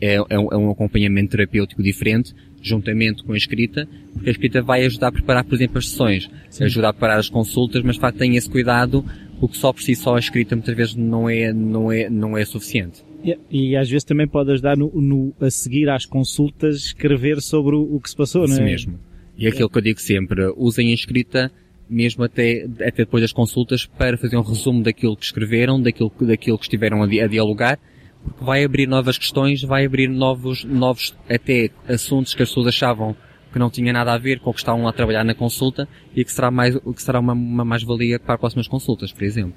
é, 0.00 0.14
é, 0.14 0.38
um, 0.38 0.48
é 0.52 0.56
um 0.56 0.70
acompanhamento 0.70 1.32
terapêutico 1.32 1.82
diferente, 1.82 2.34
juntamente 2.60 3.22
com 3.22 3.32
a 3.32 3.36
escrita, 3.36 3.88
porque 4.12 4.28
a 4.28 4.32
escrita 4.32 4.62
vai 4.62 4.84
ajudar 4.84 5.08
a 5.08 5.12
preparar, 5.12 5.44
por 5.44 5.54
exemplo, 5.54 5.78
as 5.78 5.88
sessões, 5.88 6.30
sim. 6.50 6.64
ajudar 6.64 6.90
a 6.90 6.92
preparar 6.92 7.18
as 7.18 7.28
consultas, 7.28 7.82
mas 7.82 7.96
de 7.96 8.00
facto 8.00 8.18
tem 8.18 8.36
esse 8.36 8.48
cuidado, 8.48 9.04
porque 9.40 9.56
só 9.56 9.72
por 9.72 9.82
si 9.82 9.94
só 9.94 10.16
a 10.16 10.18
escrita 10.18 10.56
muitas 10.56 10.76
vezes 10.76 10.94
não 10.94 11.28
é, 11.28 11.52
não 11.52 11.92
é, 11.92 12.10
não 12.10 12.36
é 12.36 12.44
suficiente. 12.44 13.04
E, 13.24 13.36
e 13.50 13.76
às 13.76 13.88
vezes 13.88 14.04
também 14.04 14.28
pode 14.28 14.52
ajudar 14.52 14.76
no, 14.76 14.90
no, 14.94 15.34
a 15.40 15.50
seguir 15.50 15.88
às 15.88 16.04
consultas, 16.04 16.76
escrever 16.76 17.40
sobre 17.40 17.74
o, 17.74 17.96
o 17.96 18.00
que 18.00 18.10
se 18.10 18.16
passou, 18.16 18.44
Isso 18.44 18.56
não 18.56 18.62
é? 18.62 18.64
mesmo. 18.64 18.98
E 19.36 19.46
é 19.46 19.50
aquilo 19.50 19.70
que 19.70 19.78
eu 19.78 19.82
digo 19.82 20.00
sempre, 20.00 20.52
usem 20.56 20.90
a 20.90 20.94
escrita 20.94 21.52
mesmo 21.88 22.24
até, 22.24 22.66
até 22.80 23.04
depois 23.04 23.22
das 23.22 23.32
consultas, 23.32 23.86
para 23.86 24.16
fazer 24.16 24.36
um 24.36 24.42
resumo 24.42 24.82
daquilo 24.82 25.16
que 25.16 25.24
escreveram, 25.24 25.80
daquilo, 25.80 26.12
daquilo 26.20 26.58
que 26.58 26.64
estiveram 26.64 27.02
a, 27.02 27.06
a 27.06 27.26
dialogar, 27.26 27.78
porque 28.22 28.44
vai 28.44 28.64
abrir 28.64 28.86
novas 28.86 29.16
questões, 29.16 29.62
vai 29.62 29.86
abrir 29.86 30.08
novos, 30.08 30.64
novos 30.64 31.16
até 31.28 31.70
assuntos 31.88 32.34
que 32.34 32.42
as 32.42 32.48
pessoas 32.48 32.68
achavam 32.68 33.16
que 33.52 33.58
não 33.58 33.70
tinha 33.70 33.92
nada 33.92 34.12
a 34.12 34.18
ver 34.18 34.40
com 34.40 34.50
o 34.50 34.52
que 34.52 34.60
estavam 34.60 34.86
a 34.86 34.92
trabalhar 34.92 35.24
na 35.24 35.34
consulta 35.34 35.88
e 36.14 36.24
que 36.24 36.32
será 36.32 36.50
mais, 36.50 36.76
que 36.76 37.02
será 37.02 37.18
uma, 37.18 37.32
uma 37.32 37.64
mais-valia 37.64 38.18
para 38.18 38.34
as 38.34 38.40
próximas 38.40 38.68
consultas, 38.68 39.12
por 39.12 39.24
exemplo. 39.24 39.54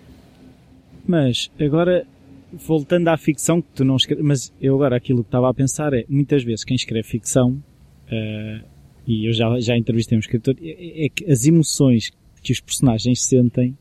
Mas, 1.06 1.52
agora, 1.60 2.06
voltando 2.54 3.08
à 3.10 3.18
ficção, 3.18 3.62
que 3.62 3.70
tu 3.76 3.84
não 3.84 3.96
escreves, 3.96 4.24
mas 4.24 4.54
eu 4.62 4.76
agora 4.76 4.96
aquilo 4.96 5.24
que 5.24 5.28
estava 5.28 5.50
a 5.50 5.54
pensar 5.54 5.94
é, 5.94 6.06
muitas 6.08 6.44
vezes 6.44 6.64
quem 6.64 6.76
escreve 6.76 7.08
ficção, 7.08 7.52
uh, 7.52 8.66
e 9.06 9.28
eu 9.28 9.34
já, 9.34 9.60
já 9.60 9.78
entrevistei 9.78 10.18
um 10.18 10.20
escritor, 10.20 10.56
é, 10.62 11.06
é 11.06 11.10
que 11.10 11.30
as 11.30 11.46
emoções 11.46 12.12
que 12.42 12.52
os 12.52 12.60
personagens 12.60 13.24
sentem, 13.24 13.78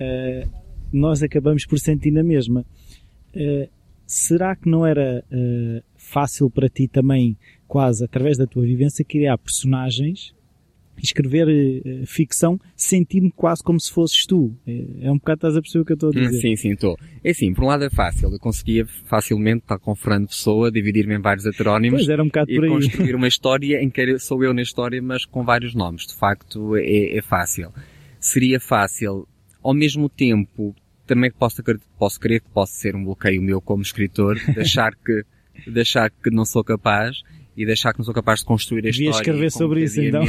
uh, 0.00 0.50
nós 0.92 1.22
acabamos 1.22 1.64
por 1.66 1.78
sentir 1.78 2.10
na 2.10 2.22
mesma. 2.22 2.64
Uh, 3.34 3.68
será 4.06 4.56
que 4.56 4.68
não 4.68 4.84
era 4.84 5.24
uh, 5.30 5.82
fácil 5.96 6.50
para 6.50 6.68
ti 6.68 6.88
também, 6.88 7.36
quase 7.68 8.04
através 8.04 8.36
da 8.36 8.46
tua 8.46 8.62
vivência, 8.64 9.04
criar 9.04 9.38
personagens 9.38 10.34
escrever 11.02 11.46
uh, 11.48 12.06
ficção 12.06 12.58
sentindo 12.76 13.30
quase 13.34 13.62
como 13.62 13.80
se 13.80 13.92
fosses 13.92 14.26
tu. 14.26 14.54
É, 14.66 15.10
um 15.10 15.16
bocado, 15.16 15.38
estás 15.38 15.56
a 15.56 15.60
perceber 15.60 15.82
o 15.82 15.84
que 15.84 15.92
eu 15.92 15.94
estou 15.94 16.10
a 16.10 16.12
dizer? 16.12 16.40
Sim, 16.40 16.56
sim, 16.56 16.72
estou. 16.72 16.98
É 17.24 17.30
assim, 17.30 17.52
por 17.52 17.64
um 17.64 17.66
lado 17.68 17.84
é 17.84 17.90
fácil. 17.90 18.30
Eu 18.30 18.38
conseguia 18.38 18.86
facilmente 19.06 19.62
estar 19.62 19.78
com 19.78 19.94
Fernando 19.94 20.28
Pessoa, 20.28 20.70
dividir-me 20.70 21.14
em 21.16 21.20
vários 21.20 21.46
heterónimos. 21.46 22.06
Um 22.06 22.12
e 22.48 22.68
construir 22.68 23.14
uma 23.14 23.28
história 23.28 23.82
em 23.82 23.90
que 23.90 24.18
sou 24.18 24.42
eu 24.44 24.52
na 24.52 24.62
história, 24.62 25.00
mas 25.02 25.24
com 25.24 25.44
vários 25.44 25.74
nomes. 25.74 26.06
De 26.06 26.14
facto, 26.14 26.76
é, 26.76 27.16
é 27.16 27.22
fácil. 27.22 27.72
Seria 28.20 28.60
fácil. 28.60 29.26
Ao 29.62 29.74
mesmo 29.74 30.08
tempo, 30.08 30.74
também 31.06 31.30
posso, 31.30 31.62
posso 31.98 32.20
crer 32.20 32.40
que 32.40 32.48
posso 32.50 32.74
ser 32.74 32.94
um 32.94 33.04
bloqueio 33.04 33.42
meu 33.42 33.60
como 33.60 33.82
escritor, 33.82 34.38
de 34.54 34.60
achar 34.60 34.94
que, 34.94 35.24
de 35.66 35.80
achar 35.80 36.10
que 36.10 36.30
não 36.30 36.44
sou 36.44 36.62
capaz 36.62 37.22
e 37.56 37.66
deixar 37.66 37.92
que 37.92 37.98
não 37.98 38.04
sou 38.04 38.14
capaz 38.14 38.40
de 38.40 38.46
construir 38.46 38.86
a 38.86 38.90
Devia 38.90 39.10
história. 39.10 39.30
escrever 39.30 39.50
sobre 39.50 39.82
isso 39.82 40.00
então. 40.00 40.22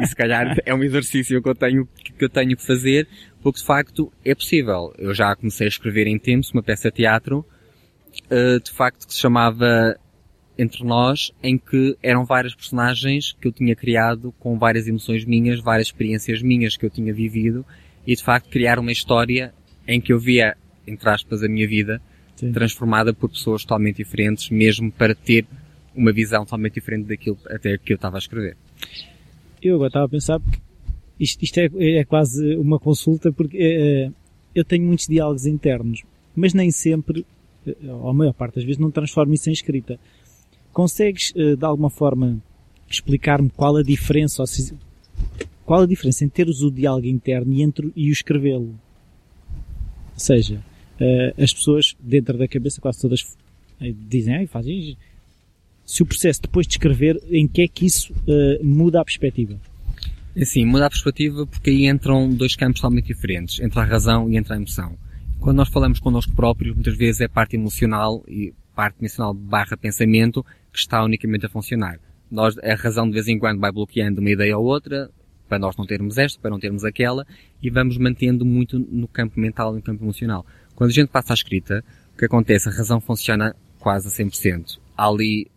e 0.00 0.06
se 0.06 0.14
calhar 0.14 0.56
é 0.64 0.74
um 0.74 0.82
exercício 0.82 1.42
que 1.42 1.48
eu 1.48 1.54
tenho 1.54 1.86
que 1.86 2.24
eu 2.24 2.28
tenho 2.28 2.56
que 2.56 2.64
fazer, 2.64 3.08
porque 3.42 3.58
de 3.58 3.66
facto 3.66 4.12
é 4.24 4.34
possível. 4.34 4.94
Eu 4.96 5.12
já 5.12 5.34
comecei 5.34 5.66
a 5.66 5.68
escrever 5.68 6.06
em 6.06 6.18
tempos 6.18 6.50
uma 6.52 6.62
peça 6.62 6.88
de 6.88 6.96
teatro, 6.96 7.44
uh, 8.30 8.60
de 8.62 8.70
facto 8.70 9.06
que 9.06 9.12
se 9.12 9.20
chamava 9.20 9.98
Entre 10.62 10.84
Nós, 10.84 11.32
em 11.42 11.58
que 11.58 11.96
eram 12.02 12.24
várias 12.24 12.54
personagens 12.54 13.32
que 13.40 13.48
eu 13.48 13.52
tinha 13.52 13.74
criado 13.74 14.32
com 14.38 14.58
várias 14.58 14.86
emoções 14.86 15.24
minhas, 15.24 15.60
várias 15.60 15.88
experiências 15.88 16.40
minhas 16.40 16.76
que 16.76 16.86
eu 16.86 16.90
tinha 16.90 17.12
vivido 17.12 17.64
e 18.06 18.14
de 18.14 18.22
facto 18.22 18.48
criar 18.48 18.78
uma 18.78 18.92
história 18.92 19.52
em 19.86 20.00
que 20.00 20.12
eu 20.12 20.18
via, 20.18 20.56
entre 20.86 21.08
aspas, 21.08 21.42
a 21.42 21.48
minha 21.48 21.66
vida 21.66 22.00
Sim. 22.36 22.52
transformada 22.52 23.12
por 23.12 23.28
pessoas 23.30 23.62
totalmente 23.62 23.96
diferentes, 23.96 24.50
mesmo 24.50 24.90
para 24.92 25.14
ter 25.14 25.46
uma 25.94 26.12
visão 26.12 26.44
totalmente 26.44 26.74
diferente 26.74 27.06
daquilo 27.06 27.38
até 27.46 27.76
que 27.76 27.92
eu 27.92 27.96
estava 27.96 28.16
a 28.16 28.18
escrever. 28.18 28.56
Eu 29.60 29.74
agora 29.74 29.88
estava 29.88 30.06
a 30.06 30.08
pensar 30.08 30.40
porque 30.40 30.58
isto, 31.18 31.42
isto 31.42 31.58
é, 31.58 31.68
é, 31.98 32.04
quase 32.04 32.56
uma 32.56 32.78
consulta 32.78 33.32
porque 33.32 33.58
é, 33.60 34.10
eu 34.54 34.64
tenho 34.64 34.84
muitos 34.84 35.06
diálogos 35.06 35.46
internos, 35.46 36.02
mas 36.34 36.54
nem 36.54 36.70
sempre, 36.70 37.24
eh, 37.66 37.74
ou 37.84 38.08
a 38.08 38.14
maior 38.14 38.32
parte 38.32 38.56
das 38.56 38.64
vezes, 38.64 38.78
não 38.78 38.90
transformo 38.90 39.32
isso 39.34 39.48
em 39.48 39.52
escrita. 39.52 39.98
Consegues, 40.72 41.32
de 41.32 41.64
alguma 41.64 41.90
forma, 41.90 42.42
explicar-me 42.88 43.50
qual 43.50 43.76
a 43.76 43.82
diferença, 43.82 44.44
se, 44.46 44.74
qual 45.64 45.82
a 45.82 45.86
diferença 45.86 46.24
entre 46.24 46.44
teres 46.44 46.60
o 46.60 46.70
diálogo 46.70 47.06
interno 47.06 47.52
e, 47.52 47.62
entre, 47.62 47.92
e 47.94 48.08
o 48.08 48.12
escrevê-lo? 48.12 48.78
Ou 50.14 50.18
seja, 50.18 50.62
uh, 51.00 51.42
as 51.42 51.52
pessoas 51.52 51.96
dentro 52.00 52.38
da 52.38 52.48
cabeça 52.48 52.80
quase 52.80 53.00
todas 53.00 53.36
dizem, 54.08 54.36
ai, 54.36 54.46
faz 54.46 54.66
isso. 54.66 54.96
Se 55.84 56.02
o 56.02 56.06
processo 56.06 56.42
depois 56.42 56.66
de 56.66 56.74
escrever, 56.74 57.20
em 57.30 57.48
que 57.48 57.62
é 57.62 57.68
que 57.68 57.84
isso 57.84 58.14
muda 58.62 59.00
a 59.00 59.04
perspectiva? 59.04 59.58
Sim, 60.44 60.64
muda 60.64 60.86
a 60.86 60.90
perspectiva 60.90 61.46
porque 61.46 61.70
aí 61.70 61.86
entram 61.88 62.30
dois 62.30 62.54
campos 62.54 62.80
totalmente 62.80 63.06
diferentes, 63.06 63.60
entre 63.60 63.80
a 63.80 63.84
razão 63.84 64.30
e 64.30 64.36
entre 64.36 64.52
a 64.52 64.56
emoção. 64.56 64.96
Quando 65.40 65.56
nós 65.56 65.68
falamos 65.68 65.98
connosco 65.98 66.32
próprios, 66.32 66.74
muitas 66.74 66.96
vezes 66.96 67.20
é 67.20 67.28
parte 67.28 67.56
emocional 67.56 68.24
e 68.28 68.54
parte 68.74 69.00
emocional 69.00 69.34
barra 69.34 69.76
pensamento 69.76 70.46
que 70.72 70.78
está 70.78 71.04
unicamente 71.04 71.46
a 71.46 71.48
funcionar. 71.48 71.98
Nós, 72.30 72.56
a 72.58 72.74
razão 72.74 73.06
de 73.06 73.12
vez 73.12 73.28
em 73.28 73.38
quando 73.38 73.60
vai 73.60 73.70
bloqueando 73.70 74.20
uma 74.20 74.30
ideia 74.30 74.56
ou 74.56 74.64
outra, 74.64 75.10
para 75.48 75.58
nós 75.58 75.76
não 75.76 75.84
termos 75.84 76.16
esta, 76.16 76.40
para 76.40 76.50
não 76.50 76.58
termos 76.58 76.82
aquela, 76.82 77.26
e 77.62 77.68
vamos 77.68 77.98
mantendo 77.98 78.44
muito 78.44 78.78
no 78.78 79.06
campo 79.06 79.38
mental 79.38 79.72
e 79.72 79.76
no 79.76 79.82
campo 79.82 80.02
emocional. 80.02 80.46
Quando 80.74 80.90
a 80.90 80.94
gente 80.94 81.10
passa 81.10 81.32
à 81.32 81.34
escrita, 81.34 81.84
o 82.14 82.16
que 82.16 82.24
acontece? 82.24 82.68
A 82.68 82.72
razão 82.72 83.00
funciona 83.00 83.54
quase 83.78 84.08
a 84.08 84.10
100%. 84.10 84.78
Há 84.96 85.08
ali 85.08 85.50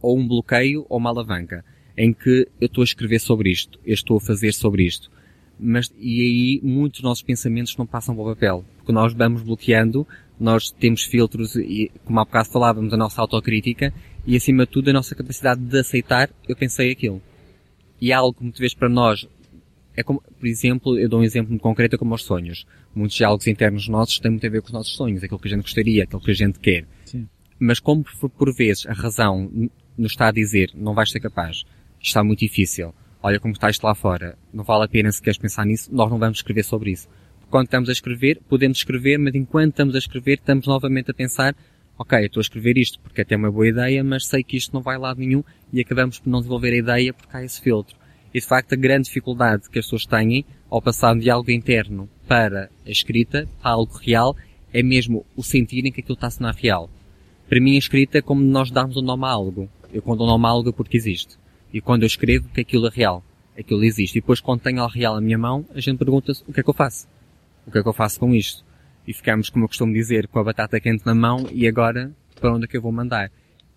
ou 0.00 0.18
um 0.18 0.26
bloqueio 0.26 0.86
ou 0.88 0.98
uma 0.98 1.10
alavanca 1.10 1.64
em 1.96 2.12
que 2.12 2.48
eu 2.60 2.66
estou 2.66 2.82
a 2.82 2.84
escrever 2.84 3.20
sobre 3.20 3.50
isto, 3.50 3.78
eu 3.84 3.92
estou 3.92 4.16
a 4.16 4.20
fazer 4.20 4.52
sobre 4.52 4.84
isto. 4.84 5.10
Mas, 5.58 5.92
e 5.98 6.20
aí 6.22 6.60
muitos 6.62 7.00
dos 7.00 7.08
nossos 7.08 7.22
pensamentos 7.22 7.76
não 7.76 7.86
passam 7.86 8.14
para 8.14 8.24
o 8.24 8.34
papel, 8.34 8.64
porque 8.78 8.92
nós 8.92 9.12
vamos 9.12 9.42
bloqueando, 9.42 10.06
nós 10.40 10.70
temos 10.70 11.04
filtros 11.04 11.54
e, 11.56 11.90
como 12.04 12.18
há 12.18 12.24
bocado 12.24 12.48
falávamos, 12.50 12.92
a 12.92 12.96
nossa 12.96 13.20
autocrítica 13.20 13.92
e 14.26 14.36
acima 14.36 14.64
de 14.64 14.72
tudo 14.72 14.90
a 14.90 14.92
nossa 14.92 15.14
capacidade 15.14 15.60
de 15.60 15.78
aceitar, 15.78 16.30
eu 16.48 16.56
pensei 16.56 16.90
aquilo. 16.90 17.20
E 18.00 18.10
é 18.12 18.14
algo 18.14 18.34
que 18.34 18.42
muitas 18.42 18.60
vezes 18.60 18.74
para 18.74 18.88
nós 18.88 19.26
é 19.94 20.02
como, 20.02 20.22
por 20.22 20.46
exemplo, 20.46 20.98
eu 20.98 21.08
dou 21.08 21.20
um 21.20 21.24
exemplo 21.24 21.50
muito 21.50 21.62
concreto 21.62 21.96
é 21.96 21.98
como 21.98 22.14
os 22.14 22.24
sonhos. 22.24 22.66
Muitos 22.94 23.16
diálogos 23.16 23.46
internos 23.46 23.88
nossos 23.88 24.18
têm 24.18 24.30
muito 24.30 24.46
a 24.46 24.50
ver 24.50 24.60
com 24.60 24.68
os 24.68 24.72
nossos 24.72 24.94
sonhos, 24.94 25.22
aquilo 25.22 25.38
que 25.38 25.48
a 25.48 25.50
gente 25.50 25.62
gostaria, 25.62 26.04
aquilo 26.04 26.20
que 26.20 26.30
a 26.30 26.34
gente 26.34 26.58
quer. 26.58 26.86
Sim. 27.04 27.28
Mas 27.58 27.78
como 27.78 28.04
por, 28.04 28.30
por 28.30 28.54
vezes 28.54 28.86
a 28.86 28.92
razão 28.92 29.50
nos 29.96 30.12
está 30.12 30.28
a 30.28 30.32
dizer, 30.32 30.70
não 30.74 30.94
vais 30.94 31.10
ser 31.10 31.20
capaz, 31.20 31.64
está 32.00 32.24
muito 32.24 32.40
difícil. 32.40 32.94
Olha 33.22 33.38
como 33.38 33.52
estás 33.52 33.78
lá 33.80 33.94
fora. 33.94 34.36
Não 34.52 34.64
vale 34.64 34.84
a 34.84 34.88
pena 34.88 35.12
se 35.12 35.22
queres 35.22 35.38
pensar 35.38 35.64
nisso, 35.64 35.94
nós 35.94 36.10
não 36.10 36.18
vamos 36.18 36.38
escrever 36.38 36.64
sobre 36.64 36.90
isso. 36.90 37.08
Quando 37.50 37.66
estamos 37.66 37.88
a 37.90 37.92
escrever, 37.92 38.40
podemos 38.48 38.78
escrever, 38.78 39.18
mas 39.18 39.34
enquanto 39.34 39.72
estamos 39.72 39.94
a 39.94 39.98
escrever, 39.98 40.38
estamos 40.38 40.66
novamente 40.66 41.10
a 41.10 41.14
pensar, 41.14 41.54
ok, 41.98 42.24
estou 42.24 42.40
a 42.40 42.42
escrever 42.42 42.76
isto 42.78 42.98
porque 43.00 43.20
até 43.20 43.34
é 43.34 43.38
uma 43.38 43.50
boa 43.50 43.68
ideia, 43.68 44.02
mas 44.02 44.26
sei 44.26 44.42
que 44.42 44.56
isto 44.56 44.72
não 44.72 44.82
vai 44.82 44.98
lado 44.98 45.20
nenhum 45.20 45.42
e 45.72 45.80
acabamos 45.80 46.18
por 46.18 46.28
não 46.28 46.40
desenvolver 46.40 46.72
a 46.72 46.76
ideia 46.76 47.14
porque 47.14 47.36
há 47.36 47.44
esse 47.44 47.60
filtro. 47.60 47.96
E 48.34 48.40
de 48.40 48.46
facto 48.46 48.72
a 48.72 48.76
grande 48.76 49.04
dificuldade 49.04 49.68
que 49.68 49.78
as 49.78 49.84
pessoas 49.84 50.06
têm 50.06 50.44
ao 50.70 50.80
passar 50.80 51.14
de 51.16 51.28
algo 51.28 51.50
interno 51.50 52.08
para 52.26 52.70
a 52.86 52.90
escrita, 52.90 53.46
para 53.60 53.72
algo 53.72 53.94
real, 53.98 54.34
é 54.72 54.82
mesmo 54.82 55.26
o 55.36 55.42
sentirem 55.42 55.92
que 55.92 56.00
aquilo 56.00 56.14
está 56.14 56.28
a 56.28 56.30
sonar 56.30 56.54
real. 56.54 56.88
Para 57.48 57.60
mim 57.60 57.74
a 57.74 57.78
escrita 57.78 58.18
é 58.18 58.22
como 58.22 58.42
nós 58.42 58.70
darmos 58.70 58.96
um 58.96 59.02
nome 59.02 59.26
a 59.26 59.28
algo. 59.28 59.68
Eu 59.92 60.00
quando 60.00 60.18
dou 60.18 60.26
um 60.26 60.30
nome 60.30 60.46
a 60.46 60.48
algo 60.48 60.70
é 60.70 60.72
porque 60.72 60.96
existe. 60.96 61.36
E 61.72 61.80
quando 61.80 62.04
eu 62.04 62.06
escrevo 62.06 62.48
que 62.48 62.62
aquilo 62.62 62.86
é 62.86 62.90
real, 62.90 63.22
aquilo 63.58 63.84
existe. 63.84 64.16
E 64.16 64.20
depois 64.22 64.40
quando 64.40 64.60
tenho 64.60 64.80
algo 64.80 64.94
real 64.94 65.14
na 65.14 65.20
minha 65.20 65.36
mão, 65.36 65.66
a 65.74 65.80
gente 65.80 65.98
pergunta-se 65.98 66.42
o 66.48 66.52
que 66.52 66.60
é 66.60 66.62
que 66.62 66.70
eu 66.70 66.74
faço? 66.74 67.06
O 67.66 67.70
que 67.70 67.78
é 67.78 67.82
que 67.82 67.88
eu 67.88 67.92
faço 67.92 68.18
com 68.18 68.34
isto? 68.34 68.64
E 69.06 69.12
ficamos, 69.12 69.50
como 69.50 69.64
eu 69.64 69.68
costumo 69.68 69.92
dizer, 69.92 70.28
com 70.28 70.38
a 70.38 70.44
batata 70.44 70.80
quente 70.80 71.04
na 71.04 71.14
mão 71.14 71.48
e 71.50 71.66
agora 71.66 72.12
para 72.40 72.54
onde 72.54 72.64
é 72.64 72.68
que 72.68 72.76
eu 72.76 72.82
vou 72.82 72.92
mandar? 72.92 73.30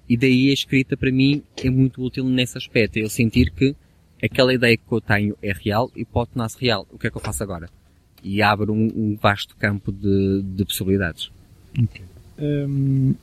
E 0.07 0.17
daí 0.17 0.49
a 0.49 0.53
escrita 0.53 0.95
para 0.97 1.11
mim 1.11 1.43
é 1.63 1.69
muito 1.69 2.01
útil 2.03 2.25
nesse 2.25 2.57
aspecto. 2.57 2.97
É 2.97 3.03
eu 3.03 3.09
sentir 3.09 3.51
que 3.51 3.75
aquela 4.23 4.53
ideia 4.53 4.77
que 4.77 4.83
eu 4.91 5.01
tenho 5.01 5.35
é 5.41 5.51
real 5.53 5.91
e 5.95 6.03
pode 6.03 6.31
tornar-se 6.31 6.59
real. 6.59 6.87
O 6.91 6.97
que 6.97 7.07
é 7.07 7.11
que 7.11 7.17
eu 7.17 7.21
faço 7.21 7.43
agora? 7.43 7.69
E 8.23 8.41
abre 8.41 8.71
um, 8.71 8.91
um 8.95 9.15
vasto 9.15 9.55
campo 9.55 9.91
de, 9.91 10.41
de 10.43 10.65
possibilidades. 10.65 11.31
Okay. 11.83 12.03
Um, 12.39 13.15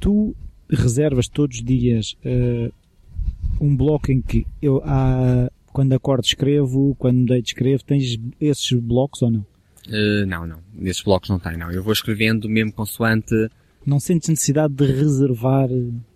tu 0.00 0.34
reservas 0.70 1.28
todos 1.28 1.58
os 1.58 1.64
dias 1.64 2.16
uh, 2.24 2.72
um 3.60 3.76
bloco 3.76 4.10
em 4.10 4.20
que 4.20 4.46
eu 4.60 4.82
há, 4.84 5.50
quando 5.72 5.92
acordo 5.92 6.24
escrevo, 6.24 6.94
quando 6.98 7.26
deito 7.26 7.48
escrevo, 7.48 7.84
tens 7.84 8.18
esses 8.40 8.72
blocos 8.80 9.22
ou 9.22 9.30
não? 9.30 9.46
Uh, 9.88 10.26
não, 10.26 10.46
não. 10.46 10.58
Esses 10.82 11.02
blocos 11.02 11.28
não 11.28 11.38
tem, 11.38 11.56
não. 11.56 11.70
Eu 11.70 11.82
vou 11.82 11.92
escrevendo 11.92 12.48
mesmo 12.48 12.72
consoante. 12.72 13.34
Não 13.84 14.00
sentes 14.00 14.28
necessidade 14.28 14.72
de 14.72 14.86
reservar 14.86 15.68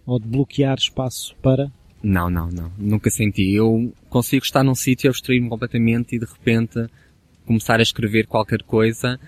ou 0.07 0.18
de 0.18 0.26
bloquear 0.26 0.78
espaço 0.78 1.37
para? 1.42 1.70
Não, 2.02 2.31
não, 2.31 2.48
não. 2.48 2.72
Nunca 2.78 3.11
senti. 3.11 3.52
Eu 3.52 3.92
consigo 4.09 4.44
estar 4.44 4.62
num 4.62 4.74
sítio, 4.74 5.11
abstrair-me 5.11 5.48
completamente 5.48 6.16
e 6.16 6.18
de 6.18 6.24
repente 6.24 6.87
começar 7.44 7.81
a 7.81 7.83
escrever 7.83 8.26
qualquer 8.26 8.62
coisa, 8.62 9.18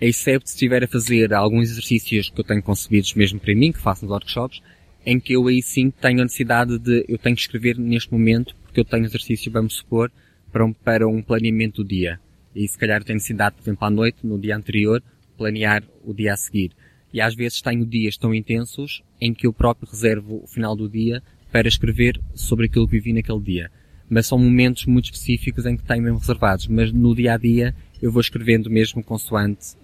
exceto 0.00 0.48
se 0.48 0.54
estiver 0.54 0.82
a 0.82 0.88
fazer 0.88 1.32
alguns 1.32 1.70
exercícios 1.70 2.28
que 2.28 2.40
eu 2.40 2.44
tenho 2.44 2.62
concebidos 2.62 3.14
mesmo 3.14 3.38
para 3.38 3.54
mim, 3.54 3.70
que 3.70 3.78
faço 3.78 4.04
nos 4.04 4.10
workshops, 4.10 4.60
em 5.06 5.20
que 5.20 5.34
eu 5.34 5.46
aí 5.46 5.62
sim 5.62 5.90
tenho 5.90 6.20
a 6.20 6.24
necessidade 6.24 6.76
de, 6.78 7.04
eu 7.08 7.16
tenho 7.16 7.36
que 7.36 7.42
escrever 7.42 7.78
neste 7.78 8.12
momento, 8.12 8.54
porque 8.64 8.80
eu 8.80 8.84
tenho 8.84 9.04
exercício, 9.04 9.50
vamos 9.50 9.76
supor, 9.76 10.10
para 10.52 10.64
um, 10.64 10.72
para 10.72 11.06
um 11.06 11.22
planeamento 11.22 11.84
do 11.84 11.88
dia. 11.88 12.20
E 12.58 12.66
se 12.66 12.76
calhar 12.76 13.04
tenho 13.04 13.14
necessidade, 13.18 13.54
por 13.54 13.62
exemplo, 13.62 13.86
à 13.86 13.90
noite, 13.90 14.18
no 14.24 14.36
dia 14.36 14.56
anterior, 14.56 15.00
planear 15.36 15.84
o 16.04 16.12
dia 16.12 16.34
a 16.34 16.36
seguir. 16.36 16.72
E 17.14 17.20
às 17.20 17.32
vezes 17.32 17.62
tenho 17.62 17.86
dias 17.86 18.16
tão 18.16 18.34
intensos 18.34 19.04
em 19.20 19.32
que 19.32 19.46
eu 19.46 19.52
próprio 19.52 19.88
reservo 19.88 20.42
o 20.42 20.46
final 20.48 20.74
do 20.74 20.88
dia 20.88 21.22
para 21.52 21.68
escrever 21.68 22.20
sobre 22.34 22.66
aquilo 22.66 22.88
que 22.88 22.98
vivi 22.98 23.12
naquele 23.12 23.40
dia. 23.40 23.70
Mas 24.10 24.26
são 24.26 24.36
momentos 24.36 24.86
muito 24.86 25.04
específicos 25.04 25.66
em 25.66 25.76
que 25.76 25.84
tenho 25.84 26.02
mesmo 26.02 26.18
reservados. 26.18 26.66
Mas 26.66 26.90
no 26.90 27.14
dia 27.14 27.34
a 27.34 27.36
dia 27.36 27.76
eu 28.02 28.10
vou 28.10 28.20
escrevendo 28.20 28.68
mesmo 28.68 29.04
consoante 29.04 29.76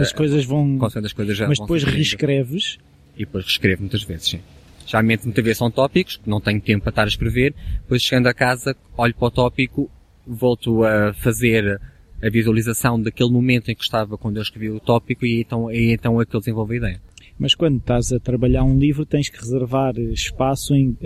as 0.00 0.12
coisas 0.12 0.46
vão. 0.46 0.78
Consoante 0.78 1.06
as 1.06 1.12
coisas 1.12 1.36
já 1.36 1.46
Mas 1.46 1.58
depois 1.58 1.82
reescreves 1.82 2.78
e 3.16 3.26
depois 3.26 3.44
reescrevo 3.44 3.82
muitas 3.82 4.02
vezes, 4.02 4.28
sim. 4.28 4.40
Geralmente 4.86 5.24
muitas 5.24 5.44
vezes 5.44 5.58
são 5.58 5.70
tópicos, 5.70 6.16
que 6.16 6.30
não 6.30 6.40
tenho 6.40 6.60
tempo 6.60 6.84
para 6.84 6.90
estar 6.90 7.04
a 7.04 7.08
escrever, 7.08 7.54
depois 7.82 8.00
chegando 8.00 8.28
a 8.28 8.32
casa, 8.32 8.74
olho 8.96 9.14
para 9.14 9.26
o 9.26 9.30
tópico, 9.30 9.90
volto 10.26 10.84
a 10.84 11.12
fazer 11.12 11.78
a 12.22 12.28
visualização 12.28 13.00
daquele 13.00 13.30
momento 13.30 13.70
em 13.70 13.74
que 13.74 13.82
estava 13.82 14.18
quando 14.18 14.36
eu 14.36 14.42
escrevi 14.42 14.70
o 14.70 14.80
tópico 14.80 15.24
e 15.24 15.40
então, 15.40 15.70
e 15.70 15.92
então 15.92 16.20
é 16.20 16.26
que 16.26 16.34
eu 16.34 16.40
desenvolvo 16.40 16.72
a 16.72 16.76
ideia. 16.76 17.00
Mas 17.38 17.54
quando 17.54 17.78
estás 17.78 18.12
a 18.12 18.18
trabalhar 18.18 18.64
um 18.64 18.76
livro 18.76 19.06
tens 19.06 19.28
que 19.28 19.38
reservar 19.38 19.96
espaço 19.96 20.74
em, 20.74 20.88
uh, 20.88 20.96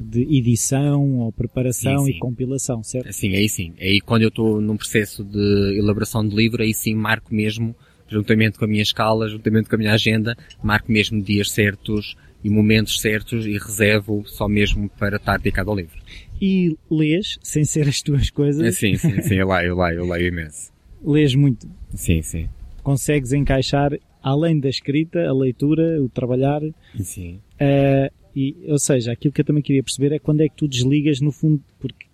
de 0.00 0.22
edição 0.36 1.18
ou 1.18 1.32
preparação 1.32 2.00
sim, 2.00 2.12
sim. 2.12 2.16
e 2.16 2.18
compilação, 2.18 2.82
certo? 2.82 3.12
Sim, 3.12 3.34
aí 3.36 3.48
sim. 3.48 3.74
Aí 3.80 4.00
quando 4.00 4.22
eu 4.22 4.28
estou 4.28 4.60
num 4.60 4.76
processo 4.76 5.22
de 5.22 5.78
elaboração 5.78 6.26
de 6.26 6.34
livro, 6.34 6.62
aí 6.62 6.74
sim 6.74 6.94
marco 6.94 7.32
mesmo 7.32 7.76
juntamente 8.08 8.58
com 8.58 8.64
a 8.64 8.68
minha 8.68 8.82
escala, 8.82 9.28
juntamente 9.28 9.68
com 9.68 9.76
a 9.76 9.78
minha 9.78 9.92
agenda, 9.92 10.36
marco 10.62 10.90
mesmo 10.90 11.22
dias 11.22 11.50
certos 11.50 12.16
e 12.42 12.50
momentos 12.50 13.00
certos 13.00 13.46
e 13.46 13.52
reservo 13.52 14.24
só 14.26 14.48
mesmo 14.48 14.88
para 14.88 15.16
estar 15.16 15.36
dedicado 15.36 15.70
ao 15.70 15.76
livro. 15.76 15.98
E 16.40 16.76
lês, 16.90 17.38
sem 17.42 17.64
ser 17.64 17.88
as 17.88 18.00
tuas 18.00 18.30
coisas? 18.30 18.62
É, 18.62 18.70
sim, 18.72 18.96
sim, 18.96 19.20
sim, 19.22 19.34
eu 19.36 19.48
leio, 19.48 19.68
eu 19.68 19.76
leio, 19.76 19.98
eu 20.00 20.06
leio 20.06 20.28
imenso. 20.28 20.70
Lês 21.04 21.34
muito? 21.34 21.68
Sim, 21.94 22.22
sim. 22.22 22.48
Consegues 22.82 23.32
encaixar, 23.32 23.92
além 24.22 24.58
da 24.58 24.68
escrita, 24.68 25.20
a 25.20 25.32
leitura, 25.32 26.02
o 26.02 26.08
trabalhar? 26.08 26.60
Sim. 27.00 27.40
Uh, 27.60 28.12
e, 28.34 28.56
ou 28.68 28.78
seja, 28.78 29.12
aquilo 29.12 29.32
que 29.32 29.40
eu 29.40 29.44
também 29.44 29.62
queria 29.62 29.82
perceber 29.82 30.14
é 30.14 30.18
quando 30.18 30.40
é 30.42 30.48
que 30.48 30.56
tu 30.56 30.68
desligas 30.68 31.20
no 31.20 31.32
fundo, 31.32 31.62
porque 31.80 32.06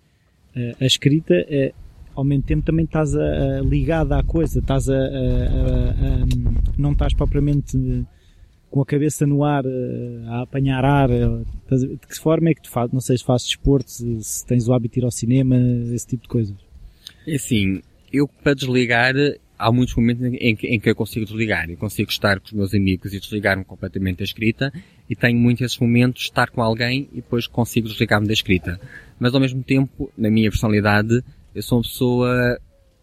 uh, 0.55 0.75
a 0.79 0.85
escrita 0.85 1.33
é 1.47 1.73
ao 2.15 2.23
mesmo 2.23 2.43
tempo 2.43 2.65
também 2.65 2.85
estás 2.85 3.15
a, 3.15 3.59
a 3.59 3.61
ligada 3.61 4.17
à 4.17 4.23
coisa, 4.23 4.59
estás 4.59 4.89
a, 4.89 4.95
a, 4.95 4.97
a, 4.97 6.71
não 6.77 6.93
estás 6.93 7.13
propriamente 7.13 7.77
com 8.69 8.81
a 8.81 8.85
cabeça 8.85 9.25
no 9.25 9.43
ar 9.43 9.63
a 10.27 10.41
apanhar 10.41 10.83
ar. 10.83 11.09
De 11.09 11.97
que 11.97 12.19
forma 12.19 12.49
é 12.49 12.53
que 12.53 12.61
tu 12.61 12.69
fazes? 12.69 12.93
Não 12.93 13.01
sei 13.01 13.17
se 13.17 13.23
fazes 13.23 13.47
desporto, 13.47 13.89
se 13.89 14.45
tens 14.45 14.67
o 14.67 14.73
hábito 14.73 14.95
de 14.95 14.99
ir 15.01 15.05
ao 15.05 15.11
cinema, 15.11 15.55
esse 15.93 16.07
tipo 16.07 16.23
de 16.23 16.29
coisas. 16.29 16.55
É 17.27 17.35
assim, 17.35 17.81
eu 18.11 18.27
para 18.27 18.53
desligar, 18.53 19.13
há 19.57 19.71
muitos 19.71 19.95
momentos 19.95 20.23
em 20.23 20.55
que, 20.55 20.67
em 20.67 20.79
que 20.79 20.89
eu 20.89 20.95
consigo 20.95 21.25
desligar. 21.25 21.69
Eu 21.69 21.77
consigo 21.77 22.09
estar 22.09 22.39
com 22.39 22.47
os 22.47 22.53
meus 22.53 22.73
amigos 22.73 23.13
e 23.13 23.19
desligar-me 23.19 23.63
completamente 23.63 24.17
da 24.17 24.23
escrita 24.23 24.71
e 25.09 25.15
tenho 25.15 25.37
muitos 25.37 25.65
esses 25.65 25.79
momentos 25.79 26.23
de 26.23 26.29
estar 26.29 26.49
com 26.49 26.61
alguém 26.61 27.09
e 27.11 27.17
depois 27.17 27.47
consigo 27.47 27.87
desligar-me 27.87 28.27
da 28.27 28.33
escrita. 28.33 28.79
Mas 29.19 29.33
ao 29.33 29.39
mesmo 29.39 29.63
tempo, 29.63 30.11
na 30.17 30.29
minha 30.29 30.49
personalidade, 30.49 31.23
eu 31.53 31.61
sou 31.61 31.77
uma 31.77 31.83
pessoa 31.83 32.59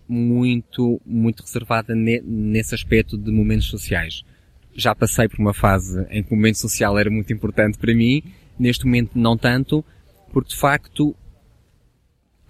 muito, 0.09 1.01
muito 1.07 1.43
reservada 1.43 1.95
ne, 1.95 2.21
nesse 2.21 2.75
aspecto 2.75 3.17
de 3.17 3.31
momentos 3.31 3.67
sociais. 3.67 4.25
Já 4.75 4.95
passei 4.95 5.29
por 5.29 5.39
uma 5.39 5.53
fase 5.55 6.07
em 6.11 6.23
que 6.23 6.33
o 6.33 6.37
momento 6.37 6.59
social 6.59 6.99
era 6.99 7.11
muito 7.11 7.33
importante 7.33 7.79
para 7.79 7.95
mim, 7.95 8.23
neste 8.59 8.85
momento 8.85 9.11
não 9.15 9.37
tanto, 9.37 9.85
porque 10.33 10.51
de 10.51 10.57
facto 10.57 11.15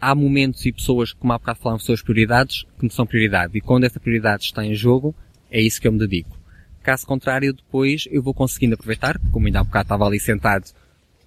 há 0.01 0.15
momentos 0.15 0.67
e 0.67 0.73
pessoas, 0.73 1.13
como 1.13 1.33
há 1.33 1.39
bocado 1.39 1.61
falaram, 1.61 1.79
suas 1.79 2.03
prioridades, 2.03 2.65
que 2.79 2.85
me 2.85 2.91
são 2.91 3.07
prioridade. 3.07 3.57
E 3.57 3.61
quando 3.61 3.85
essa 3.85 4.01
prioridade 4.01 4.45
está 4.45 4.65
em 4.65 4.75
jogo, 4.75 5.15
é 5.51 5.61
isso 5.61 5.81
que 5.81 5.87
eu 5.87 5.93
me 5.93 5.99
dedico. 5.99 6.37
Caso 6.83 7.07
contrário, 7.07 7.53
depois 7.53 8.09
eu 8.11 8.21
vou 8.21 8.35
conseguindo 8.35 8.75
aproveitar, 8.75 9.17
como 9.31 9.47
ainda 9.47 9.61
há 9.61 9.65
bocado 9.65 9.85
estava 9.85 10.05
ali 10.05 10.19
sentado 10.19 10.65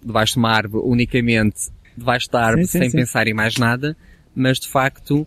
debaixo 0.03 0.33
de 0.33 0.39
uma 0.39 0.51
árvore, 0.51 0.83
unicamente 0.85 1.69
debaixo 1.95 2.29
da 2.29 2.45
árvore, 2.45 2.67
sim, 2.67 2.73
sim, 2.73 2.79
sem 2.79 2.89
sim. 2.89 2.97
pensar 2.97 3.27
em 3.27 3.33
mais 3.33 3.55
nada, 3.55 3.95
mas 4.35 4.59
de 4.59 4.67
facto, 4.67 5.25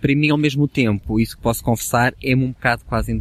para 0.00 0.14
mim 0.14 0.30
ao 0.30 0.36
mesmo 0.36 0.66
tempo, 0.66 1.20
isso 1.20 1.36
que 1.36 1.42
posso 1.42 1.62
confessar, 1.62 2.12
é-me 2.20 2.44
um 2.44 2.50
bocado 2.50 2.84
quase 2.84 3.12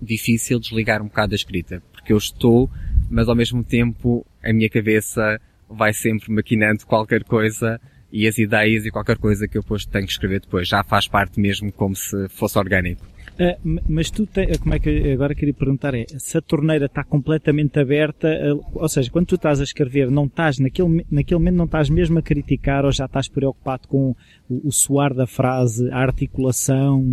difícil 0.00 0.58
desligar 0.58 1.02
um 1.02 1.06
bocado 1.06 1.30
da 1.30 1.36
escrita, 1.36 1.82
porque 1.92 2.12
eu 2.12 2.18
estou, 2.18 2.70
mas 3.10 3.28
ao 3.28 3.34
mesmo 3.34 3.64
tempo 3.64 4.26
a 4.42 4.52
minha 4.52 4.68
cabeça 4.68 5.40
vai 5.68 5.92
sempre 5.92 6.32
maquinando 6.32 6.86
qualquer 6.86 7.24
coisa 7.24 7.80
e 8.12 8.26
as 8.26 8.38
ideias 8.38 8.86
e 8.86 8.90
qualquer 8.90 9.18
coisa 9.18 9.48
que 9.48 9.58
eu 9.58 9.62
depois 9.62 9.84
tenho 9.84 10.06
que 10.06 10.12
escrever 10.12 10.40
depois. 10.40 10.68
Já 10.68 10.82
faz 10.84 11.08
parte 11.08 11.40
mesmo 11.40 11.72
como 11.72 11.94
se 11.94 12.28
fosse 12.28 12.58
orgânico. 12.58 13.04
Uh, 13.34 13.80
mas 13.86 14.10
tu, 14.10 14.24
te, 14.24 14.46
como 14.58 14.74
é 14.74 14.78
que, 14.78 15.12
agora 15.12 15.34
queria 15.34 15.52
perguntar 15.52 15.94
é, 15.94 16.06
se 16.08 16.38
a 16.38 16.40
torneira 16.40 16.86
está 16.86 17.04
completamente 17.04 17.78
aberta, 17.78 18.28
uh, 18.28 18.64
ou 18.72 18.88
seja, 18.88 19.10
quando 19.10 19.26
tu 19.26 19.34
estás 19.34 19.60
a 19.60 19.64
escrever, 19.64 20.10
não 20.10 20.24
estás, 20.24 20.58
naquele, 20.58 21.04
naquele 21.10 21.38
momento 21.38 21.56
não 21.56 21.66
estás 21.66 21.90
mesmo 21.90 22.18
a 22.18 22.22
criticar 22.22 22.86
ou 22.86 22.92
já 22.92 23.04
estás 23.04 23.28
preocupado 23.28 23.88
com 23.88 24.14
o, 24.48 24.68
o 24.68 24.72
soar 24.72 25.12
da 25.12 25.26
frase, 25.26 25.86
a 25.90 25.98
articulação? 25.98 27.04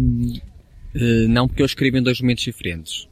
Uh, 0.95 1.27
não, 1.27 1.47
porque 1.47 1.61
eu 1.61 1.65
escrevo 1.65 1.97
em 1.97 2.03
dois 2.03 2.21
momentos 2.21 2.43
diferentes. 2.43 3.07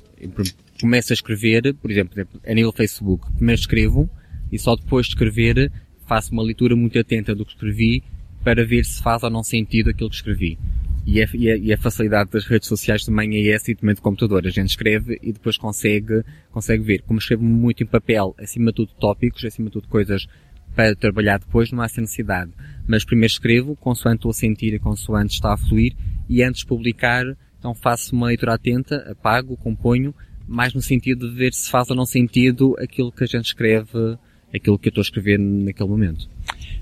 Começo 0.80 1.13
a 1.13 1.15
escrever, 1.15 1.74
por 1.76 1.89
exemplo, 1.89 2.28
a 2.46 2.54
nível 2.54 2.72
Facebook, 2.72 3.32
primeiro 3.34 3.60
escrevo 3.60 4.10
e 4.52 4.60
só 4.60 4.76
depois 4.76 5.08
de 5.08 5.13
escrever 5.13 5.72
faço 6.06 6.32
uma 6.34 6.44
leitura 6.44 6.76
muito 6.76 7.00
atenta 7.00 7.34
do 7.34 7.46
que 7.46 7.54
escrevi 7.54 8.04
para 8.44 8.65
ver 8.65 8.84
se 8.84 9.02
faz 9.02 9.24
ou 9.24 9.30
não 9.30 9.44
sentido 9.44 9.89
aquilo 9.89 10.10
que 10.10 10.15
escrevi. 10.15 10.58
E 11.06 11.22
a, 11.22 11.28
e, 11.34 11.50
a, 11.50 11.58
e 11.58 11.74
a, 11.74 11.78
facilidade 11.78 12.30
das 12.32 12.46
redes 12.46 12.67
sociais 12.67 13.06
também 13.06 13.36
é 13.36 13.50
essa 13.50 13.72
e 13.72 13.76
também 13.76 13.96
do 13.96 14.02
computador. 14.02 14.46
A 14.46 14.50
gente 14.50 14.70
escreve 14.70 15.20
e 15.22 15.32
depois 15.32 15.58
consegue, 15.58 16.24
consegue 16.52 16.84
ver. 16.84 17.02
Como 17.02 17.20
escrevo 17.20 17.44
muito 17.44 17.82
em 17.82 17.86
papel, 17.86 18.36
acima 18.38 18.72
de 18.72 18.76
tudo 18.76 18.91
tópicos, 19.00 19.44
acima 19.46 19.67
de 19.67 19.74
tudo 19.74 19.88
coisas 19.88 20.28
para 20.76 20.96
trabalhar 20.96 21.39
depois, 21.39 21.72
não 21.72 21.82
há 21.82 21.86
essa 21.86 22.02
necessidade. 22.02 22.52
Mas 22.88 23.04
primeiro 23.04 23.32
escrevo, 23.32 23.76
consoante 23.76 24.17
estou 24.17 24.32
a 24.32 24.34
sentir 24.34 24.74
e 24.74 24.80
consoante 24.80 25.34
está 25.34 25.54
a 25.54 25.58
fluir, 25.58 25.96
e 26.30 26.44
antes 26.44 26.62
de 26.62 26.67
publicar, 26.67 27.26
então 27.62 27.76
faço 27.76 28.15
uma 28.15 28.26
leitura 28.26 28.56
atenta, 28.56 28.95
apago, 29.12 29.56
componho, 29.56 30.15
mais 30.47 30.74
no 30.74 30.82
sentido 30.82 31.30
de 31.30 31.36
ver 31.36 31.54
se 31.54 31.69
faz 31.69 31.91
ou 31.91 31.95
não 31.95 32.06
sentido 32.06 32.76
aquilo 32.80 33.12
que 33.12 33.24
a 33.24 33.28
gente 33.28 33.45
escreve, 33.45 34.17
aquilo 34.52 34.80
que 34.80 34.88
eu 34.88 34.89
estou 34.89 35.02
a 35.02 35.04
escrever 35.04 35.38
naquele 35.38 35.88
momento. 35.88 36.28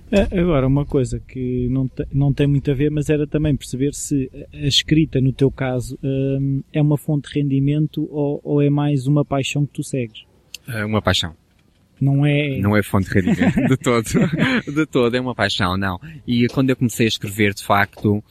É, 0.10 0.40
agora, 0.40 0.66
uma 0.66 0.86
coisa 0.86 1.20
que 1.20 1.68
não, 1.70 1.86
te, 1.86 2.08
não 2.14 2.34
tem 2.34 2.48
muito 2.48 2.72
a 2.72 2.74
ver, 2.74 2.90
mas 2.90 3.10
era 3.10 3.28
também 3.28 3.58
perceber 3.58 3.94
se 3.94 4.32
a 4.54 4.66
escrita, 4.66 5.20
no 5.20 5.34
teu 5.34 5.52
caso, 5.52 6.00
hum, 6.02 6.64
é 6.72 6.82
uma 6.82 6.98
fonte 6.98 7.30
de 7.30 7.42
rendimento 7.42 8.08
ou, 8.10 8.40
ou, 8.42 8.62
é 8.62 8.70
mais 8.70 9.06
uma 9.06 9.26
paixão 9.26 9.66
que 9.66 9.74
tu 9.74 9.84
segues? 9.84 10.24
É 10.66 10.86
uma 10.86 11.02
paixão. 11.02 11.36
Não 12.00 12.26
é... 12.26 12.58
Não 12.60 12.78
é 12.78 12.82
fonte 12.82 13.10
de 13.10 13.16
rendimento, 13.16 13.68
de 13.68 13.76
todo. 13.76 14.06
de 14.74 14.86
todo, 14.86 15.14
é 15.14 15.20
uma 15.20 15.36
paixão, 15.36 15.78
não. 15.78 16.00
E 16.26 16.48
quando 16.48 16.70
eu 16.70 16.78
comecei 16.78 17.06
a 17.06 17.10
escrever, 17.10 17.54
de 17.54 17.66
facto, 17.66 18.24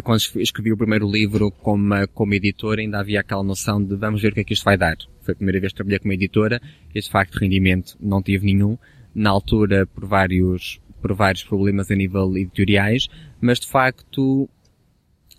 e 0.00 0.02
quando 0.02 0.20
escrevi 0.36 0.72
o 0.72 0.76
primeiro 0.76 1.08
livro 1.08 1.50
como, 1.50 1.94
como 2.08 2.34
editora, 2.34 2.80
ainda 2.80 2.98
havia 2.98 3.20
aquela 3.20 3.42
noção 3.42 3.84
de 3.84 3.94
vamos 3.96 4.22
ver 4.22 4.32
o 4.32 4.34
que 4.34 4.40
é 4.40 4.44
que 4.44 4.54
isto 4.54 4.64
vai 4.64 4.78
dar. 4.78 4.96
Foi 5.20 5.32
a 5.32 5.36
primeira 5.36 5.60
vez 5.60 5.72
que 5.72 5.76
trabalhei 5.76 5.98
como 5.98 6.14
editora, 6.14 6.60
e 6.94 7.00
de 7.00 7.10
facto 7.10 7.36
rendimento 7.36 7.96
não 8.00 8.22
tive 8.22 8.46
nenhum. 8.46 8.78
Na 9.14 9.28
altura, 9.28 9.86
por 9.86 10.06
vários, 10.06 10.80
por 11.02 11.12
vários 11.12 11.44
problemas 11.44 11.90
a 11.90 11.94
nível 11.94 12.34
editoriais, 12.34 13.08
mas 13.42 13.60
de 13.60 13.66
facto 13.66 14.48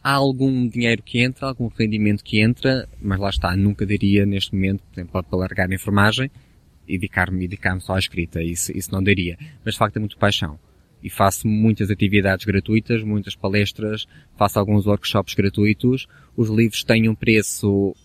há 0.04 0.14
algum 0.14 0.68
dinheiro 0.68 1.02
que 1.02 1.24
entra, 1.24 1.48
algum 1.48 1.68
rendimento 1.68 2.24
que 2.24 2.40
entra, 2.40 2.88
mas 3.02 3.20
lá 3.20 3.30
está, 3.30 3.56
nunca 3.56 3.84
daria 3.84 4.28
neste 4.28 4.54
momento, 4.54 4.84
por 4.84 4.94
exemplo, 4.94 5.24
para 5.24 5.38
largar 5.40 5.72
a 5.72 5.74
enfermagem 5.74 6.30
dedicar-me 6.88 7.40
dedicar 7.40 7.80
só 7.80 7.96
à 7.96 8.00
escrita, 8.00 8.42
isso, 8.42 8.76
isso 8.76 8.92
não 8.92 9.02
daria. 9.02 9.38
Mas 9.64 9.76
de 9.76 9.80
facto 9.80 9.98
é 9.98 10.00
muito 10.00 10.18
paixão. 10.18 10.60
E 11.04 11.10
faço 11.10 11.48
muitas 11.48 11.90
atividades 11.90 12.46
gratuitas, 12.46 13.04
muitas 13.04 13.36
palestras, 13.36 14.06
faço 14.38 14.60
alguns 14.60 14.86
workshops 14.86 15.34
gratuitos. 15.34 16.08
Os 16.36 16.50
livros 16.50 16.84
têm 16.84 17.10
um 17.10 17.16
preço 17.16 17.96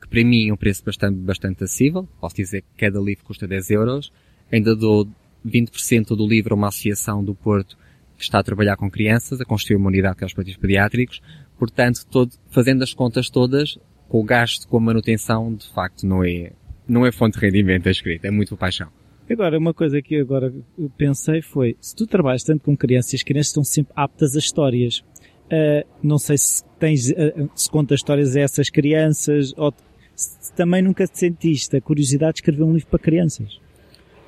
que 0.00 0.08
para 0.08 0.24
mim 0.24 0.48
é 0.48 0.52
um 0.52 0.56
preço 0.56 0.84
bastante, 0.84 1.18
bastante 1.18 1.64
acessível. 1.64 2.08
Posso 2.20 2.36
dizer 2.36 2.62
que 2.62 2.86
cada 2.86 3.00
livro 3.00 3.24
custa 3.24 3.46
10 3.46 3.70
euros. 3.70 4.12
Ainda 4.50 4.74
dou 4.74 5.08
20% 5.46 6.16
do 6.16 6.26
livro 6.26 6.54
a 6.54 6.56
uma 6.56 6.68
associação 6.68 7.22
do 7.22 7.34
Porto 7.34 7.76
que 8.16 8.24
está 8.24 8.38
a 8.38 8.42
trabalhar 8.42 8.76
com 8.76 8.90
crianças, 8.90 9.40
a 9.40 9.44
construir 9.46 9.76
uma 9.76 9.88
unidade 9.88 10.16
que 10.16 10.24
é 10.24 10.26
os 10.26 10.34
partidos 10.34 10.60
pediátricos. 10.60 11.22
Portanto, 11.58 12.06
todo, 12.10 12.32
fazendo 12.50 12.82
as 12.82 12.92
contas 12.92 13.30
todas, 13.30 13.78
com 14.08 14.20
o 14.20 14.24
gasto 14.24 14.68
com 14.68 14.76
a 14.76 14.80
manutenção, 14.80 15.54
de 15.54 15.66
facto, 15.72 16.06
não 16.06 16.22
é, 16.22 16.52
não 16.86 17.06
é 17.06 17.12
fonte 17.12 17.38
de 17.38 17.46
rendimento 17.46 17.88
a 17.88 17.90
escrita, 17.90 18.28
é 18.28 18.30
muito 18.30 18.56
paixão. 18.56 18.88
Agora, 19.30 19.56
uma 19.56 19.72
coisa 19.72 20.02
que 20.02 20.16
agora 20.16 20.52
pensei 20.98 21.40
foi, 21.40 21.76
se 21.80 21.94
tu 21.94 22.04
trabalhas 22.04 22.42
tanto 22.42 22.64
com 22.64 22.76
crianças, 22.76 23.14
as 23.14 23.22
crianças 23.22 23.50
estão 23.50 23.62
sempre 23.62 23.92
aptas 23.94 24.34
a 24.34 24.40
histórias. 24.40 25.04
Uh, 25.46 25.86
não 26.02 26.18
sei 26.18 26.36
se 26.36 26.64
tens, 26.80 27.10
uh, 27.10 27.48
se 27.54 27.70
contas 27.70 28.00
histórias 28.00 28.34
a 28.34 28.40
essas 28.40 28.68
crianças, 28.70 29.54
ou 29.56 29.72
se 30.16 30.52
também 30.54 30.82
nunca 30.82 31.06
te 31.06 31.16
sentiste 31.16 31.76
a 31.76 31.80
curiosidade 31.80 32.34
de 32.34 32.38
escrever 32.40 32.64
um 32.64 32.72
livro 32.74 32.88
para 32.88 32.98
crianças. 32.98 33.60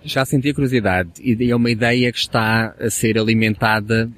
Já 0.04 0.24
senti 0.24 0.50
a 0.50 0.54
curiosidade 0.54 1.10
e 1.20 1.50
é 1.50 1.54
uma 1.54 1.70
ideia 1.70 2.12
que 2.12 2.18
está 2.18 2.74
a 2.78 2.88
ser 2.88 3.18
alimentada, 3.18 4.08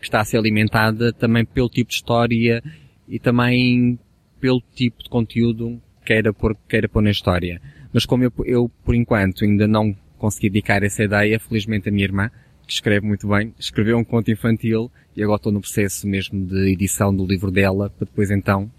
que 0.00 0.04
está 0.04 0.20
a 0.20 0.24
ser 0.24 0.38
alimentada 0.38 1.12
também 1.12 1.44
pelo 1.44 1.68
tipo 1.68 1.90
de 1.90 1.96
história 1.96 2.62
e 3.08 3.20
também 3.20 3.98
pelo 4.40 4.60
tipo 4.74 5.02
de 5.02 5.08
conteúdo 5.08 5.80
que 6.00 6.06
queira 6.06 6.32
pôr, 6.32 6.56
queira 6.68 6.88
pôr 6.88 7.02
na 7.02 7.10
história. 7.10 7.60
Mas 7.92 8.04
como 8.04 8.24
eu, 8.24 8.32
eu, 8.44 8.70
por 8.84 8.94
enquanto, 8.94 9.44
ainda 9.44 9.66
não 9.68 9.96
consegui 10.18 10.50
dedicar 10.50 10.82
essa 10.82 11.04
ideia, 11.04 11.38
felizmente 11.38 11.88
a 11.88 11.92
minha 11.92 12.04
irmã, 12.04 12.30
que 12.66 12.72
escreve 12.72 13.06
muito 13.06 13.28
bem, 13.28 13.54
escreveu 13.58 13.98
um 13.98 14.04
conto 14.04 14.30
infantil 14.30 14.90
e 15.16 15.22
agora 15.22 15.36
estou 15.36 15.52
no 15.52 15.60
processo 15.60 16.06
mesmo 16.06 16.44
de 16.46 16.72
edição 16.72 17.14
do 17.14 17.26
livro 17.26 17.50
dela, 17.50 17.90
para 17.90 18.06
depois 18.06 18.30
então 18.30 18.70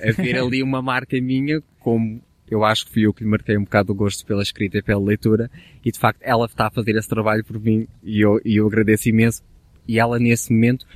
haver 0.00 0.36
ali 0.38 0.62
uma 0.62 0.82
marca 0.82 1.20
minha, 1.20 1.62
como 1.80 2.20
eu 2.50 2.64
acho 2.64 2.86
que 2.86 2.92
fui 2.92 3.06
eu 3.06 3.12
que 3.12 3.22
lhe 3.22 3.30
marquei 3.30 3.56
um 3.56 3.64
bocado 3.64 3.92
o 3.92 3.94
gosto 3.94 4.24
pela 4.24 4.42
escrita 4.42 4.78
e 4.78 4.82
pela 4.82 5.02
leitura, 5.02 5.50
e 5.84 5.90
de 5.90 5.98
facto 5.98 6.20
ela 6.22 6.46
está 6.46 6.66
a 6.66 6.70
fazer 6.70 6.96
esse 6.96 7.08
trabalho 7.08 7.44
por 7.44 7.60
mim, 7.60 7.86
e 8.02 8.20
eu, 8.20 8.40
e 8.44 8.56
eu 8.56 8.66
agradeço 8.66 9.08
imenso. 9.08 9.42
E 9.86 9.98
ela 9.98 10.18
nesse 10.18 10.52
momento, 10.52 10.86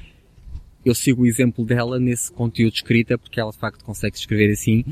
eu 0.85 0.94
sigo 0.94 1.22
o 1.22 1.27
exemplo 1.27 1.64
dela 1.64 1.98
nesse 1.98 2.33
conteúdo 2.33 2.72
de 2.72 2.79
escrita, 2.79 3.18
porque 3.18 3.40
ela 3.40 3.51
de 3.51 3.59
facto 3.59 3.85
consegue 3.85 4.16
escrever 4.16 4.51
assim, 4.51 4.85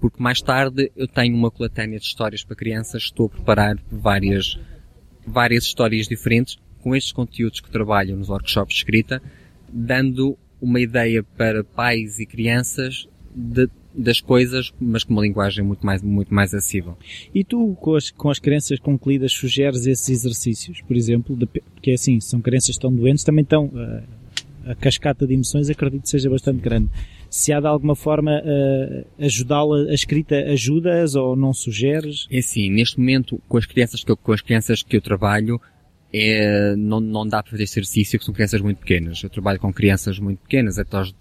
porque 0.00 0.22
mais 0.22 0.40
tarde 0.40 0.90
eu 0.96 1.06
tenho 1.06 1.34
uma 1.34 1.50
coletânea 1.50 1.98
de 1.98 2.06
histórias 2.06 2.44
para 2.44 2.56
crianças, 2.56 3.04
estou 3.04 3.26
a 3.26 3.30
preparar 3.30 3.78
várias, 3.90 4.58
várias 5.26 5.64
histórias 5.64 6.06
diferentes, 6.06 6.58
com 6.80 6.94
estes 6.94 7.12
conteúdos 7.12 7.60
que 7.60 7.70
trabalho 7.70 8.16
nos 8.16 8.28
workshops 8.28 8.74
de 8.74 8.80
escrita, 8.80 9.22
dando 9.72 10.38
uma 10.60 10.80
ideia 10.80 11.22
para 11.22 11.64
pais 11.64 12.18
e 12.18 12.26
crianças 12.26 13.08
de 13.34 13.68
das 13.96 14.20
coisas, 14.20 14.72
mas 14.78 15.02
com 15.02 15.14
uma 15.14 15.22
linguagem 15.22 15.64
muito 15.64 15.84
mais, 15.84 16.02
muito 16.02 16.32
mais 16.32 16.52
acessível. 16.52 16.98
E 17.34 17.42
tu, 17.42 17.74
com 17.80 17.94
as, 17.94 18.10
com 18.10 18.28
as 18.28 18.38
crianças 18.38 18.78
concluídas, 18.78 19.32
sugeres 19.32 19.86
esses 19.86 20.08
exercícios, 20.08 20.82
por 20.82 20.94
exemplo, 20.94 21.34
de, 21.34 21.46
porque 21.46 21.92
é 21.92 21.94
assim, 21.94 22.20
são 22.20 22.40
crianças 22.40 22.66
que 22.66 22.72
estão 22.72 22.94
doentes, 22.94 23.24
também 23.24 23.42
estão, 23.42 23.66
uh, 23.66 24.02
a 24.66 24.74
cascata 24.74 25.26
de 25.26 25.32
emoções 25.32 25.70
acredito 25.70 26.08
seja 26.08 26.28
bastante 26.28 26.60
grande. 26.60 26.90
Se 27.36 27.52
há 27.52 27.60
de 27.60 27.66
alguma 27.66 27.94
forma 27.94 28.40
uh, 28.40 29.06
ajudá-la, 29.22 29.90
a 29.90 29.92
escrita 29.92 30.36
ajudas 30.36 31.14
ou 31.14 31.36
não 31.36 31.52
sugeres? 31.52 32.26
É 32.30 32.38
assim, 32.38 32.70
neste 32.70 32.98
momento, 32.98 33.38
com 33.46 33.58
as 33.58 33.66
crianças 33.66 34.02
que 34.02 34.10
eu, 34.10 34.16
com 34.16 34.32
as 34.32 34.40
crianças 34.40 34.82
que 34.82 34.96
eu 34.96 35.02
trabalho, 35.02 35.60
é, 36.10 36.74
não, 36.76 36.98
não 36.98 37.28
dá 37.28 37.42
para 37.42 37.50
fazer 37.50 37.64
exercício, 37.64 38.18
que 38.18 38.24
são 38.24 38.32
crianças 38.32 38.62
muito 38.62 38.78
pequenas. 38.78 39.22
Eu 39.22 39.28
trabalho 39.28 39.60
com 39.60 39.70
crianças 39.70 40.18
muito 40.18 40.38
pequenas, 40.38 40.78
até 40.78 40.96
aos 40.96 41.14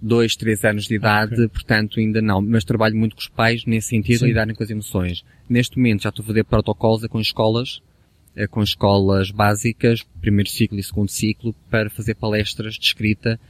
dois, 0.00 0.36
três 0.36 0.64
anos 0.64 0.86
de 0.86 0.94
idade, 0.94 1.34
okay. 1.34 1.48
portanto 1.48 1.98
ainda 1.98 2.22
não, 2.22 2.40
mas 2.40 2.62
trabalho 2.62 2.94
muito 2.96 3.16
com 3.16 3.20
os 3.20 3.28
pais 3.28 3.64
nesse 3.66 3.88
sentido, 3.88 4.20
Sim. 4.20 4.26
lidarem 4.26 4.54
com 4.54 4.62
as 4.62 4.70
emoções. 4.70 5.24
Neste 5.48 5.78
momento 5.78 6.04
já 6.04 6.10
estou 6.10 6.22
a 6.22 6.26
fazer 6.28 6.44
protocolos 6.44 7.04
com 7.08 7.18
escolas, 7.18 7.80
eh, 8.36 8.46
com 8.46 8.62
escolas 8.62 9.32
básicas, 9.32 10.06
primeiro 10.20 10.48
ciclo 10.48 10.78
e 10.78 10.82
segundo 10.84 11.10
ciclo, 11.10 11.52
para 11.68 11.90
fazer 11.90 12.14
palestras 12.14 12.74
de 12.74 12.86
escrita, 12.86 13.40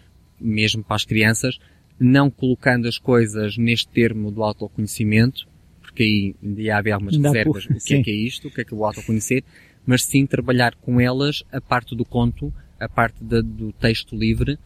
mesmo 0.41 0.83
para 0.83 0.97
as 0.97 1.05
crianças, 1.05 1.59
não 1.99 2.31
colocando 2.31 2.87
as 2.87 2.99
coisas 2.99 3.57
neste 3.57 3.89
termo 3.89 4.31
do 4.31 4.43
autoconhecimento, 4.43 5.47
porque 5.81 6.03
aí 6.03 6.35
ainda 6.43 6.77
havia 6.77 6.95
algumas 6.95 7.17
reservas, 7.17 7.65
o 7.67 7.75
que 7.75 7.81
sim. 7.81 7.95
é 7.97 8.03
que 8.03 8.11
é 8.11 8.15
isto, 8.15 8.49
o 8.49 8.51
que 8.51 8.61
é 8.61 8.65
que 8.65 8.73
é 8.73 8.77
o 8.77 8.85
autoconhecer, 8.85 9.43
mas 9.85 10.05
sim 10.05 10.27
trabalhar 10.27 10.75
com 10.77 11.01
elas 11.01 11.43
a 11.51 11.61
parte 11.61 11.97
do 11.97 12.05
conto, 12.05 12.53
a 12.79 12.89
parte 12.89 13.23
do 13.23 13.73
texto 13.73 14.17
livre, 14.17 14.59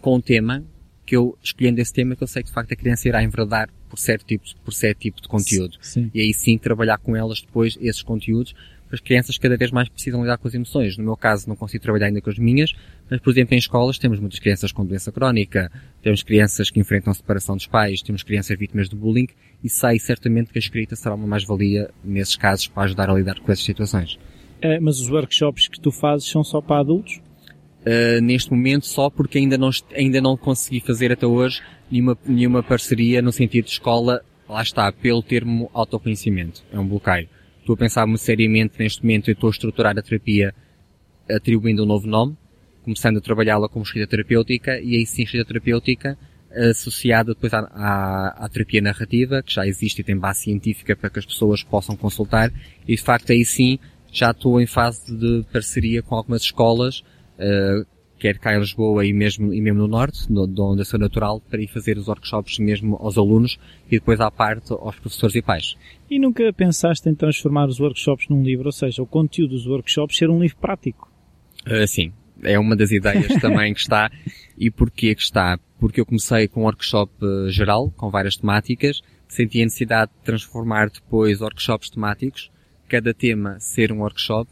com 0.00 0.16
o 0.16 0.22
tema, 0.22 0.64
que 1.06 1.16
eu, 1.16 1.36
escolhendo 1.42 1.80
esse 1.80 1.92
tema, 1.92 2.16
que 2.16 2.22
eu 2.22 2.26
sei 2.26 2.42
que 2.42 2.48
de 2.48 2.54
facto 2.54 2.72
a 2.72 2.76
criança 2.76 3.08
irá 3.08 3.22
enverdar 3.22 3.70
por 3.88 3.98
certo 3.98 4.26
tipo, 4.26 4.44
por 4.64 4.72
certo 4.72 4.98
tipo 4.98 5.20
de 5.20 5.28
conteúdo. 5.28 5.76
Sim. 5.80 6.10
E 6.12 6.20
aí 6.20 6.32
sim 6.34 6.58
trabalhar 6.58 6.98
com 6.98 7.14
elas 7.14 7.40
depois 7.40 7.78
esses 7.80 8.02
conteúdos, 8.02 8.54
as 8.90 9.00
crianças 9.00 9.38
cada 9.38 9.56
vez 9.56 9.70
mais 9.70 9.88
precisam 9.88 10.22
lidar 10.22 10.38
com 10.38 10.48
as 10.48 10.54
emoções. 10.54 10.96
No 10.96 11.04
meu 11.04 11.16
caso 11.16 11.48
não 11.48 11.56
consigo 11.56 11.82
trabalhar 11.82 12.06
ainda 12.06 12.20
com 12.20 12.30
as 12.30 12.38
minhas, 12.38 12.72
mas 13.10 13.20
por 13.20 13.30
exemplo 13.30 13.54
em 13.54 13.58
escolas 13.58 13.98
temos 13.98 14.18
muitas 14.18 14.38
crianças 14.38 14.72
com 14.72 14.84
doença 14.84 15.12
crónica, 15.12 15.70
temos 16.02 16.22
crianças 16.22 16.70
que 16.70 16.80
enfrentam 16.80 17.12
separação 17.14 17.56
dos 17.56 17.66
pais, 17.66 18.02
temos 18.02 18.22
crianças 18.22 18.58
vítimas 18.58 18.88
de 18.88 18.96
bullying, 18.96 19.28
e 19.62 19.68
sei 19.68 19.98
certamente 19.98 20.52
que 20.52 20.58
a 20.58 20.60
escrita 20.60 20.96
será 20.96 21.14
uma 21.14 21.26
mais-valia 21.26 21.90
nesses 22.04 22.36
casos 22.36 22.66
para 22.66 22.84
ajudar 22.84 23.10
a 23.10 23.14
lidar 23.14 23.40
com 23.40 23.50
essas 23.50 23.64
situações. 23.64 24.18
É, 24.60 24.80
mas 24.80 25.00
os 25.00 25.10
workshops 25.10 25.68
que 25.68 25.80
tu 25.80 25.90
fazes 25.90 26.28
são 26.28 26.42
só 26.42 26.60
para 26.60 26.80
adultos? 26.80 27.20
uh, 27.84 28.20
neste 28.20 28.50
momento 28.50 28.86
só 28.86 29.08
porque 29.10 29.38
ainda 29.38 29.56
não, 29.56 29.70
ainda 29.94 30.20
não 30.20 30.36
consegui 30.36 30.80
fazer 30.80 31.12
até 31.12 31.26
hoje 31.26 31.62
nenhuma, 31.90 32.18
nenhuma 32.24 32.62
parceria 32.62 33.22
no 33.22 33.32
sentido 33.32 33.66
de 33.66 33.72
escola, 33.72 34.22
lá 34.48 34.62
está, 34.62 34.90
pelo 34.90 35.22
termo 35.22 35.70
autoconhecimento. 35.72 36.64
É 36.72 36.78
um 36.78 36.86
bloqueio. 36.86 37.28
Estou 37.60 37.74
a 37.74 37.78
pensar 37.78 38.06
muito 38.06 38.20
seriamente 38.20 38.74
neste 38.78 39.02
momento, 39.02 39.28
eu 39.28 39.32
estou 39.32 39.48
a 39.48 39.50
estruturar 39.50 39.98
a 39.98 40.02
terapia 40.02 40.54
atribuindo 41.30 41.84
um 41.84 41.86
novo 41.86 42.06
nome, 42.06 42.36
começando 42.84 43.16
a 43.16 43.20
trabalhá-la 43.20 43.68
como 43.68 43.84
escrita 43.84 44.06
terapêutica, 44.06 44.78
e 44.78 44.96
aí 44.96 45.06
sim 45.06 45.22
escrita 45.22 45.46
terapêutica 45.46 46.18
associada 46.54 47.34
depois 47.34 47.52
à, 47.52 47.60
à, 47.60 48.44
à, 48.44 48.48
terapia 48.48 48.80
narrativa, 48.80 49.42
que 49.42 49.52
já 49.52 49.66
existe 49.66 50.00
e 50.00 50.04
tem 50.04 50.16
base 50.16 50.42
científica 50.42 50.94
para 50.94 51.10
que 51.10 51.18
as 51.18 51.26
pessoas 51.26 51.62
possam 51.62 51.96
consultar, 51.96 52.52
e 52.86 52.94
de 52.94 53.02
facto 53.02 53.32
aí 53.32 53.44
sim 53.44 53.78
já 54.12 54.30
estou 54.30 54.60
em 54.60 54.66
fase 54.66 55.12
de 55.16 55.44
parceria 55.52 56.02
com 56.02 56.14
algumas 56.14 56.42
escolas, 56.42 57.00
uh, 57.00 57.84
quer 58.18 58.38
cá 58.38 58.54
em 58.54 58.60
Lisboa 58.60 59.04
e 59.04 59.12
mesmo, 59.12 59.52
e 59.52 59.60
mesmo 59.60 59.80
no 59.80 59.88
Norte, 59.88 60.32
no, 60.32 60.46
de 60.46 60.60
onde 60.60 60.82
eu 60.82 60.84
sou 60.84 61.00
natural, 61.00 61.40
para 61.40 61.60
ir 61.60 61.66
fazer 61.66 61.98
os 61.98 62.06
workshops 62.06 62.58
mesmo 62.60 62.96
aos 62.96 63.18
alunos 63.18 63.58
e 63.88 63.98
depois 63.98 64.20
à 64.20 64.30
parte 64.30 64.72
aos 64.72 64.98
professores 65.00 65.34
e 65.34 65.42
pais. 65.42 65.76
E 66.08 66.20
nunca 66.20 66.52
pensaste 66.52 67.08
em 67.08 67.14
transformar 67.14 67.66
os 67.66 67.80
workshops 67.80 68.28
num 68.28 68.42
livro, 68.42 68.66
ou 68.66 68.72
seja, 68.72 69.02
o 69.02 69.06
conteúdo 69.06 69.50
dos 69.50 69.66
workshops 69.66 70.16
ser 70.16 70.30
um 70.30 70.40
livro 70.40 70.56
prático? 70.58 71.12
Uh, 71.66 71.86
sim, 71.86 72.12
é 72.44 72.58
uma 72.58 72.76
das 72.76 72.90
ideias 72.90 73.34
também 73.40 73.74
que 73.74 73.80
está. 73.80 74.10
E 74.56 74.70
porquê 74.70 75.14
que 75.14 75.22
está? 75.22 75.58
Porque 75.78 76.00
eu 76.00 76.06
comecei 76.06 76.48
com 76.48 76.60
um 76.60 76.64
workshop 76.64 77.12
uh, 77.24 77.50
geral, 77.50 77.90
com 77.96 78.10
várias 78.10 78.36
temáticas, 78.36 79.02
senti 79.28 79.60
a 79.60 79.64
necessidade 79.64 80.12
de 80.12 80.24
transformar 80.24 80.90
depois 80.90 81.40
workshops 81.40 81.90
temáticos, 81.90 82.50
cada 82.88 83.12
tema 83.12 83.58
ser 83.58 83.90
um 83.92 84.00
workshop, 84.00 84.50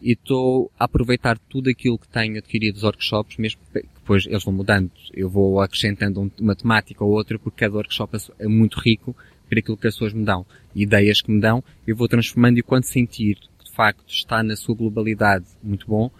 e 0.00 0.12
estou 0.12 0.70
a 0.78 0.84
aproveitar 0.84 1.38
tudo 1.38 1.70
aquilo 1.70 1.98
que 1.98 2.08
tenho 2.08 2.38
adquirido 2.38 2.74
dos 2.74 2.82
workshops, 2.82 3.36
mesmo 3.36 3.60
que 3.72 3.82
depois 3.94 4.26
eles 4.26 4.42
vão 4.42 4.52
mudando. 4.52 4.90
Eu 5.14 5.30
vou 5.30 5.60
acrescentando 5.60 6.32
uma 6.40 6.56
temática 6.56 7.04
ou 7.04 7.12
outra, 7.12 7.38
porque 7.38 7.64
cada 7.64 7.76
workshop 7.76 8.16
é, 8.16 8.44
é 8.44 8.48
muito 8.48 8.80
rico 8.80 9.14
para 9.48 9.60
aquilo 9.60 9.76
que 9.76 9.86
as 9.86 9.94
pessoas 9.94 10.12
me 10.12 10.24
dão. 10.24 10.44
Ideias 10.74 11.20
que 11.20 11.30
me 11.30 11.40
dão, 11.40 11.62
eu 11.86 11.94
vou 11.94 12.08
transformando 12.08 12.58
e 12.58 12.62
quando 12.62 12.84
sentir 12.84 13.36
que 13.58 13.66
de 13.66 13.70
facto 13.70 14.04
está 14.08 14.42
na 14.42 14.56
sua 14.56 14.74
globalidade 14.74 15.44
muito 15.62 15.86
bom 15.86 16.10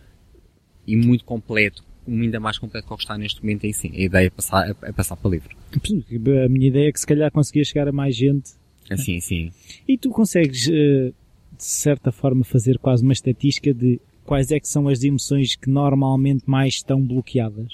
e 0.87 0.97
muito 0.97 1.25
completo, 1.25 1.85
ainda 2.07 2.41
mais 2.41 2.59
completo 2.59 2.87
que 2.87 2.93
o 2.93 2.97
que 2.97 3.03
está 3.05 3.17
neste 3.17 3.43
momento, 3.43 3.67
aí 3.67 3.73
sim, 3.73 3.91
a 3.95 4.01
ideia 4.01 4.27
é 4.27 4.31
passar, 4.31 4.77
é 4.83 4.93
passar 4.93 5.17
para 5.17 5.31
livro. 5.31 5.57
A 6.45 6.49
minha 6.49 6.69
ideia 6.69 6.89
é 6.89 6.93
que 6.93 7.01
se 7.01 7.07
calhar 7.07 7.31
conseguia 7.31 7.65
chegar 7.65 7.89
a 7.89 7.93
mais 7.93 8.17
gente. 8.17 8.53
Assim, 8.91 9.21
sim. 9.21 9.51
E 9.87 9.97
tu 9.97 10.11
consegues 10.11 10.69
eh, 10.69 11.13
de 11.57 11.65
certa 11.65 12.11
forma, 12.11 12.45
fazer 12.45 12.79
quase 12.79 13.05
uma 13.05 13.13
estatística 13.13 13.73
de 13.73 14.01
quais 14.25 14.51
é 14.51 14.59
que 14.59 14.67
são 14.67 14.89
as 14.89 15.03
emoções 15.03 15.55
que 15.55 15.71
normalmente 15.71 16.43
mais 16.47 16.75
estão 16.75 17.01
bloqueadas? 17.01 17.73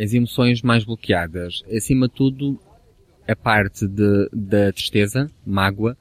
As 0.00 0.12
emoções 0.12 0.62
mais 0.62 0.84
bloqueadas, 0.84 1.62
acima 1.70 2.08
de 2.08 2.14
tudo, 2.14 2.58
a 3.28 3.36
parte 3.36 3.86
de, 3.86 4.28
da 4.32 4.72
tristeza, 4.72 5.30
mágoa, 5.44 5.96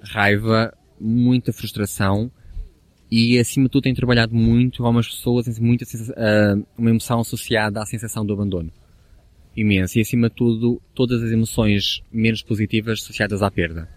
raiva, 0.00 0.72
muita 0.98 1.52
frustração 1.52 2.30
e 3.10 3.38
acima 3.38 3.64
de 3.66 3.70
tudo 3.70 3.84
tem 3.84 3.94
trabalhado 3.94 4.34
muito 4.34 4.84
algumas 4.84 5.08
pessoas 5.08 5.58
muita 5.58 5.84
uh, 5.84 6.66
uma 6.78 6.90
emoção 6.90 7.20
associada 7.20 7.82
à 7.82 7.86
sensação 7.86 8.24
do 8.24 8.32
abandono 8.32 8.72
imenso 9.56 9.98
e 9.98 10.00
acima 10.00 10.28
de 10.28 10.36
tudo 10.36 10.80
todas 10.94 11.22
as 11.22 11.32
emoções 11.32 12.02
menos 12.12 12.42
positivas 12.42 13.00
associadas 13.02 13.42
à 13.42 13.50
perda 13.50 13.88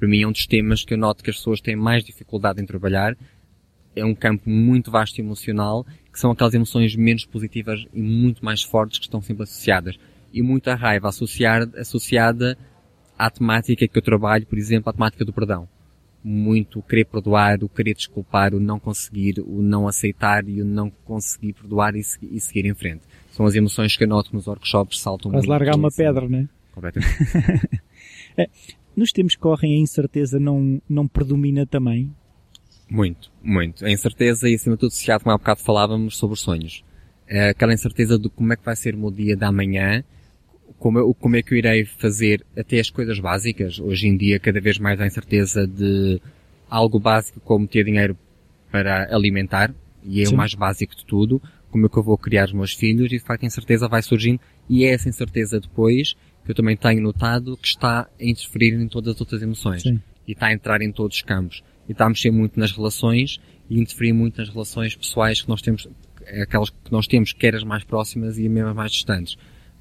para 0.00 0.08
mim 0.08 0.22
é 0.22 0.26
um 0.26 0.32
dos 0.32 0.46
temas 0.46 0.82
que 0.82 0.94
eu 0.94 0.98
noto 0.98 1.22
que 1.22 1.28
as 1.28 1.36
pessoas 1.36 1.60
têm 1.60 1.76
mais 1.76 2.02
dificuldade 2.02 2.58
em 2.58 2.64
trabalhar. 2.64 3.14
É 3.94 4.02
um 4.02 4.14
campo 4.14 4.48
muito 4.48 4.90
vasto 4.90 5.18
e 5.18 5.20
emocional, 5.20 5.84
que 6.10 6.18
são 6.18 6.30
aquelas 6.30 6.54
emoções 6.54 6.96
menos 6.96 7.26
positivas 7.26 7.86
e 7.92 8.00
muito 8.00 8.42
mais 8.42 8.62
fortes 8.62 8.98
que 8.98 9.04
estão 9.04 9.20
sempre 9.20 9.42
associadas. 9.42 9.98
E 10.32 10.40
muita 10.40 10.74
raiva 10.74 11.10
associar, 11.10 11.68
associada 11.76 12.56
à 13.18 13.28
temática 13.30 13.86
que 13.86 13.98
eu 13.98 14.00
trabalho, 14.00 14.46
por 14.46 14.56
exemplo, 14.56 14.88
à 14.88 14.92
temática 14.94 15.22
do 15.22 15.34
perdão. 15.34 15.68
Muito 16.22 16.78
o 16.78 16.82
querer 16.82 17.06
perdoar, 17.06 17.62
o 17.64 17.68
querer 17.68 17.94
desculpar, 17.94 18.54
o 18.54 18.60
não 18.60 18.78
conseguir, 18.78 19.40
o 19.40 19.62
não 19.62 19.88
aceitar 19.88 20.46
e 20.46 20.60
o 20.60 20.64
não 20.64 20.90
conseguir 21.04 21.54
perdoar 21.54 21.96
e, 21.96 22.02
seguir, 22.04 22.28
e 22.34 22.40
seguir 22.40 22.66
em 22.66 22.74
frente. 22.74 23.02
São 23.30 23.46
as 23.46 23.54
emoções 23.54 23.96
que 23.96 24.04
eu 24.04 24.08
noto 24.08 24.34
nos 24.34 24.46
workshops 24.46 25.00
saltam 25.00 25.30
Quase 25.30 25.46
muito. 25.46 25.58
largar 25.58 25.76
uma 25.76 25.90
pedra, 25.90 26.28
né? 26.28 26.48
Completamente. 26.72 27.80
é, 28.36 28.48
nos 28.94 29.12
tempos 29.12 29.34
que 29.34 29.40
correm 29.40 29.76
a 29.76 29.80
incerteza 29.80 30.38
não, 30.38 30.80
não 30.88 31.08
predomina 31.08 31.64
também? 31.64 32.10
Muito, 32.90 33.30
muito. 33.42 33.86
A 33.86 33.90
incerteza 33.90 34.48
e 34.48 34.54
acima 34.54 34.74
de 34.74 34.80
tudo 34.80 34.88
associado, 34.88 35.22
como 35.22 35.34
há 35.34 35.38
bocado 35.38 35.60
falávamos, 35.60 36.18
sobre 36.18 36.34
os 36.34 36.40
sonhos. 36.40 36.84
É 37.26 37.50
aquela 37.50 37.72
incerteza 37.72 38.18
de 38.18 38.28
como 38.28 38.52
é 38.52 38.56
que 38.56 38.64
vai 38.64 38.74
ser 38.74 38.94
o 38.94 38.98
meu 38.98 39.10
dia 39.10 39.36
da 39.36 39.52
manhã, 39.52 40.02
como, 40.80 41.14
como 41.14 41.36
é 41.36 41.42
que 41.42 41.54
eu 41.54 41.58
irei 41.58 41.84
fazer 41.84 42.44
até 42.56 42.80
as 42.80 42.90
coisas 42.90 43.20
básicas. 43.20 43.78
Hoje 43.78 44.08
em 44.08 44.16
dia 44.16 44.40
cada 44.40 44.60
vez 44.60 44.78
mais 44.78 45.00
há 45.00 45.06
incerteza 45.06 45.66
de 45.66 46.20
algo 46.68 46.98
básico 46.98 47.38
como 47.40 47.68
ter 47.68 47.84
dinheiro 47.84 48.16
para 48.72 49.14
alimentar, 49.14 49.72
e 50.02 50.22
é 50.22 50.26
Sim. 50.26 50.34
o 50.34 50.36
mais 50.38 50.54
básico 50.54 50.96
de 50.96 51.04
tudo, 51.04 51.40
como 51.70 51.86
é 51.86 51.88
que 51.88 51.96
eu 51.96 52.02
vou 52.02 52.16
criar 52.16 52.46
os 52.46 52.52
meus 52.52 52.72
filhos, 52.72 53.12
e 53.12 53.18
de 53.18 53.20
facto 53.20 53.42
a 53.42 53.46
incerteza 53.46 53.86
vai 53.88 54.02
surgindo, 54.02 54.40
e 54.68 54.84
é 54.84 54.94
essa 54.94 55.08
incerteza 55.08 55.60
depois 55.60 56.14
que 56.44 56.50
eu 56.50 56.54
também 56.54 56.76
tenho 56.76 57.02
notado 57.02 57.56
que 57.56 57.68
está 57.68 58.08
a 58.18 58.24
interferir 58.24 58.72
em 58.72 58.88
todas 58.88 59.14
as 59.14 59.20
outras 59.20 59.42
emoções. 59.42 59.82
Sim. 59.82 60.00
E 60.26 60.32
está 60.32 60.46
a 60.46 60.52
entrar 60.52 60.80
em 60.80 60.90
todos 60.90 61.16
os 61.16 61.22
campos. 61.22 61.62
E 61.88 61.92
está 61.92 62.06
a 62.06 62.08
mexer 62.08 62.30
muito 62.30 62.58
nas 62.58 62.72
relações 62.72 63.38
e 63.68 63.78
interferir 63.78 64.12
muito 64.12 64.38
nas 64.38 64.48
relações 64.48 64.96
pessoais 64.96 65.42
que 65.42 65.48
nós 65.48 65.60
temos, 65.60 65.86
aquelas 66.40 66.70
que 66.70 66.90
nós 66.90 67.06
temos, 67.06 67.32
quer 67.32 67.54
as 67.54 67.64
mais 67.64 67.84
próximas 67.84 68.38
e 68.38 68.48
mesmo 68.48 68.70
as 68.70 68.76
mais 68.76 68.92
distantes. 68.92 69.36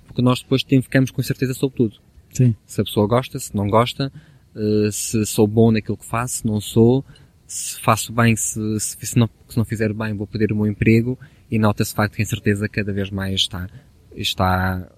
Porque 0.10 0.24
nós 0.24 0.42
depois 0.42 0.64
ficamos 0.64 1.12
com 1.12 1.22
certeza 1.22 1.54
sobre 1.54 1.78
tudo. 1.78 1.98
Sim. 2.32 2.56
Se 2.66 2.82
a 2.82 2.84
pessoa 2.84 3.08
gosta, 3.08 3.38
se 3.40 3.56
não 3.56 3.68
gosta, 3.68 4.12
eh, 4.56 4.90
se 4.92 5.24
sou 5.28 5.48
bom 5.48 5.72
naquilo 5.72 5.98
que 5.98 6.06
faço, 6.06 6.38
se 6.38 6.48
não 6.48 6.60
sou, 6.60 7.06
se 7.46 7.80
faço 7.80 8.12
bem, 8.12 8.36
se, 8.36 8.60
se, 8.80 8.98
se, 9.06 9.18
não, 9.18 9.30
se 9.48 9.56
não 9.56 9.64
fizer 9.64 9.94
bem, 9.94 10.16
vou 10.16 10.26
perder 10.26 10.52
o 10.52 10.56
meu 10.56 10.68
emprego 10.68 11.18
e 11.50 11.60
nota-se 11.60 11.92
de 11.92 11.96
facto 11.96 12.16
que 12.16 12.22
a 12.22 12.24
incerteza 12.24 12.68
cada 12.68 12.92
vez 12.92 13.12
mais 13.12 13.42
está, 13.42 13.70
está 14.16 14.92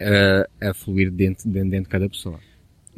a, 0.00 0.68
a 0.70 0.74
fluir 0.74 1.10
dentro, 1.10 1.48
dentro, 1.50 1.82
de 1.82 1.88
cada 1.88 2.08
pessoa. 2.08 2.40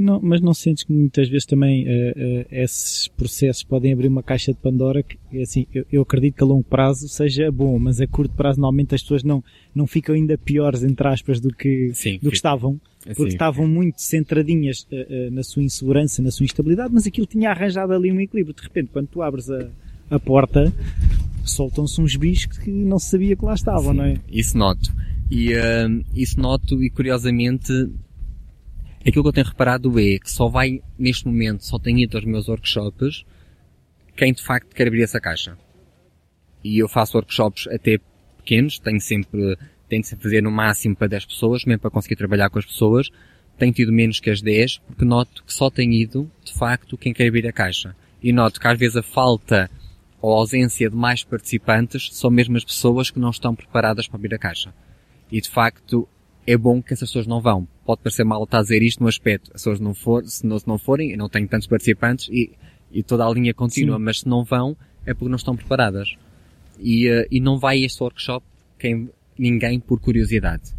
Não, 0.00 0.18
mas 0.18 0.40
não 0.40 0.54
sentes 0.54 0.82
que 0.82 0.90
muitas 0.90 1.28
vezes 1.28 1.44
também 1.44 1.84
uh, 1.84 1.90
uh, 1.90 2.46
esses 2.50 3.06
processos 3.06 3.62
podem 3.62 3.92
abrir 3.92 4.08
uma 4.08 4.22
caixa 4.22 4.50
de 4.50 4.58
Pandora 4.58 5.02
que, 5.02 5.18
assim, 5.42 5.66
eu, 5.74 5.84
eu, 5.92 6.00
acredito 6.00 6.36
que 6.36 6.42
a 6.42 6.46
longo 6.46 6.64
prazo 6.64 7.06
seja 7.06 7.52
bom, 7.52 7.78
mas 7.78 8.00
a 8.00 8.06
curto 8.06 8.34
prazo 8.34 8.58
normalmente 8.58 8.94
as 8.94 9.02
pessoas 9.02 9.22
não, 9.22 9.44
não 9.74 9.86
ficam 9.86 10.14
ainda 10.14 10.38
piores, 10.38 10.82
entre 10.84 11.06
aspas, 11.06 11.38
do 11.38 11.50
que, 11.50 11.90
Sim, 11.92 12.18
do 12.22 12.30
que 12.30 12.36
estavam, 12.36 12.80
porque 13.04 13.24
Sim, 13.24 13.28
estavam 13.28 13.68
muito 13.68 14.00
centradinhas 14.00 14.86
uh, 14.90 15.30
na 15.32 15.42
sua 15.42 15.62
insegurança, 15.62 16.22
na 16.22 16.30
sua 16.30 16.44
instabilidade, 16.44 16.94
mas 16.94 17.06
aquilo 17.06 17.26
tinha 17.26 17.50
arranjado 17.50 17.92
ali 17.92 18.10
um 18.10 18.18
equilíbrio. 18.18 18.54
De 18.54 18.62
repente, 18.62 18.88
quando 18.90 19.06
tu 19.08 19.20
abres 19.20 19.50
a, 19.50 19.68
a 20.08 20.18
porta, 20.18 20.72
soltam-se 21.44 22.00
uns 22.00 22.16
bichos 22.16 22.56
que 22.56 22.70
não 22.70 22.98
se 22.98 23.10
sabia 23.10 23.36
que 23.36 23.44
lá 23.44 23.52
estavam, 23.52 23.92
Sim, 23.92 23.98
não 23.98 24.04
é? 24.04 24.14
Isso 24.32 24.56
noto. 24.56 24.90
E 25.30 25.52
isso 26.14 26.40
noto 26.40 26.82
e 26.82 26.88
curiosamente 26.88 27.70
aquilo 29.08 29.24
que 29.24 29.28
eu 29.28 29.32
tenho 29.32 29.46
reparado 29.46 29.98
é 29.98 30.18
que 30.18 30.30
só 30.30 30.48
vai, 30.48 30.82
neste 30.98 31.26
momento, 31.26 31.64
só 31.64 31.78
tenho 31.78 31.98
ido 31.98 32.16
aos 32.16 32.26
meus 32.26 32.48
workshops 32.48 33.24
quem 34.16 34.32
de 34.32 34.42
facto 34.42 34.74
quer 34.74 34.86
abrir 34.86 35.02
essa 35.02 35.20
caixa. 35.20 35.56
E 36.62 36.78
eu 36.78 36.88
faço 36.88 37.16
workshops 37.16 37.66
até 37.68 37.98
pequenos, 38.36 38.78
tenho 38.78 39.00
sempre, 39.00 39.56
tento 39.88 40.06
sempre 40.06 40.24
fazer 40.24 40.42
no 40.42 40.50
máximo 40.50 40.94
para 40.94 41.08
10 41.08 41.24
pessoas, 41.24 41.64
mesmo 41.64 41.80
para 41.80 41.90
conseguir 41.90 42.16
trabalhar 42.16 42.50
com 42.50 42.58
as 42.58 42.66
pessoas. 42.66 43.08
Tenho 43.58 43.72
tido 43.72 43.92
menos 43.92 44.20
que 44.20 44.30
as 44.30 44.42
10, 44.42 44.78
porque 44.78 45.04
noto 45.04 45.42
que 45.44 45.52
só 45.52 45.70
tem 45.70 45.94
ido, 45.94 46.30
de 46.44 46.52
facto, 46.52 46.98
quem 46.98 47.14
quer 47.14 47.28
abrir 47.28 47.46
a 47.46 47.52
caixa. 47.52 47.96
E 48.22 48.32
noto 48.32 48.60
que 48.60 48.68
às 48.68 48.78
vezes 48.78 48.96
a 48.96 49.02
falta 49.02 49.70
ou 50.20 50.34
a 50.34 50.38
ausência 50.38 50.90
de 50.90 50.96
mais 50.96 51.24
participantes 51.24 52.10
são 52.12 52.30
mesmo 52.30 52.56
as 52.56 52.64
pessoas 52.64 53.10
que 53.10 53.18
não 53.18 53.30
estão 53.30 53.54
preparadas 53.54 54.06
para 54.06 54.16
abrir 54.16 54.34
a 54.34 54.38
caixa. 54.38 54.74
E 55.32 55.40
de 55.40 55.48
facto 55.48 56.06
é 56.50 56.56
bom 56.56 56.82
que 56.82 56.92
essas 56.92 57.08
pessoas 57.08 57.28
não 57.28 57.40
vão. 57.40 57.66
Pode 57.84 58.02
parecer 58.02 58.24
mal 58.24 58.42
estar 58.42 58.58
a 58.58 58.62
dizer 58.62 58.82
isto 58.82 59.00
no 59.00 59.08
aspecto. 59.08 59.50
As 59.54 59.60
pessoas 59.60 59.78
não 59.78 59.94
for, 59.94 60.24
se, 60.26 60.44
não, 60.44 60.58
se 60.58 60.66
não 60.66 60.78
forem, 60.78 61.12
eu 61.12 61.18
não 61.18 61.28
tenho 61.28 61.46
tantos 61.46 61.68
participantes 61.68 62.28
e, 62.28 62.50
e 62.90 63.04
toda 63.04 63.24
a 63.24 63.30
linha 63.30 63.54
continua, 63.54 63.98
Sim. 63.98 64.02
mas 64.02 64.20
se 64.20 64.28
não 64.28 64.42
vão 64.42 64.76
é 65.06 65.14
porque 65.14 65.28
não 65.28 65.36
estão 65.36 65.54
preparadas. 65.54 66.16
E, 66.78 67.08
uh, 67.08 67.26
e 67.30 67.40
não 67.40 67.56
vai 67.56 67.84
este 67.84 68.02
workshop 68.02 68.44
quem, 68.78 69.08
ninguém 69.38 69.78
por 69.78 70.00
curiosidade. 70.00 70.74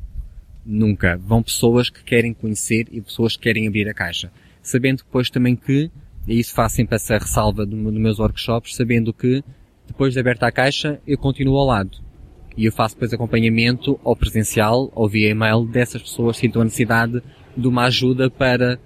Nunca. 0.66 1.18
Vão 1.18 1.42
pessoas 1.42 1.90
que 1.90 2.04
querem 2.04 2.34
conhecer 2.34 2.88
e 2.92 3.00
pessoas 3.00 3.38
que 3.38 3.44
querem 3.44 3.66
abrir 3.66 3.88
a 3.88 3.94
caixa. 3.94 4.30
Sabendo 4.62 4.98
depois 4.98 5.30
também 5.30 5.56
que, 5.56 5.90
e 6.28 6.38
isso 6.38 6.54
faz 6.54 6.74
sempre 6.74 6.96
essa 6.96 7.18
ressalva 7.18 7.66
dos 7.66 7.80
do 7.80 8.00
meus 8.00 8.20
workshops, 8.20 8.76
sabendo 8.76 9.14
que 9.14 9.42
depois 9.88 10.14
de 10.14 10.20
aberta 10.20 10.48
a 10.48 10.52
caixa 10.52 11.00
eu 11.08 11.18
continuo 11.18 11.58
ao 11.58 11.66
lado 11.66 12.11
e 12.58 12.66
eu 12.66 12.72
faço 12.72 12.96
depois 12.96 13.14
acompanhamento 13.14 14.00
ou 14.04 14.16
presencial 14.16 14.92
ou 14.94 15.08
via 15.08 15.30
e-mail 15.30 15.66
dessas 15.66 16.02
pessoas 16.02 16.36
que 16.36 16.42
sintam 16.42 16.62
a 16.62 16.66
necessidade 16.66 17.22
de 17.56 17.68
uma 17.68 17.86
ajuda 17.86 18.30
para 18.30 18.80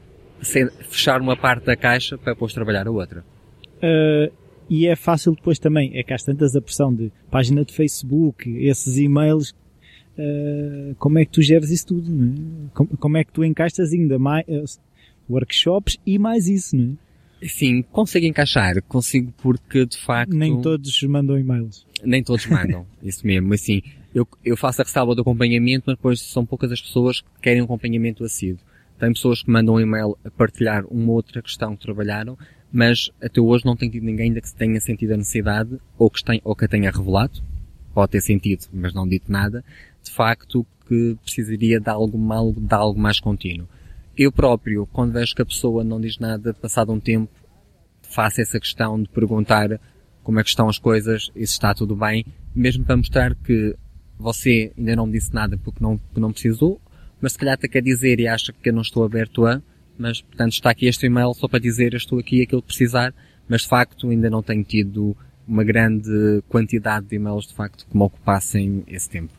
fechar 0.89 1.22
uma 1.22 1.36
parte 1.36 1.66
da 1.66 1.76
caixa 1.76 2.18
para 2.18 2.34
depois 2.34 2.53
trabalhar 2.53 2.88
a 2.88 2.91
outra. 2.91 3.24
Uh, 3.78 4.32
e 4.70 4.88
é 4.88 4.95
fácil 4.95 5.34
depois 5.34 5.59
também, 5.59 5.97
é 5.97 6.03
que 6.03 6.13
às 6.13 6.24
tantas 6.24 6.55
a 6.55 6.61
pressão 6.61 6.93
de 6.93 7.11
página 7.30 7.63
de 7.63 7.74
Facebook, 7.74 8.49
esses 8.49 8.97
e-mails, 8.97 9.51
uh, 10.18 10.95
como 10.97 11.20
é 11.20 11.26
que 11.26 11.32
tu 11.32 11.41
geres 11.41 11.70
isso 11.70 11.88
tudo, 11.88 12.11
não 12.11 12.68
é? 12.68 12.70
como, 12.74 12.89
como, 12.97 13.18
é 13.18 13.24
que 13.24 13.32
tu 13.32 13.43
encaixas 13.43 13.93
ainda 13.93 14.18
mais 14.18 14.45
uh, 14.47 14.63
workshops 15.30 15.97
e 16.05 16.18
mais 16.18 16.47
isso, 16.47 16.76
não 16.76 16.93
é? 16.93 17.05
Sim, 17.47 17.84
consigo 17.84 18.26
encaixar, 18.26 18.82
consigo 18.84 19.32
porque 19.38 19.86
de 19.86 19.97
facto... 19.97 20.34
Nem 20.34 20.59
todos 20.61 21.03
mandam 21.03 21.38
e-mails. 21.38 21.86
Nem 22.06 22.24
todos 22.24 22.45
mandam, 22.45 22.86
isso 23.01 23.26
mesmo, 23.26 23.53
assim, 23.53 23.82
eu, 24.14 24.28
eu 24.43 24.56
faço 24.56 24.82
a 24.82 24.86
ressalva 24.86 25.14
do 25.16 25.22
acompanhamento, 25.22 25.84
mas 25.88 25.95
depois 25.97 26.22
são 26.22 26.45
poucas 26.45 26.72
as 26.72 26.82
pessoas 26.82 27.22
que 27.22 27.41
querem 27.41 27.62
um 27.62 27.66
acompanhamento 27.66 28.24
assíduo. 28.24 28.64
Tem 28.97 29.12
pessoas 29.12 29.43
que 29.43 29.51
mandam 29.51 29.76
um 29.76 29.80
e-mail 29.80 30.18
a 30.24 30.32
partilhar 30.32 30.86
uma 30.86 31.12
outra 31.12 31.41
questão 31.41 31.76
que 31.76 31.82
trabalharam, 31.82 32.38
mas 32.72 33.10
até 33.22 33.41
hoje 33.41 33.66
não 33.66 33.76
tem 33.76 33.89
tido 33.89 34.03
ninguém 34.03 34.28
ainda 34.28 34.39
que 34.39 34.53
tenha 34.53 34.80
sentido 34.80 35.14
a 35.14 35.18
necessidade, 35.18 35.78
ou 35.97 36.10
que, 36.10 36.24
tem, 36.24 36.39
ou 36.43 36.56
que 36.56 36.64
a 36.64 36.68
tenha 36.68 36.89
revelado, 36.91 37.43
pode 37.93 38.14
ter 38.14 38.22
sentido, 38.22 38.66
mas 38.72 38.93
não 38.93 39.08
dito 39.08 39.32
nada, 39.32 39.64
de 40.01 40.12
facto 40.12 40.66
que 40.88 41.18
precisaria 41.22 41.80
de 41.80 41.89
algo, 41.89 42.18
mal, 42.18 42.53
de 42.53 42.74
algo 42.74 42.99
mais 42.99 43.20
contínuo. 43.20 43.68
Eu 44.18 44.32
próprio, 44.32 44.88
quando 44.93 45.12
vejo 45.12 45.36
que 45.36 45.41
a 45.41 45.45
pessoa 45.45 45.84
não 45.84 45.99
diz 45.99 46.18
nada, 46.20 46.53
passado 46.53 46.91
um 46.93 46.99
tempo, 46.99 47.30
faço 48.01 48.39
essa 48.39 48.60
questão 48.60 49.01
de 49.01 49.10
perguntar 49.10 49.80
como 50.26 50.39
é 50.39 50.43
que 50.43 50.49
estão 50.49 50.67
as 50.67 50.80
coisas 50.80 51.30
e 51.36 51.45
se 51.45 51.53
está 51.53 51.71
tudo 51.73 51.95
bem, 51.95 52.26
mesmo 52.53 52.84
para 52.84 52.97
mostrar 52.97 53.36
que 53.36 53.76
você 54.17 54.73
ainda 54.76 54.95
não 54.95 55.05
me 55.05 55.13
disse 55.13 55.32
nada 55.32 55.55
porque 55.55 55.82
não, 55.82 56.01
não 56.17 56.34
precisou, 56.34 56.82
mas 57.21 57.34
se 57.34 57.38
calhar 57.38 57.53
até 57.53 57.67
quer 57.67 57.82
dizer 57.82 58.19
e 58.19 58.28
acha 58.28 58.51
que 58.51 58.69
eu 58.69 58.73
não 58.73 58.82
estou 58.82 59.05
aberto 59.05 59.45
a, 59.45 59.61
mas 59.97 60.21
portanto 60.21 60.53
está 60.53 60.71
aqui 60.71 60.88
este 60.88 61.05
e-mail 61.05 61.32
só 61.36 61.47
para 61.47 61.59
dizer 61.59 61.93
eu 61.93 61.97
estou 61.97 62.17
aqui 62.17 62.41
aquilo 62.41 62.61
que 62.63 62.69
precisar, 62.69 63.13
mas 63.47 63.61
de 63.61 63.67
facto 63.67 64.09
ainda 64.09 64.28
não 64.28 64.41
tenho 64.41 64.63
tido 64.63 65.15
uma 65.47 65.63
grande 65.63 66.41
quantidade 66.49 67.05
de 67.05 67.15
e-mails 67.17 67.45
de 67.47 67.53
facto 67.53 67.86
que 67.86 67.95
me 67.95 68.03
ocupassem 68.03 68.84
esse 68.88 69.07
tempo. 69.07 69.32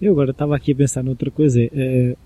Eu 0.00 0.12
agora 0.12 0.32
estava 0.32 0.54
aqui 0.54 0.72
a 0.72 0.76
pensar 0.76 1.02
noutra 1.02 1.30
coisa, 1.30 1.58
uh, 1.64 2.18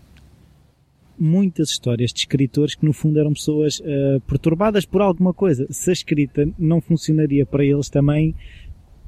muitas 1.21 1.71
histórias 1.71 2.13
de 2.13 2.21
escritores 2.21 2.75
que 2.75 2.85
no 2.85 2.93
fundo 2.93 3.19
eram 3.19 3.33
pessoas 3.33 3.79
uh, 3.81 4.21
perturbadas 4.27 4.87
por 4.87 5.03
alguma 5.03 5.35
coisa. 5.35 5.67
Se 5.71 5.91
a 5.91 5.93
escrita 5.93 6.49
não 6.59 6.81
funcionaria 6.81 7.45
para 7.45 7.65
eles 7.65 7.89
também, 7.91 8.35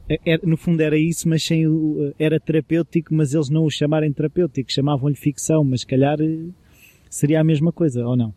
era, 0.08 0.20
é, 0.24 0.34
é, 0.34 0.40
no 0.42 0.56
fundo 0.56 0.80
era 0.80 0.96
isso, 0.96 1.28
mas 1.28 1.42
sem 1.42 1.66
o, 1.66 2.12
era 2.18 2.38
terapêutico, 2.38 3.14
mas 3.14 3.32
eles 3.34 3.48
não 3.48 3.64
o 3.64 3.70
chamarem 3.70 4.12
terapêutico, 4.12 4.70
chamavam-lhe 4.70 5.16
ficção, 5.16 5.64
mas 5.64 5.80
se 5.80 5.86
calhar 5.86 6.20
eh, 6.20 6.48
seria 7.08 7.40
a 7.40 7.44
mesma 7.44 7.72
coisa, 7.72 8.06
ou 8.06 8.16
não? 8.16 8.30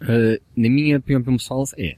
Uh, 0.00 0.38
na 0.56 0.68
minha 0.68 0.98
opinião 0.98 1.22
pessoal, 1.22 1.64
é. 1.78 1.96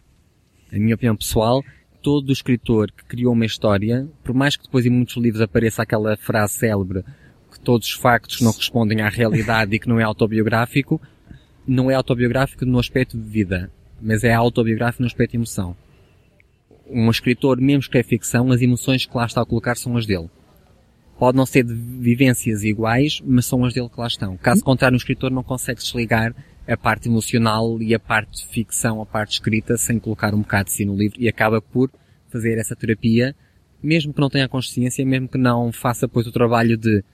Na 0.70 0.78
minha 0.78 0.94
opinião 0.94 1.16
pessoal, 1.16 1.62
todo 2.02 2.32
escritor 2.32 2.92
que 2.92 3.04
criou 3.04 3.32
uma 3.32 3.46
história, 3.46 4.06
por 4.22 4.34
mais 4.34 4.56
que 4.56 4.64
depois 4.64 4.84
em 4.84 4.90
muitos 4.90 5.16
livros 5.16 5.40
apareça 5.40 5.82
aquela 5.82 6.16
frase 6.16 6.54
célebre 6.54 7.02
que 7.50 7.60
todos 7.60 7.88
os 7.88 7.94
factos 7.94 8.40
não 8.40 8.50
respondem 8.50 9.00
à 9.00 9.08
realidade 9.08 9.76
e 9.76 9.78
que 9.78 9.88
não 9.88 10.00
é 10.00 10.02
autobiográfico, 10.02 11.00
não 11.66 11.90
é 11.90 11.94
autobiográfico 11.94 12.64
no 12.64 12.78
aspecto 12.78 13.16
de 13.16 13.28
vida, 13.28 13.70
mas 14.00 14.24
é 14.24 14.32
autobiográfico 14.32 15.02
no 15.02 15.06
aspecto 15.06 15.32
de 15.32 15.38
emoção 15.38 15.76
um 16.88 17.10
escritor, 17.10 17.60
mesmo 17.60 17.90
que 17.90 17.98
é 17.98 18.02
ficção, 18.02 18.50
as 18.50 18.60
emoções 18.60 19.06
que 19.06 19.16
lá 19.16 19.26
está 19.26 19.42
a 19.42 19.46
colocar 19.46 19.76
são 19.76 19.96
as 19.96 20.06
dele. 20.06 20.28
Pode 21.18 21.36
não 21.36 21.46
ser 21.46 21.64
de 21.64 21.72
vivências 21.74 22.64
iguais, 22.64 23.22
mas 23.24 23.46
são 23.46 23.64
as 23.64 23.72
dele 23.72 23.88
que 23.88 24.00
lá 24.00 24.06
estão. 24.06 24.36
Caso 24.36 24.62
contrário, 24.62 24.94
um 24.94 24.98
escritor 24.98 25.30
não 25.30 25.42
consegue 25.42 25.80
desligar 25.80 26.34
a 26.66 26.76
parte 26.76 27.08
emocional 27.08 27.80
e 27.80 27.94
a 27.94 28.00
parte 28.00 28.42
de 28.42 28.46
ficção, 28.48 29.00
a 29.00 29.06
parte 29.06 29.32
escrita, 29.32 29.76
sem 29.76 29.98
colocar 29.98 30.34
um 30.34 30.40
bocado 30.40 30.66
de 30.66 30.72
si 30.72 30.84
no 30.84 30.96
livro 30.96 31.20
e 31.20 31.28
acaba 31.28 31.60
por 31.60 31.90
fazer 32.30 32.58
essa 32.58 32.74
terapia, 32.74 33.34
mesmo 33.82 34.12
que 34.12 34.20
não 34.20 34.30
tenha 34.30 34.48
consciência, 34.48 35.04
mesmo 35.04 35.28
que 35.28 35.38
não 35.38 35.70
faça 35.72 36.06
depois 36.06 36.26
o 36.26 36.32
trabalho 36.32 36.76
de 36.76 37.04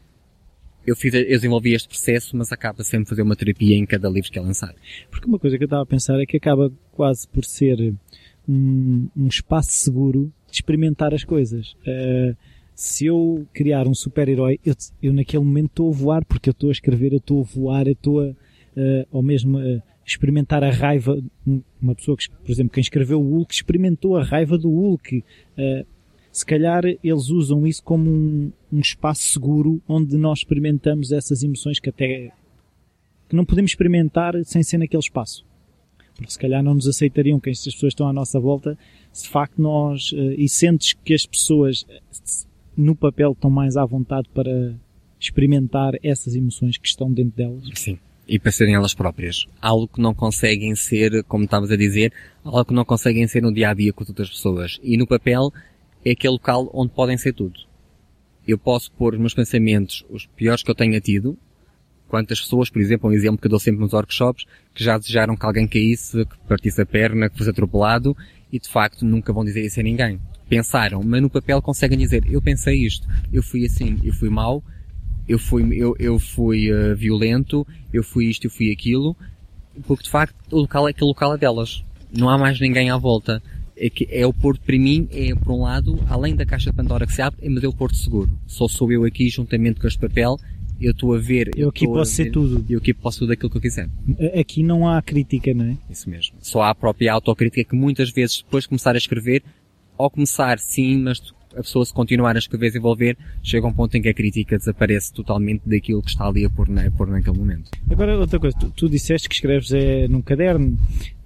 eu, 0.90 0.96
fiz, 0.96 1.14
eu 1.14 1.24
desenvolvi 1.24 1.72
este 1.72 1.88
processo, 1.88 2.36
mas 2.36 2.52
acaba 2.52 2.82
sempre 2.82 3.08
fazer 3.08 3.22
uma 3.22 3.36
terapia 3.36 3.76
em 3.76 3.86
cada 3.86 4.08
livro 4.08 4.30
que 4.30 4.38
é 4.38 4.42
lançado. 4.42 4.74
Porque 5.10 5.26
uma 5.26 5.38
coisa 5.38 5.56
que 5.56 5.64
eu 5.64 5.66
estava 5.66 5.82
a 5.82 5.86
pensar 5.86 6.20
é 6.20 6.26
que 6.26 6.36
acaba 6.36 6.72
quase 6.92 7.28
por 7.28 7.44
ser 7.44 7.94
um, 8.48 9.08
um 9.16 9.28
espaço 9.28 9.70
seguro 9.72 10.32
de 10.50 10.56
experimentar 10.56 11.14
as 11.14 11.24
coisas. 11.24 11.72
Uh, 11.86 12.36
se 12.74 13.06
eu 13.06 13.46
criar 13.52 13.86
um 13.86 13.94
super-herói, 13.94 14.58
eu, 14.64 14.74
eu, 15.02 15.12
naquele 15.12 15.44
momento 15.44 15.66
estou 15.66 15.92
a 15.92 15.94
voar, 15.94 16.24
porque 16.24 16.48
eu 16.48 16.52
estou 16.52 16.70
a 16.70 16.72
escrever, 16.72 17.12
eu 17.12 17.18
estou 17.18 17.40
a 17.40 17.44
voar, 17.44 17.86
eu 17.86 17.92
estou 17.92 18.20
a, 18.20 18.30
uh, 18.30 19.06
ou 19.12 19.22
mesmo 19.22 19.58
a 19.58 19.82
experimentar 20.04 20.64
a 20.64 20.70
raiva. 20.70 21.16
Uma 21.80 21.94
pessoa 21.94 22.16
que, 22.16 22.28
por 22.28 22.50
exemplo, 22.50 22.72
quem 22.72 22.80
escreveu 22.80 23.20
o 23.20 23.30
Hulk 23.30 23.54
experimentou 23.54 24.16
a 24.16 24.24
raiva 24.24 24.58
do 24.58 24.70
Hulk. 24.70 25.18
Uh, 25.18 25.86
se 26.32 26.44
calhar 26.46 26.84
eles 26.84 27.28
usam 27.28 27.66
isso 27.66 27.82
como 27.82 28.10
um, 28.10 28.52
um, 28.72 28.78
espaço 28.78 29.22
seguro 29.22 29.82
onde 29.88 30.16
nós 30.16 30.40
experimentamos 30.40 31.12
essas 31.12 31.42
emoções 31.42 31.78
que 31.78 31.90
até 31.90 32.32
que 33.28 33.36
não 33.36 33.44
podemos 33.44 33.72
experimentar 33.72 34.34
sem 34.44 34.62
ser 34.62 34.78
naquele 34.78 35.02
espaço 35.02 35.44
porque 36.20 36.32
se 36.32 36.38
calhar 36.38 36.62
não 36.62 36.74
nos 36.74 36.86
aceitariam 36.86 37.40
que 37.40 37.48
estas 37.48 37.72
pessoas 37.72 37.92
estão 37.92 38.06
à 38.06 38.12
nossa 38.12 38.38
volta, 38.38 38.76
se 39.10 39.24
de 39.24 39.30
facto 39.30 39.60
nós, 39.60 40.12
eh, 40.14 40.34
e 40.36 40.48
sentes 40.50 40.92
que 40.92 41.14
as 41.14 41.24
pessoas 41.24 41.86
eh, 41.88 41.98
no 42.76 42.94
papel 42.94 43.32
estão 43.32 43.50
mais 43.50 43.74
à 43.76 43.86
vontade 43.86 44.28
para 44.34 44.74
experimentar 45.18 45.94
essas 46.02 46.34
emoções 46.34 46.76
que 46.76 46.86
estão 46.86 47.10
dentro 47.10 47.36
delas. 47.36 47.64
Sim. 47.74 47.98
E 48.28 48.38
para 48.38 48.52
serem 48.52 48.74
elas 48.74 48.94
próprias. 48.94 49.46
Algo 49.60 49.88
que 49.88 50.00
não 50.00 50.14
conseguem 50.14 50.74
ser, 50.76 51.24
como 51.24 51.44
estavas 51.44 51.70
a 51.70 51.76
dizer, 51.76 52.12
algo 52.44 52.66
que 52.66 52.74
não 52.74 52.84
conseguem 52.84 53.26
ser 53.26 53.42
no 53.42 53.52
dia 53.52 53.70
a 53.70 53.74
dia 53.74 53.92
com 53.92 54.04
outras 54.06 54.28
pessoas. 54.28 54.78
E 54.82 54.96
no 54.96 55.06
papel 55.06 55.50
é 56.04 56.12
aquele 56.12 56.32
local 56.32 56.70
onde 56.72 56.92
podem 56.92 57.16
ser 57.16 57.32
tudo. 57.32 57.60
Eu 58.46 58.58
posso 58.58 58.90
pôr 58.92 59.14
os 59.14 59.20
meus 59.20 59.34
pensamentos, 59.34 60.04
os 60.10 60.26
piores 60.26 60.62
que 60.62 60.70
eu 60.70 60.74
tenha 60.74 61.00
tido, 61.00 61.38
Quantas 62.10 62.40
pessoas, 62.40 62.68
por 62.68 62.82
exemplo, 62.82 63.08
um 63.08 63.12
exemplo 63.12 63.38
que 63.38 63.46
eu 63.46 63.50
dou 63.50 63.60
sempre 63.60 63.80
nos 63.80 63.92
workshops, 63.92 64.44
que 64.74 64.82
já 64.82 64.98
desejaram 64.98 65.36
que 65.36 65.46
alguém 65.46 65.68
caísse, 65.68 66.24
que 66.26 66.36
partisse 66.48 66.82
a 66.82 66.84
perna, 66.84 67.30
que 67.30 67.38
fosse 67.38 67.50
atropelado, 67.50 68.16
e 68.52 68.58
de 68.58 68.68
facto 68.68 69.04
nunca 69.04 69.32
vão 69.32 69.44
dizer 69.44 69.64
isso 69.64 69.78
a 69.78 69.82
ninguém. 69.84 70.20
Pensaram, 70.48 71.04
mas 71.04 71.22
no 71.22 71.30
papel 71.30 71.62
conseguem 71.62 71.96
dizer, 71.96 72.24
eu 72.28 72.42
pensei 72.42 72.84
isto, 72.84 73.06
eu 73.32 73.44
fui 73.44 73.64
assim, 73.64 74.00
eu 74.02 74.12
fui 74.12 74.28
mau, 74.28 74.60
eu 75.28 75.38
fui, 75.38 75.62
eu, 75.72 75.94
eu 76.00 76.18
fui 76.18 76.72
uh, 76.72 76.96
violento, 76.96 77.64
eu 77.92 78.02
fui 78.02 78.26
isto, 78.26 78.44
eu 78.44 78.50
fui 78.50 78.72
aquilo, 78.72 79.16
porque 79.86 80.02
de 80.02 80.10
facto 80.10 80.34
o 80.50 80.62
local, 80.62 80.88
aquele 80.88 81.06
local 81.06 81.34
é 81.34 81.38
delas. 81.38 81.84
Não 82.12 82.28
há 82.28 82.36
mais 82.36 82.58
ninguém 82.58 82.90
à 82.90 82.96
volta. 82.96 83.40
É, 83.82 83.88
que 83.88 84.06
é 84.10 84.26
o 84.26 84.32
porto 84.32 84.60
para 84.60 84.78
mim, 84.78 85.08
é 85.10 85.34
por 85.34 85.52
um 85.52 85.62
lado, 85.62 85.98
além 86.06 86.36
da 86.36 86.44
caixa 86.44 86.70
de 86.70 86.76
Pandora 86.76 87.06
que 87.06 87.14
se 87.14 87.22
abre, 87.22 87.38
é, 87.42 87.48
mas 87.48 87.64
é 87.64 87.68
o 87.68 87.72
porto 87.72 87.96
seguro. 87.96 88.30
Só 88.46 88.68
sou 88.68 88.92
eu 88.92 89.04
aqui 89.04 89.30
juntamente 89.30 89.80
com 89.80 89.86
este 89.86 89.98
papel 89.98 90.36
eu 90.80 90.92
estou 90.92 91.14
a 91.14 91.18
ver. 91.18 91.50
Eu, 91.54 91.68
aqui 91.68 91.86
posso 91.86 92.12
ser 92.12 92.30
tudo. 92.30 92.64
Eu 92.68 92.78
aqui 92.78 92.94
posso 92.94 93.18
tudo 93.18 93.32
aquilo 93.32 93.50
que 93.50 93.56
eu 93.58 93.60
quiser. 93.60 93.88
Aqui 94.38 94.62
não 94.62 94.88
há 94.88 95.02
crítica, 95.02 95.52
não 95.52 95.66
é? 95.66 95.76
Isso 95.90 96.08
mesmo. 96.08 96.36
Só 96.40 96.62
há 96.62 96.70
a 96.70 96.74
própria 96.74 97.12
autocrítica 97.12 97.68
que 97.68 97.76
muitas 97.76 98.10
vezes 98.10 98.38
depois 98.38 98.64
de 98.64 98.68
começar 98.68 98.94
a 98.94 98.98
escrever, 98.98 99.42
ao 99.98 100.10
começar 100.10 100.58
sim, 100.58 100.98
mas 101.02 101.20
a 101.52 101.62
pessoa 101.62 101.84
se 101.84 101.92
continuar 101.92 102.34
a 102.36 102.38
escrever 102.38 102.66
e 102.66 102.70
desenvolver, 102.70 103.18
chega 103.42 103.66
a 103.66 103.70
um 103.70 103.72
ponto 103.72 103.94
em 103.96 104.00
que 104.00 104.08
a 104.08 104.14
crítica 104.14 104.56
desaparece 104.56 105.12
totalmente 105.12 105.62
daquilo 105.66 106.00
que 106.00 106.10
está 106.10 106.26
ali 106.26 106.44
a 106.44 106.50
pôr, 106.50 106.68
na, 106.68 106.86
a 106.86 106.90
pôr 106.90 107.08
naquele 107.08 107.36
momento. 107.36 107.70
Agora, 107.90 108.16
outra 108.18 108.38
coisa, 108.38 108.56
tu, 108.58 108.70
tu 108.70 108.88
disseste 108.88 109.28
que 109.28 109.34
escreves 109.34 109.72
é 109.72 110.08
num 110.08 110.22
caderno. 110.22 110.78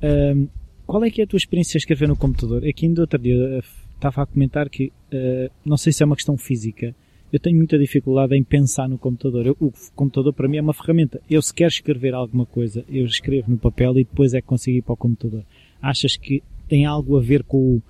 Um, 0.02 0.48
qual 0.86 1.04
é 1.04 1.10
que 1.10 1.20
é 1.20 1.24
a 1.24 1.26
tua 1.26 1.36
experiência 1.36 1.76
a 1.76 1.80
escrever 1.80 2.08
no 2.08 2.16
computador? 2.16 2.66
Aqui 2.66 2.86
ainda 2.86 3.00
outro 3.00 3.18
dia 3.18 3.34
eh, 3.34 3.60
estava 3.94 4.22
a 4.22 4.26
comentar 4.26 4.68
que, 4.68 4.92
uh, 5.12 5.50
não 5.64 5.76
sei 5.76 5.92
se 5.92 6.02
é 6.02 6.06
uma 6.06 6.16
questão 6.16 6.36
física, 6.36 6.94
eu 7.32 7.40
tenho 7.40 7.56
muita 7.56 7.78
dificuldade 7.78 8.36
em 8.36 8.44
pensar 8.44 8.88
no 8.88 8.96
computador. 8.96 9.46
Eu, 9.46 9.56
o 9.58 9.72
computador 9.94 10.32
para 10.32 10.46
mim 10.46 10.58
é 10.58 10.62
uma 10.62 10.72
ferramenta. 10.72 11.20
Eu 11.28 11.42
se 11.42 11.52
quero 11.52 11.70
escrever 11.70 12.14
alguma 12.14 12.46
coisa, 12.46 12.84
eu 12.88 13.04
escrevo 13.04 13.50
no 13.50 13.58
papel 13.58 13.98
e 13.98 14.04
depois 14.04 14.34
é 14.34 14.40
que 14.40 14.46
consigo 14.46 14.78
ir 14.78 14.82
para 14.82 14.92
o 14.92 14.96
computador. 14.96 15.44
Achas 15.82 16.16
que 16.16 16.42
tem 16.68 16.84
algo 16.84 17.16
a 17.16 17.20
ver 17.20 17.42
com 17.42 17.58
o, 17.58 17.82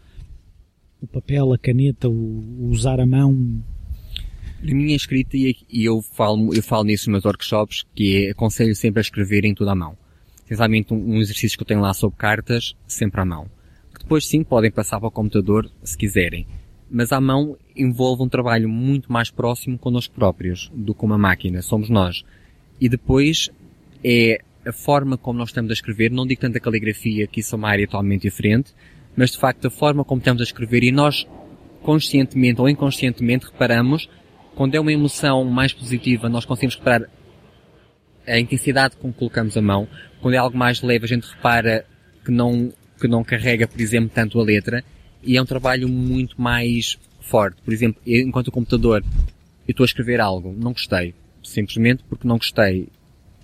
o 1.03 1.07
papel, 1.07 1.53
a 1.53 1.59
caneta, 1.59 2.09
o, 2.09 2.13
o, 2.13 2.69
usar 2.71 3.01
a 3.01 3.07
mão? 3.07 3.33
Na 4.63 4.75
minha 4.75 4.97
escrita, 4.97 5.37
e 5.37 5.55
eu 5.85 6.01
falo, 6.01 6.55
eu 6.55 6.63
falo 6.63 6.85
nisso 6.85 7.11
nos 7.11 7.17
meus 7.17 7.25
workshops, 7.27 7.85
que 7.95 8.29
é, 8.29 8.31
aconselho 8.31 8.75
sempre 8.75 9.01
a 9.01 9.03
escrever 9.03 9.45
em 9.45 9.55
tudo 9.55 9.69
à 9.69 9.75
mão. 9.75 9.95
Essencialmente 10.45 10.93
um, 10.93 11.15
um 11.15 11.21
exercício 11.21 11.57
que 11.57 11.63
eu 11.63 11.67
tenho 11.67 11.81
lá 11.81 11.93
sobre 11.95 12.17
cartas, 12.17 12.75
sempre 12.87 13.21
à 13.21 13.25
mão. 13.25 13.47
depois 13.99 14.27
sim, 14.27 14.45
podem 14.45 14.71
passar 14.71 14.99
para 14.99 15.09
o 15.09 15.13
computador 15.13 15.71
se 15.83 15.97
quiserem 15.97 16.47
mas 16.91 17.11
à 17.11 17.21
mão 17.21 17.57
envolve 17.75 18.23
um 18.23 18.29
trabalho 18.29 18.69
muito 18.69 19.13
mais 19.13 19.29
próximo 19.29 19.77
connosco 19.77 20.15
próprios 20.15 20.71
do 20.73 20.95
que 20.95 21.05
uma 21.05 21.19
máquina, 21.19 21.61
somos 21.61 21.91
nós. 21.91 22.23
E 22.81 22.89
depois 22.89 23.51
é 24.05 24.41
a 24.65 24.73
forma 24.73 25.17
como 25.17 25.39
nós 25.39 25.49
estamos 25.49 25.71
a 25.71 25.75
escrever, 25.75 26.13
não 26.13 26.25
digo 26.25 26.41
tanto 26.41 26.57
a 26.57 26.61
caligrafia, 26.61 27.27
que 27.27 27.41
isso 27.41 27.55
é 27.55 27.59
uma 27.59 27.69
área 27.69 27.87
totalmente 27.87 28.23
diferente, 28.23 28.73
mas 29.17 29.33
de 29.33 29.39
facto 29.39 29.67
a 29.67 29.71
forma 29.71 30.05
como 30.05 30.21
estamos 30.21 30.41
a 30.41 30.45
escrever 30.45 30.85
e 30.85 30.93
nós 30.93 31.27
conscientemente 31.83 32.61
ou 32.61 32.69
inconscientemente 32.69 33.47
reparamos 33.47 34.09
quando 34.55 34.77
é 34.77 34.81
uma 34.81 34.93
emoção 34.93 35.45
mais 35.45 35.73
positiva, 35.73 36.29
nós 36.29 36.45
conseguimos 36.45 36.77
reparar 36.77 37.09
a 38.27 38.39
intensidade 38.39 38.97
com 38.97 39.13
que 39.13 39.19
colocamos 39.19 39.57
a 39.57 39.63
mão. 39.63 39.89
Quando 40.21 40.35
é 40.35 40.39
algo 40.39 40.57
mais 40.57 40.83
leve, 40.83 41.05
a 41.05 41.09
gente 41.09 41.25
repara 41.25 41.85
que 42.25 42.31
não, 42.31 42.73
que 43.01 43.07
não 43.07 43.23
carrega, 43.23 43.67
por 43.67 43.81
exemplo, 43.81 44.11
tanto 44.13 44.41
a 44.41 44.43
letra 44.43 44.83
e 45.23 45.37
é 45.37 45.43
um 45.43 45.47
trabalho 45.47 45.89
muito 45.89 46.41
mais 46.41 46.99
forte. 47.21 47.61
Por 47.63 47.73
exemplo, 47.73 48.01
eu, 48.07 48.27
enquanto 48.27 48.49
o 48.49 48.53
computador, 48.53 49.03
eu 49.67 49.71
estou 49.71 49.85
a 49.85 49.87
escrever 49.87 50.21
algo, 50.21 50.55
não 50.57 50.73
gostei. 50.73 51.15
Simplesmente 51.43 52.03
porque 52.09 52.27
não 52.27 52.37
gostei. 52.37 52.89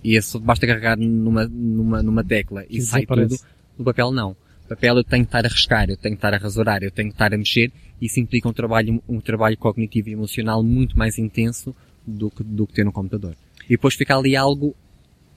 E 0.03 0.15
esse, 0.15 0.39
basta 0.39 0.65
carregar 0.65 0.97
numa, 0.97 1.47
numa, 1.47 2.01
numa 2.01 2.23
tecla 2.23 2.65
e 2.69 2.81
sai 2.81 3.05
tudo. 3.05 3.35
No 3.77 3.85
papel 3.85 4.11
não. 4.11 4.29
No 4.63 4.69
papel 4.69 4.97
eu 4.97 5.03
tenho 5.03 5.23
que 5.23 5.29
estar 5.29 5.45
a 5.45 5.49
riscar, 5.49 5.89
eu 5.89 5.97
tenho 5.97 6.15
que 6.15 6.19
estar 6.19 6.33
a 6.33 6.37
rasurar, 6.37 6.81
eu 6.81 6.91
tenho 6.91 7.09
que 7.09 7.15
estar 7.15 7.33
a 7.33 7.37
mexer. 7.37 7.71
E 7.99 8.05
isso 8.05 8.19
implica 8.19 8.49
um 8.49 8.53
trabalho, 8.53 9.01
um 9.07 9.19
trabalho 9.19 9.57
cognitivo 9.57 10.09
e 10.09 10.13
emocional 10.13 10.63
muito 10.63 10.97
mais 10.97 11.19
intenso 11.19 11.75
do 12.05 12.31
que, 12.31 12.43
do 12.43 12.65
que 12.65 12.73
ter 12.73 12.83
no 12.83 12.91
computador. 12.91 13.35
E 13.65 13.71
depois 13.71 13.93
fica 13.95 14.15
ali 14.15 14.35
algo 14.35 14.75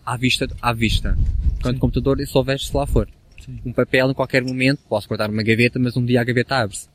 à 0.04 0.16
vista, 0.16 0.48
à 0.60 0.72
vista. 0.72 1.16
Enquanto 1.58 1.76
o 1.76 1.80
computador 1.80 2.18
só 2.26 2.42
vejo 2.42 2.64
se 2.64 2.76
lá 2.76 2.86
for. 2.86 3.08
Sim. 3.44 3.58
Um 3.64 3.72
papel 3.72 4.10
em 4.10 4.14
qualquer 4.14 4.42
momento, 4.42 4.80
posso 4.88 5.08
guardar 5.08 5.30
uma 5.30 5.42
gaveta, 5.42 5.78
mas 5.78 5.96
um 5.96 6.04
dia 6.04 6.20
a 6.20 6.24
gaveta 6.24 6.56
abre-se. 6.56 6.88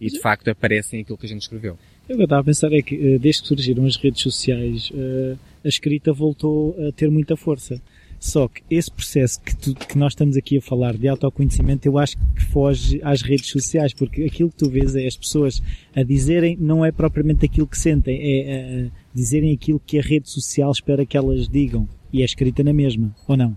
E 0.00 0.08
de 0.08 0.20
facto 0.20 0.48
aparecem 0.48 1.00
aquilo 1.00 1.18
que 1.18 1.26
a 1.26 1.28
gente 1.28 1.42
escreveu. 1.42 1.78
Eu 2.08 2.14
o 2.14 2.16
que 2.16 2.22
eu 2.22 2.24
estava 2.24 2.40
a 2.40 2.44
pensar 2.44 2.72
é 2.72 2.82
que 2.82 2.94
eh, 2.96 3.18
desde 3.18 3.42
que 3.42 3.48
surgiram 3.48 3.86
as 3.86 3.96
redes 3.96 4.22
sociais, 4.22 4.90
eh, 4.94 5.36
a 5.64 5.68
escrita 5.68 6.12
voltou 6.12 6.74
a 6.88 6.92
ter 6.92 7.10
muita 7.10 7.36
força. 7.36 7.80
Só 8.20 8.46
que 8.48 8.62
esse 8.70 8.90
processo 8.90 9.40
que, 9.40 9.56
tu- 9.56 9.74
que 9.74 9.96
nós 9.96 10.12
estamos 10.12 10.36
aqui 10.36 10.58
a 10.58 10.60
falar 10.60 10.94
de 10.94 11.08
autoconhecimento, 11.08 11.86
eu 11.88 11.96
acho 11.98 12.18
que 12.36 12.44
foge 12.52 13.00
às 13.02 13.22
redes 13.22 13.48
sociais, 13.48 13.94
porque 13.94 14.24
aquilo 14.24 14.50
que 14.50 14.56
tu 14.56 14.68
vês 14.70 14.94
é 14.94 15.06
as 15.06 15.16
pessoas 15.16 15.62
a 15.96 16.02
dizerem, 16.02 16.54
não 16.60 16.84
é 16.84 16.92
propriamente 16.92 17.46
aquilo 17.46 17.66
que 17.66 17.78
sentem, 17.78 18.20
é 18.20 18.40
eh, 18.50 18.90
dizerem 19.14 19.54
aquilo 19.54 19.80
que 19.80 19.98
a 19.98 20.02
rede 20.02 20.28
social 20.28 20.70
espera 20.70 21.06
que 21.06 21.16
elas 21.16 21.48
digam. 21.48 21.88
E 22.12 22.20
é 22.20 22.24
escrita 22.24 22.62
na 22.62 22.72
mesma, 22.74 23.14
ou 23.26 23.36
não? 23.38 23.56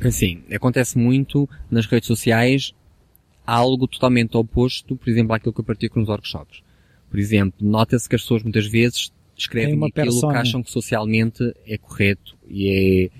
Assim, 0.00 0.42
acontece 0.52 0.98
muito 0.98 1.48
nas 1.70 1.86
redes 1.86 2.08
sociais 2.08 2.74
algo 3.46 3.86
totalmente 3.86 4.36
oposto, 4.36 4.96
por 4.96 5.08
exemplo, 5.08 5.32
àquilo 5.34 5.52
que 5.52 5.60
eu 5.60 5.64
pratico 5.64 6.00
nos 6.00 6.08
workshops. 6.08 6.60
Por 7.08 7.20
exemplo, 7.20 7.54
nota-se 7.60 8.08
que 8.08 8.16
as 8.16 8.22
pessoas 8.22 8.42
muitas 8.42 8.66
vezes 8.66 9.12
escrevem 9.36 9.74
aquilo 9.74 9.92
persona. 9.92 10.32
que 10.32 10.38
acham 10.38 10.62
que 10.62 10.70
socialmente 10.72 11.52
é 11.66 11.76
correto 11.78 12.36
e 12.48 12.68
é, 12.68 13.10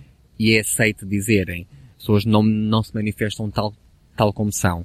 e 0.43 0.57
é 0.57 0.61
aceito 0.61 1.07
dizerem. 1.07 1.67
As 1.93 1.99
pessoas 1.99 2.25
não, 2.25 2.43
não 2.43 2.83
se 2.83 2.93
manifestam 2.93 3.49
tal, 3.49 3.73
tal 4.17 4.33
como 4.33 4.53
são. 4.53 4.85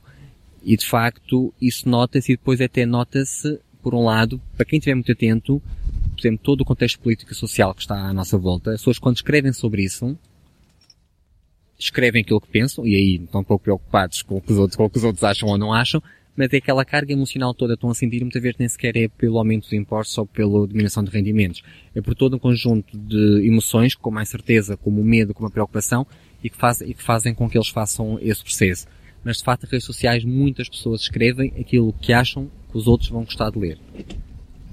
E 0.61 0.77
de 0.77 0.85
facto, 0.85 1.51
isso 1.59 1.89
nota-se 1.89 2.33
e 2.33 2.37
depois 2.37 2.61
até 2.61 2.85
nota-se, 2.85 3.59
por 3.81 3.95
um 3.95 4.03
lado, 4.03 4.39
para 4.55 4.65
quem 4.65 4.77
estiver 4.77 4.93
muito 4.93 5.11
atento, 5.11 5.59
por 6.11 6.19
exemplo, 6.19 6.39
todo 6.43 6.61
o 6.61 6.65
contexto 6.65 6.99
político 6.99 7.31
e 7.31 7.35
social 7.35 7.73
que 7.73 7.81
está 7.81 7.95
à 7.95 8.13
nossa 8.13 8.37
volta, 8.37 8.71
as 8.71 8.81
pessoas 8.81 8.99
quando 8.99 9.15
escrevem 9.15 9.51
sobre 9.51 9.83
isso, 9.83 10.15
escrevem 11.79 12.21
aquilo 12.21 12.41
que 12.41 12.49
pensam, 12.49 12.85
e 12.85 12.95
aí 12.95 13.15
estão 13.23 13.41
um 13.41 13.43
pouco 13.43 13.63
preocupados 13.63 14.21
com 14.21 14.37
o 14.37 14.41
que 14.41 14.51
os 14.51 14.59
outros, 14.59 14.75
com 14.75 14.85
o 14.85 14.89
que 14.89 14.97
os 14.97 15.03
outros 15.03 15.23
acham 15.23 15.49
ou 15.49 15.57
não 15.57 15.73
acham, 15.73 16.03
mas 16.38 16.53
é 16.53 16.57
aquela 16.57 16.85
carga 16.85 17.11
emocional 17.11 17.51
toda 17.51 17.73
estão 17.73 17.89
a 17.89 17.95
sentir, 17.95 18.21
muitas 18.21 18.41
vezes 18.41 18.57
nem 18.59 18.69
sequer 18.69 18.95
é 18.95 19.07
pelo 19.07 19.39
aumento 19.39 19.63
dos 19.63 19.73
impostos 19.73 20.15
ou 20.19 20.27
pela 20.27 20.67
diminuição 20.67 21.03
de 21.03 21.09
rendimentos. 21.09 21.63
É 21.95 22.01
por 22.01 22.13
todo 22.13 22.35
um 22.35 22.39
conjunto 22.39 22.95
de 22.95 23.47
emoções, 23.47 23.95
com 23.95 24.11
mais 24.11 24.29
certeza, 24.29 24.77
como 24.77 25.01
o 25.01 25.03
medo, 25.03 25.33
como 25.33 25.47
a 25.47 25.51
preocupação, 25.51 26.05
e 26.43 26.49
que, 26.49 26.55
faz, 26.55 26.81
e 26.81 26.93
que 26.93 27.01
fazem 27.01 27.33
com 27.33 27.49
que 27.49 27.57
eles 27.57 27.69
façam 27.69 28.19
esse 28.21 28.43
processo. 28.43 28.85
Mas 29.23 29.38
de 29.38 29.43
facto, 29.43 29.63
nas 29.63 29.71
redes 29.71 29.85
sociais, 29.85 30.23
muitas 30.23 30.69
pessoas 30.69 31.01
escrevem 31.01 31.51
aquilo 31.59 31.91
que 31.91 32.13
acham 32.13 32.49
que 32.69 32.77
os 32.77 32.88
outros 32.88 33.09
vão 33.09 33.23
gostar 33.23 33.49
de 33.49 33.57
ler. 33.57 33.79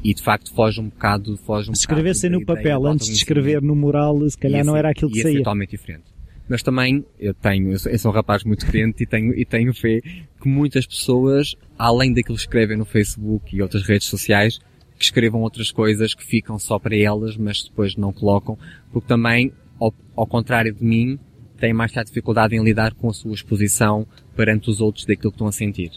E 0.04 0.12
de 0.12 0.22
facto 0.22 0.52
foge 0.52 0.82
um 0.82 0.90
bocado, 0.90 1.34
foge 1.38 1.70
um 1.70 1.74
Se 1.74 1.86
bocado 1.86 2.00
escrevessem 2.00 2.30
da 2.30 2.38
no 2.38 2.44
papel 2.44 2.86
antes 2.86 3.06
de 3.06 3.14
escrever 3.14 3.62
no 3.62 3.74
mural, 3.74 4.20
se 4.28 4.36
calhar 4.36 4.58
ia 4.58 4.64
não 4.64 4.76
era 4.76 4.90
aquilo 4.90 5.10
que 5.10 5.16
ser 5.16 5.22
saía. 5.22 5.38
totalmente 5.38 5.70
diferente. 5.70 6.14
Mas 6.46 6.62
também, 6.62 7.04
eu 7.18 7.32
tenho, 7.32 7.72
eu 7.72 7.78
sou, 7.78 7.90
eu 7.90 7.98
sou 7.98 8.10
um 8.10 8.14
rapaz 8.14 8.44
muito 8.44 8.66
crente 8.66 9.02
e 9.02 9.06
tenho, 9.06 9.34
e 9.34 9.46
tenho 9.46 9.72
fé 9.72 10.02
que 10.44 10.48
muitas 10.48 10.86
pessoas, 10.86 11.56
além 11.78 12.12
daquilo 12.12 12.36
que 12.36 12.42
escrevem 12.42 12.76
no 12.76 12.84
Facebook 12.84 13.56
e 13.56 13.62
outras 13.62 13.82
redes 13.82 14.06
sociais, 14.08 14.58
que 14.98 15.04
escrevam 15.04 15.40
outras 15.40 15.72
coisas 15.72 16.12
que 16.12 16.22
ficam 16.22 16.58
só 16.58 16.78
para 16.78 16.94
elas, 16.94 17.34
mas 17.34 17.62
depois 17.62 17.96
não 17.96 18.12
colocam, 18.12 18.58
porque 18.92 19.08
também, 19.08 19.54
ao, 19.80 19.92
ao 20.14 20.26
contrário 20.26 20.74
de 20.74 20.84
mim, 20.84 21.18
têm 21.58 21.72
mais 21.72 21.92
dificuldade 21.92 22.54
em 22.54 22.62
lidar 22.62 22.92
com 22.92 23.08
a 23.08 23.14
sua 23.14 23.32
exposição 23.32 24.06
perante 24.36 24.68
os 24.68 24.82
outros 24.82 25.06
daquilo 25.06 25.32
que 25.32 25.36
estão 25.36 25.46
a 25.46 25.52
sentir. 25.52 25.90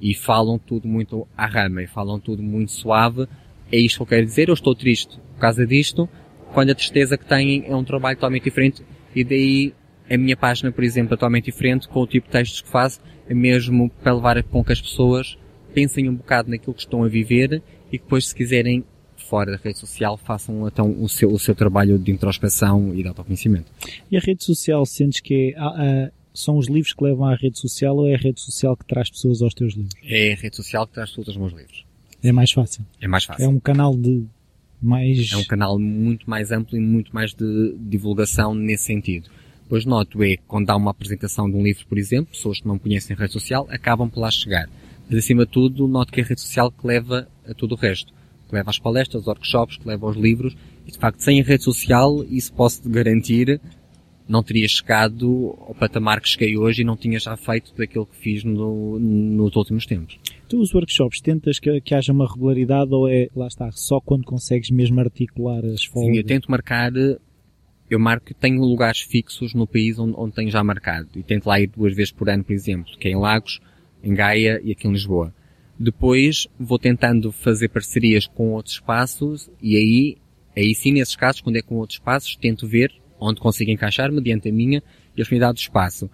E 0.00 0.14
falam 0.14 0.60
tudo 0.60 0.86
muito 0.86 1.26
à 1.36 1.46
rama, 1.46 1.82
e 1.82 1.88
falam 1.88 2.20
tudo 2.20 2.40
muito 2.40 2.70
suave. 2.70 3.26
É 3.72 3.78
isto 3.78 3.96
que 3.96 4.02
eu 4.02 4.06
quero 4.06 4.26
dizer, 4.26 4.48
eu 4.48 4.54
estou 4.54 4.76
triste 4.76 5.18
por 5.34 5.40
causa 5.40 5.66
disto, 5.66 6.08
quando 6.54 6.70
a 6.70 6.74
tristeza 6.74 7.18
que 7.18 7.24
têm 7.24 7.64
é 7.66 7.74
um 7.74 7.82
trabalho 7.82 8.16
totalmente 8.16 8.44
diferente, 8.44 8.80
e 9.12 9.24
daí 9.24 9.74
a 10.08 10.16
minha 10.16 10.36
página, 10.36 10.70
por 10.70 10.84
exemplo, 10.84 11.14
é 11.14 11.16
totalmente 11.16 11.46
diferente, 11.46 11.88
com 11.88 12.00
o 12.00 12.06
tipo 12.06 12.28
de 12.28 12.32
textos 12.32 12.60
que 12.60 12.68
faço, 12.68 13.00
mesmo 13.34 13.90
para 14.02 14.14
levar 14.14 14.42
com 14.44 14.64
que 14.64 14.72
as 14.72 14.80
pessoas 14.80 15.38
pensem 15.74 16.08
um 16.08 16.14
bocado 16.14 16.50
naquilo 16.50 16.74
que 16.74 16.80
estão 16.80 17.04
a 17.04 17.08
viver 17.08 17.62
e 17.92 17.98
que 17.98 18.04
depois, 18.04 18.28
se 18.28 18.34
quiserem, 18.34 18.84
fora 19.16 19.52
da 19.52 19.58
rede 19.62 19.78
social, 19.78 20.16
façam 20.16 20.66
então 20.66 20.90
o 21.02 21.08
seu, 21.08 21.30
o 21.30 21.38
seu 21.38 21.54
trabalho 21.54 21.98
de 21.98 22.10
introspeção 22.10 22.94
e 22.94 23.02
de 23.02 23.08
autoconhecimento. 23.08 23.70
E 24.10 24.16
a 24.16 24.20
rede 24.20 24.42
social, 24.42 24.84
sentes 24.86 25.20
que 25.20 25.52
é, 25.54 25.58
ah, 25.58 25.74
ah, 25.76 26.12
são 26.32 26.56
os 26.56 26.68
livros 26.68 26.92
que 26.92 27.04
levam 27.04 27.26
à 27.26 27.34
rede 27.34 27.58
social 27.58 27.96
ou 27.96 28.08
é 28.08 28.14
a 28.14 28.18
rede 28.18 28.40
social 28.40 28.76
que 28.76 28.86
traz 28.86 29.10
pessoas 29.10 29.42
aos 29.42 29.52
teus 29.52 29.74
livros? 29.74 29.94
É 30.02 30.32
a 30.32 30.36
rede 30.36 30.56
social 30.56 30.86
que 30.86 30.94
traz 30.94 31.10
todos 31.10 31.28
os 31.28 31.36
meus 31.36 31.52
livros. 31.52 31.84
É 32.22 32.32
mais 32.32 32.50
fácil. 32.50 32.84
É 33.00 33.06
mais 33.06 33.24
fácil. 33.24 33.44
É 33.44 33.48
um 33.48 33.60
canal 33.60 33.96
de 33.96 34.24
mais... 34.80 35.32
É 35.32 35.36
um 35.36 35.44
canal 35.44 35.78
muito 35.78 36.28
mais 36.28 36.50
amplo 36.50 36.76
e 36.76 36.80
muito 36.80 37.14
mais 37.14 37.34
de 37.34 37.74
divulgação 37.78 38.54
nesse 38.54 38.84
sentido. 38.84 39.28
Pois 39.68 39.84
noto 39.84 40.22
é, 40.22 40.36
quando 40.46 40.70
há 40.70 40.76
uma 40.76 40.90
apresentação 40.90 41.48
de 41.50 41.56
um 41.56 41.62
livro, 41.62 41.86
por 41.86 41.98
exemplo, 41.98 42.32
pessoas 42.32 42.60
que 42.60 42.66
não 42.66 42.78
conhecem 42.78 43.14
a 43.14 43.18
rede 43.18 43.32
social 43.32 43.66
acabam 43.70 44.08
por 44.08 44.20
lá 44.20 44.30
chegar. 44.30 44.68
Mas 45.08 45.18
acima 45.18 45.44
de 45.44 45.52
tudo, 45.52 45.86
noto 45.86 46.12
que 46.12 46.20
é 46.20 46.24
a 46.24 46.26
rede 46.26 46.40
social 46.40 46.70
que 46.70 46.86
leva 46.86 47.28
a 47.46 47.54
tudo 47.54 47.74
o 47.74 47.78
resto. 47.78 48.12
Que 48.48 48.54
leva 48.54 48.70
às 48.70 48.78
palestras, 48.78 49.16
aos 49.16 49.26
workshops, 49.26 49.76
que 49.76 49.86
leva 49.86 50.06
aos 50.06 50.16
livros. 50.16 50.56
E 50.86 50.90
de 50.92 50.98
facto, 50.98 51.20
sem 51.20 51.40
a 51.40 51.44
rede 51.44 51.62
social, 51.64 52.24
isso 52.30 52.52
posso 52.54 52.88
garantir, 52.88 53.60
não 54.26 54.42
teria 54.42 54.66
chegado 54.68 55.54
ao 55.66 55.74
patamar 55.74 56.20
que 56.20 56.28
cheguei 56.28 56.56
hoje 56.56 56.80
e 56.80 56.84
não 56.84 56.96
tinha 56.96 57.18
já 57.20 57.36
feito 57.36 57.74
daquilo 57.76 58.06
que 58.06 58.16
fiz 58.16 58.44
no- 58.44 58.98
nos 58.98 59.54
últimos 59.54 59.84
tempos. 59.86 60.18
Tu 60.48 60.58
os 60.58 60.74
workshops 60.74 61.20
tentas 61.20 61.58
que, 61.58 61.78
que 61.82 61.94
haja 61.94 62.10
uma 62.12 62.26
regularidade 62.26 62.92
ou 62.94 63.06
é, 63.06 63.28
lá 63.36 63.46
está, 63.48 63.70
só 63.72 64.00
quando 64.00 64.24
consegues 64.24 64.70
mesmo 64.70 64.98
articular 65.00 65.62
as 65.64 65.80
Sim, 65.82 65.88
folgas? 65.92 66.16
eu 66.16 66.24
tento 66.24 66.50
marcar, 66.50 66.90
eu 67.90 67.98
marco, 67.98 68.34
tenho 68.34 68.60
lugares 68.60 69.00
fixos 69.00 69.54
no 69.54 69.66
país 69.66 69.98
onde, 69.98 70.14
onde 70.16 70.34
tenho 70.34 70.50
já 70.50 70.62
marcado. 70.62 71.08
E 71.16 71.22
tento 71.22 71.46
lá 71.46 71.60
ir 71.60 71.68
duas 71.68 71.94
vezes 71.94 72.12
por 72.12 72.28
ano, 72.28 72.44
por 72.44 72.52
exemplo, 72.52 72.92
que 72.98 73.08
é 73.08 73.12
em 73.12 73.16
Lagos, 73.16 73.60
em 74.02 74.14
Gaia 74.14 74.60
e 74.62 74.72
aqui 74.72 74.86
em 74.86 74.92
Lisboa. 74.92 75.34
Depois 75.78 76.48
vou 76.58 76.78
tentando 76.78 77.30
fazer 77.30 77.68
parcerias 77.68 78.26
com 78.26 78.52
outros 78.52 78.74
espaços 78.74 79.48
e 79.62 79.76
aí, 79.76 80.16
aí 80.56 80.74
sim, 80.74 80.92
nesses 80.92 81.14
casos, 81.16 81.40
quando 81.40 81.56
é 81.56 81.62
com 81.62 81.76
outros 81.76 81.96
espaços, 81.98 82.36
tento 82.36 82.66
ver 82.66 82.92
onde 83.20 83.40
consigo 83.40 83.70
encaixar 83.70 84.10
mediante 84.12 84.48
a 84.48 84.52
minha 84.52 84.78
e 85.16 85.20
a 85.20 85.22
disponibilidade 85.22 85.54
do 85.54 85.60
espaço. 85.60 86.10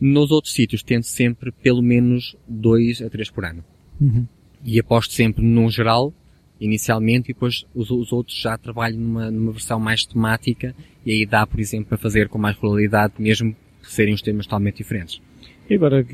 Nos 0.00 0.30
outros 0.30 0.54
sítios 0.54 0.82
tento 0.82 1.06
sempre 1.06 1.52
pelo 1.52 1.82
menos 1.82 2.36
dois 2.48 3.02
a 3.02 3.10
três 3.10 3.30
por 3.30 3.44
ano 3.44 3.64
Uhum. 4.00 4.26
e 4.64 4.80
aposto 4.80 5.12
sempre 5.12 5.44
num 5.44 5.68
geral, 5.70 6.14
inicialmente, 6.60 7.30
e 7.30 7.34
depois 7.34 7.64
os, 7.74 7.90
os 7.90 8.12
outros 8.12 8.36
já 8.36 8.56
trabalho 8.58 8.98
numa, 8.98 9.30
numa 9.30 9.52
versão 9.52 9.80
mais 9.80 10.04
temática, 10.04 10.74
e 11.04 11.12
aí 11.12 11.26
dá, 11.26 11.46
por 11.46 11.58
exemplo, 11.58 11.86
para 11.86 11.98
fazer 11.98 12.28
com 12.28 12.38
mais 12.38 12.56
regularidade, 12.56 13.14
mesmo 13.18 13.56
que 13.82 13.90
serem 13.90 14.14
os 14.14 14.22
temas 14.22 14.46
totalmente 14.46 14.76
diferentes. 14.76 15.20
E 15.68 15.74
agora 15.74 16.04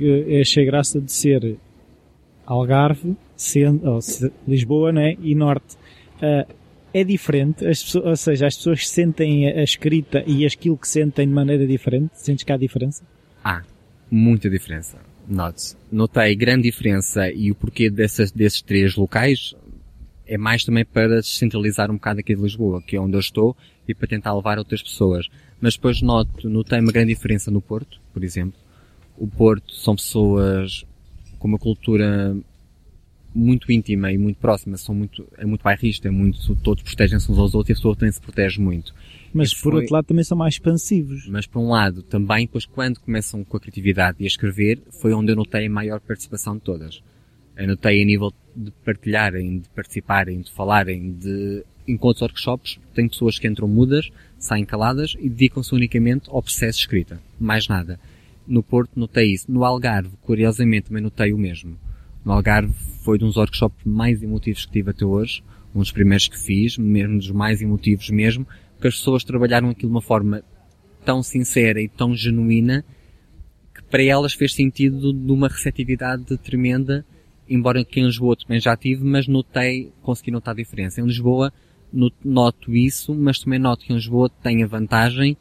achei 0.41 0.65
graça 0.65 1.01
de 1.01 1.11
ser 1.11 1.57
Algarve, 2.45 3.17
Lisboa, 4.47 4.93
né? 4.93 5.17
E 5.21 5.35
Norte. 5.35 5.77
Ah, 6.23 6.47
é 6.95 7.05
diferente, 7.05 7.67
as 7.67 7.83
pessoas, 7.83 8.07
ou 8.07 8.17
seja, 8.17 8.47
as 8.47 8.57
pessoas 8.57 8.89
sentem 8.89 9.49
a 9.49 9.63
escrita 9.63 10.25
e 10.27 10.47
aquilo 10.47 10.79
que 10.79 10.89
sentem 10.89 11.29
de 11.29 11.35
maneira 11.35 11.67
diferente. 11.67 12.11
Sentes 12.15 12.43
que 12.43 12.53
há 12.53 12.57
diferença? 12.57 13.05
Há 13.45 13.63
muita 14.11 14.49
diferença. 14.49 14.99
Note-se. 15.29 15.77
Notei 15.93 16.35
grande 16.35 16.63
diferença 16.63 17.31
e 17.31 17.51
o 17.51 17.55
porquê 17.55 17.91
dessas, 17.91 18.31
desses 18.33 18.63
três 18.63 18.97
locais 18.97 19.55
é 20.27 20.37
mais 20.37 20.65
também 20.65 20.85
para 20.85 21.21
descentralizar 21.21 21.91
um 21.91 21.95
bocado 21.95 22.21
aqui 22.21 22.35
de 22.35 22.43
Lisboa, 22.43 22.83
que 22.83 22.97
é 22.97 23.01
onde 23.01 23.15
eu 23.17 23.21
estou, 23.21 23.57
e 23.87 23.95
para 23.95 24.09
tentar 24.09 24.35
levar 24.35 24.59
outras 24.59 24.83
pessoas. 24.83 25.29
Mas 25.61 25.75
depois 25.75 26.03
noto, 26.03 26.49
notei 26.49 26.81
uma 26.81 26.93
grande 26.93 27.15
diferença 27.15 27.51
no 27.51 27.61
Porto, 27.61 28.01
por 28.13 28.23
exemplo. 28.25 28.59
O 29.17 29.27
Porto 29.27 29.75
são 29.75 29.95
pessoas 29.97 30.85
com 31.39 31.49
uma 31.49 31.59
cultura 31.59 32.37
muito 33.35 33.71
íntima 33.71 34.11
e 34.11 34.17
muito 34.17 34.39
próxima, 34.39 34.77
são 34.79 34.95
muito, 34.95 35.27
é 35.37 35.45
muito 35.45 35.63
bairrista, 35.63 36.09
é 36.09 36.11
muito, 36.11 36.55
todos 36.57 36.83
protegem-se 36.83 37.31
uns 37.31 37.39
aos 37.39 37.55
outros 37.55 37.69
e 37.69 37.73
a 37.73 37.77
pessoa 37.77 37.95
também 37.95 38.13
se 38.13 38.21
protege 38.21 38.61
muito. 38.61 38.95
Mas 39.33 39.49
Isso 39.49 39.57
por 39.63 39.73
foi- 39.73 39.81
outro 39.83 39.95
lado 39.95 40.07
também 40.07 40.25
são 40.25 40.39
mais 40.39 40.55
expansivos. 40.55 41.29
Mas 41.29 41.47
por 41.47 41.61
um 41.61 41.69
lado, 41.69 42.03
também, 42.03 42.47
depois 42.47 42.65
quando 42.65 42.99
começam 42.99 43.45
com 43.45 43.57
a 43.57 43.61
criatividade 43.61 44.17
e 44.21 44.25
a 44.25 44.27
escrever, 44.27 44.81
foi 45.01 45.13
onde 45.13 45.33
eu 45.33 45.37
notei 45.37 45.67
a 45.67 45.71
maior 45.71 46.01
participação 46.01 46.55
de 46.55 46.63
todas. 46.63 47.03
Eu 47.57 47.67
notei 47.69 48.03
a 48.03 48.05
nível 48.05 48.33
de 48.55 48.71
partilharem, 48.85 49.61
de 49.61 49.69
participarem, 49.71 50.41
de 50.41 50.51
falarem, 50.53 51.13
de 51.13 51.65
encontros 51.89 52.23
workshops, 52.23 52.79
tem 52.95 53.09
pessoas 53.09 53.39
que 53.39 53.47
entram 53.47 53.69
mudas, 53.69 54.11
saem 54.39 54.65
caladas 54.65 55.17
e 55.19 55.29
dedicam-se 55.29 55.75
unicamente 55.75 56.29
ao 56.29 56.43
processo 56.43 56.79
de 56.79 56.85
escrita. 56.85 57.21
Mais 57.39 57.69
nada. 57.69 57.99
No 58.47 58.63
Porto 58.63 58.93
notei 58.99 59.33
isso. 59.33 59.51
No 59.51 59.65
Algarve, 59.65 60.11
curiosamente, 60.23 60.89
também 60.89 61.03
notei 61.03 61.33
o 61.33 61.39
mesmo. 61.39 61.79
no 62.25 62.33
Algarve 62.33 62.73
foi 63.03 63.19
de 63.19 63.25
uns 63.25 63.37
workshops 63.37 63.85
mais 63.85 64.23
emotivos 64.23 64.67
que 64.67 64.73
tive 64.73 64.91
até 64.91 65.05
hoje, 65.05 65.43
um 65.75 65.81
dos 65.81 65.93
primeiros 65.93 66.29
que 66.29 66.39
fiz, 66.39 66.77
mesmo 66.77 67.19
dos 67.19 67.31
mais 67.31 67.63
emotivos 67.63 68.11
mesmo, 68.11 68.47
porque 68.75 68.89
as 68.89 68.97
pessoas 68.97 69.25
trabalharam 69.25 69.71
aquilo 69.71 69.91
de 69.91 69.95
uma 69.95 70.03
forma 70.03 70.43
tão 71.05 71.23
sincera 71.23 71.81
e 71.81 71.89
tão 71.89 72.15
genuína 72.15 72.85
que 73.75 73.83
para 73.85 74.03
elas 74.03 74.33
fez 74.33 74.55
sentido 74.55 75.13
de 75.13 75.33
uma 75.33 75.49
receptividade 75.49 76.37
tremenda, 76.39 77.05
embora 77.49 77.81
aqui 77.81 78.01
em 78.01 78.07
Lisboa 78.07 78.37
também 78.37 78.61
já 78.61 78.77
tive, 78.77 79.05
mas 79.05 79.27
notei, 79.27 79.93
consegui 80.03 80.31
notar 80.31 80.53
a 80.53 80.57
diferença. 80.57 81.01
Em 81.01 81.05
Lisboa 81.05 81.53
noto 82.25 82.75
isso, 82.75 83.15
mas 83.15 83.39
também 83.39 83.59
noto 83.59 83.85
que 83.85 83.93
em 83.93 83.97
Lisboa 83.97 84.29
tem 84.43 84.63
a 84.63 84.67
vantagem 84.67 85.37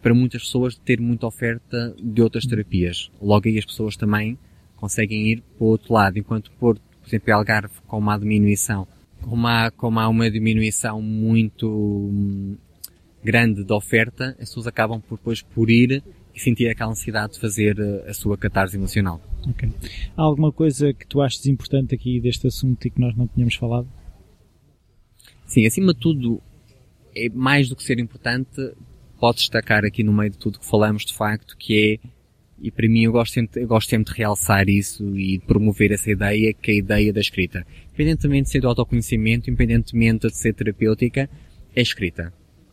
para 0.00 0.14
muitas 0.14 0.42
pessoas 0.42 0.74
de 0.74 0.80
ter 0.80 1.00
muita 1.00 1.26
oferta 1.26 1.94
de 1.98 2.20
outras 2.20 2.44
terapias. 2.44 3.10
Logo 3.20 3.48
aí 3.48 3.58
as 3.58 3.64
pessoas 3.64 3.96
também 3.96 4.36
conseguem 4.76 5.28
ir 5.28 5.42
para 5.56 5.64
o 5.64 5.68
outro 5.68 5.94
lado, 5.94 6.18
enquanto 6.18 6.50
Porto, 6.52 6.82
por 7.00 7.08
exemplo, 7.08 7.32
Algarve, 7.32 7.74
com 7.86 7.98
uma 7.98 8.18
diminuição, 8.18 8.86
como 9.20 9.46
há, 9.46 9.70
como 9.70 10.00
há 10.00 10.08
uma 10.08 10.28
diminuição 10.28 11.00
muito 11.00 11.68
hum, 11.68 12.56
grande 13.22 13.64
de 13.64 13.72
oferta, 13.72 14.30
as 14.40 14.48
pessoas 14.48 14.66
acabam 14.66 15.00
por, 15.00 15.18
depois 15.18 15.40
por 15.40 15.70
ir 15.70 16.02
e 16.34 16.40
sentir 16.40 16.68
aquela 16.68 16.90
necessidade 16.90 17.34
de 17.34 17.40
fazer 17.40 17.78
eh, 17.78 18.10
a 18.10 18.14
sua 18.14 18.36
catarse 18.36 18.76
emocional. 18.76 19.20
Há 20.16 20.22
alguma 20.22 20.52
coisa 20.52 20.92
que 20.92 21.06
tu 21.06 21.20
achas 21.20 21.46
importante 21.46 21.94
aqui 21.94 22.20
deste 22.20 22.46
assunto 22.46 22.84
e 22.86 22.90
que 22.90 23.00
nós 23.00 23.16
não 23.16 23.26
tínhamos 23.26 23.54
falado? 23.54 23.88
Sim, 25.46 25.66
acima 25.66 25.92
de 25.92 26.00
tudo, 26.00 26.40
é 27.14 27.28
mais 27.28 27.68
do 27.68 27.76
que 27.76 27.82
ser 27.82 27.98
importante, 27.98 28.72
pode 29.20 29.38
destacar 29.38 29.84
aqui 29.84 30.02
no 30.02 30.12
meio 30.12 30.30
de 30.30 30.38
tudo 30.38 30.58
que 30.58 30.66
falamos 30.66 31.04
de 31.04 31.14
facto, 31.14 31.56
que 31.56 32.00
é, 32.02 32.08
e 32.60 32.70
para 32.70 32.88
mim 32.88 33.02
eu 33.04 33.12
gosto 33.12 33.34
sempre, 33.34 33.62
eu 33.62 33.68
gosto 33.68 33.90
sempre 33.90 34.12
de 34.12 34.18
realçar 34.18 34.68
isso 34.68 35.16
e 35.18 35.38
de 35.38 35.44
promover 35.44 35.92
essa 35.92 36.10
ideia, 36.10 36.52
que 36.54 36.70
é 36.70 36.74
a 36.74 36.78
ideia 36.78 37.12
da 37.12 37.20
escrita. 37.20 37.66
Independentemente 37.88 38.44
de 38.44 38.50
ser 38.50 38.60
do 38.60 38.68
autoconhecimento, 38.68 39.50
independentemente 39.50 40.28
de 40.28 40.36
ser 40.36 40.54
terapêutica, 40.54 41.28
é 41.74 41.82
escrita. 41.82 42.32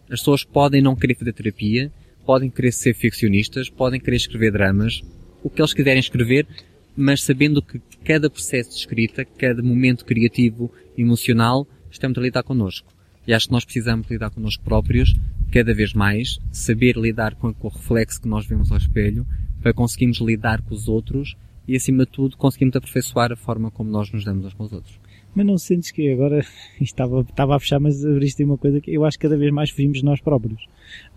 As 0.10 0.20
pessoas 0.22 0.44
podem 0.44 0.82
não 0.82 0.96
querer 0.96 1.16
fazer 1.16 1.34
terapia, 1.34 1.92
podem 2.26 2.50
querer 2.50 2.72
ser 2.72 2.94
ficcionistas, 2.94 3.70
podem 3.70 4.00
querer 4.00 4.18
escrever 4.18 4.52
dramas, 4.52 5.02
o 5.44 5.50
que 5.50 5.62
eles 5.62 5.74
quiserem 5.74 6.00
escrever, 6.00 6.48
mas 6.96 7.24
sabendo 7.24 7.62
que 7.62 7.80
cada 8.04 8.30
processo 8.30 8.72
de 8.72 8.76
escrita, 8.78 9.24
cada 9.24 9.62
momento 9.64 10.06
criativo, 10.06 10.72
emocional, 10.98 11.68
estamos 11.90 12.18
a 12.18 12.22
lidar 12.22 12.44
connosco. 12.44 12.92
E 13.26 13.34
acho 13.34 13.48
que 13.48 13.52
nós 13.52 13.64
precisamos 13.64 14.10
lidar 14.10 14.32
connosco 14.32 14.64
próprios, 14.64 15.16
cada 15.52 15.74
vez 15.74 15.94
mais, 15.94 16.40
saber 16.52 16.96
lidar 16.98 17.36
com, 17.36 17.54
o 17.60 17.68
reflexo 17.68 18.22
que 18.22 18.28
nós 18.28 18.46
vemos 18.46 18.72
ao 18.72 18.78
espelho, 18.78 19.26
para 19.62 19.74
conseguirmos 19.74 20.20
lidar 20.20 20.62
com 20.62 20.74
os 20.74 20.88
outros 20.88 21.36
e, 21.68 21.76
acima 21.76 22.06
de 22.06 22.12
tudo, 22.12 22.38
conseguirmos 22.38 22.76
aperfeiçoar 22.76 23.32
a 23.32 23.36
forma 23.36 23.70
como 23.70 23.90
nós 23.90 24.12
nos 24.12 24.24
damos 24.24 24.46
uns 24.46 24.54
com 24.54 24.64
os 24.64 24.74
outros. 24.74 25.00
Mas 25.36 25.46
não 25.46 25.58
sentes 25.58 25.92
que 25.92 26.12
agora 26.12 26.44
estava, 26.82 27.22
estava 27.22 27.56
a 27.56 27.60
fechar, 27.60 27.80
mas 27.80 28.04
abriste 28.06 28.44
uma 28.44 28.58
coisa 28.58 28.82
que 28.82 28.92
eu 28.92 29.06
acho 29.06 29.18
que 29.18 29.28
cada 29.28 29.38
vez 29.38 29.52
mais 29.54 29.70
fugimos 29.70 30.00
de 30.00 30.06
nós 30.06 30.20
próprios. 30.22 30.66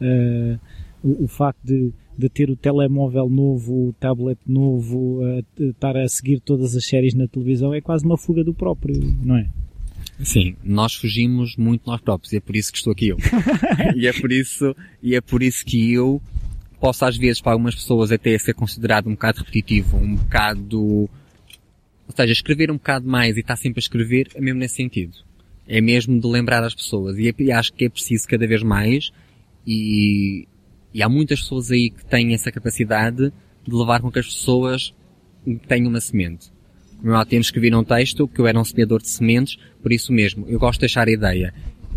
Uh, 0.00 0.58
o, 1.02 1.24
o, 1.24 1.28
facto 1.28 1.58
de, 1.64 1.92
de 2.16 2.28
ter 2.28 2.50
o 2.50 2.56
telemóvel 2.56 3.28
novo, 3.28 3.88
o 3.88 3.92
tablet 3.94 4.38
novo, 4.46 5.20
uh, 5.22 5.44
estar 5.58 5.96
a 5.96 6.06
seguir 6.08 6.40
todas 6.40 6.76
as 6.76 6.84
séries 6.84 7.14
na 7.14 7.26
televisão 7.26 7.72
é 7.72 7.80
quase 7.80 8.04
uma 8.04 8.18
fuga 8.18 8.44
do 8.44 8.54
próprio, 8.54 9.00
não 9.24 9.36
é? 9.36 9.48
Sim, 10.22 10.54
nós 10.62 10.94
fugimos 10.94 11.56
muito 11.56 11.82
nós 11.86 12.00
próprios 12.00 12.32
e 12.32 12.36
é 12.36 12.40
por 12.40 12.54
isso 12.54 12.70
que 12.70 12.78
estou 12.78 12.92
aqui 12.92 13.08
eu. 13.08 13.16
e 13.96 14.06
é 14.06 14.12
por 14.12 14.30
isso, 14.30 14.74
e 15.02 15.14
é 15.14 15.20
por 15.20 15.42
isso 15.42 15.64
que 15.64 15.92
eu 15.92 16.20
posso 16.80 17.04
às 17.04 17.16
vezes 17.16 17.40
para 17.40 17.52
algumas 17.52 17.74
pessoas 17.74 18.12
até 18.12 18.36
ser 18.38 18.54
considerado 18.54 19.06
um 19.06 19.12
bocado 19.12 19.38
repetitivo, 19.38 19.96
um 19.96 20.16
bocado, 20.16 20.80
ou 20.80 21.10
seja, 22.14 22.32
escrever 22.32 22.70
um 22.70 22.74
bocado 22.74 23.08
mais 23.08 23.36
e 23.36 23.40
estar 23.40 23.56
sempre 23.56 23.78
a 23.78 23.84
escrever 23.84 24.28
é 24.34 24.40
mesmo 24.40 24.60
nesse 24.60 24.76
sentido. 24.76 25.16
É 25.66 25.80
mesmo 25.80 26.20
de 26.20 26.26
lembrar 26.26 26.62
as 26.64 26.74
pessoas. 26.74 27.16
E, 27.18 27.28
é, 27.28 27.34
e 27.38 27.52
acho 27.52 27.72
que 27.72 27.84
é 27.84 27.88
preciso 27.88 28.26
cada 28.26 28.46
vez 28.46 28.62
mais 28.62 29.12
e, 29.66 30.46
e 30.94 31.02
há 31.02 31.08
muitas 31.08 31.40
pessoas 31.40 31.70
aí 31.70 31.90
que 31.90 32.04
têm 32.04 32.34
essa 32.34 32.50
capacidade 32.50 33.32
de 33.66 33.74
levar 33.74 34.00
com 34.00 34.10
que 34.10 34.18
as 34.18 34.26
pessoas 34.26 34.94
tenham 35.66 35.88
uma 35.88 36.00
semente. 36.00 36.50
Como 37.00 37.14
há 37.14 37.24
tempos 37.24 37.48
escrevi 37.48 37.74
um 37.74 37.82
texto 37.82 38.28
que 38.28 38.40
eu 38.40 38.46
era 38.46 38.58
um 38.58 38.64
semeador 38.64 39.00
de 39.00 39.08
sementes, 39.08 39.56
por 39.82 39.92
isso 39.92 40.12
mesmo, 40.12 40.46
eu 40.48 40.58
gosto 40.58 40.78
de 40.78 40.82
deixar 40.82 41.08
a 41.08 41.10
ideia. 41.10 41.52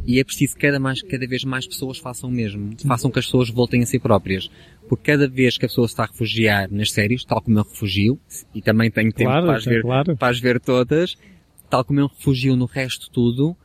E 0.07 0.19
é 0.19 0.23
preciso 0.23 0.55
que 0.55 0.61
cada, 0.61 0.79
mais, 0.79 1.01
cada 1.01 1.27
vez 1.27 1.43
mais 1.43 1.67
pessoas 1.67 1.97
façam 1.97 2.29
o 2.29 2.31
mesmo. 2.31 2.75
Façam 2.85 3.09
que 3.09 3.17
as 3.17 3.25
pessoas 3.25 3.49
voltem 3.49 3.81
a 3.81 3.85
si 3.85 3.97
próprias. 3.97 4.49
Porque 4.87 5.11
cada 5.11 5.27
vez 5.27 5.57
que 5.57 5.65
a 5.65 5.67
pessoa 5.67 5.87
se 5.87 5.93
está 5.93 6.03
a 6.03 6.07
refugiar 6.07 6.71
nas 6.71 6.91
séries, 6.91 7.25
tal 7.25 7.41
como 7.41 7.57
eu 7.57 7.63
refugio, 7.63 8.19
e 8.53 8.61
também 8.61 8.91
tenho 8.91 9.11
tempo 9.11 9.31
claro, 9.31 9.47
para, 9.47 9.55
as 9.55 9.65
ver, 9.65 9.81
claro. 9.81 10.17
para 10.17 10.27
as 10.29 10.39
ver 10.39 10.59
todas, 10.59 11.17
tal 11.69 11.83
como 11.83 11.99
eu 11.99 12.07
refugio 12.07 12.55
no 12.55 12.65
resto 12.65 13.05
de 13.05 13.11
tudo, 13.11 13.57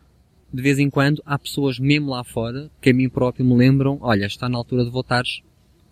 de 0.52 0.62
vez 0.62 0.78
em 0.78 0.90
quando 0.90 1.22
há 1.24 1.38
pessoas 1.38 1.78
mesmo 1.78 2.10
lá 2.10 2.24
fora 2.24 2.70
que 2.80 2.90
a 2.90 2.94
mim 2.94 3.08
próprio 3.08 3.44
me 3.44 3.56
lembram, 3.56 3.98
olha, 4.00 4.26
está 4.26 4.48
na 4.48 4.58
altura 4.58 4.84
de 4.84 4.90
voltares, 4.90 5.42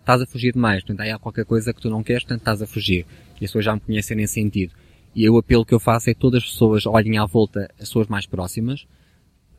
estás 0.01 0.21
a 0.21 0.27
fugir 0.27 0.53
demais, 0.53 0.83
portanto 0.83 1.01
aí 1.01 1.11
há 1.11 1.19
qualquer 1.19 1.45
coisa 1.45 1.73
que 1.73 1.81
tu 1.81 1.89
não 1.89 2.03
queres, 2.03 2.25
portanto 2.25 2.41
estás 2.41 2.63
a 2.63 2.67
fugir. 2.67 3.07
E 3.41 3.45
as 3.45 3.51
pessoas 3.51 3.65
já 3.65 3.75
me 3.75 3.81
conhecem 3.81 4.17
nesse 4.17 4.35
sentido. 4.35 4.75
E 5.15 5.29
o 5.29 5.39
apelo 5.39 5.65
que 5.65 5.75
eu 5.75 5.81
faço 5.81 6.11
é 6.11 6.15
que 6.15 6.21
todas 6.21 6.43
as 6.43 6.51
pessoas 6.51 6.87
olhem 6.87 7.19
à 7.19 7.27
volta 7.27 7.69
as 7.75 7.89
pessoas 7.89 8.09
mais 8.09 8.27
próximas, 8.27 8.87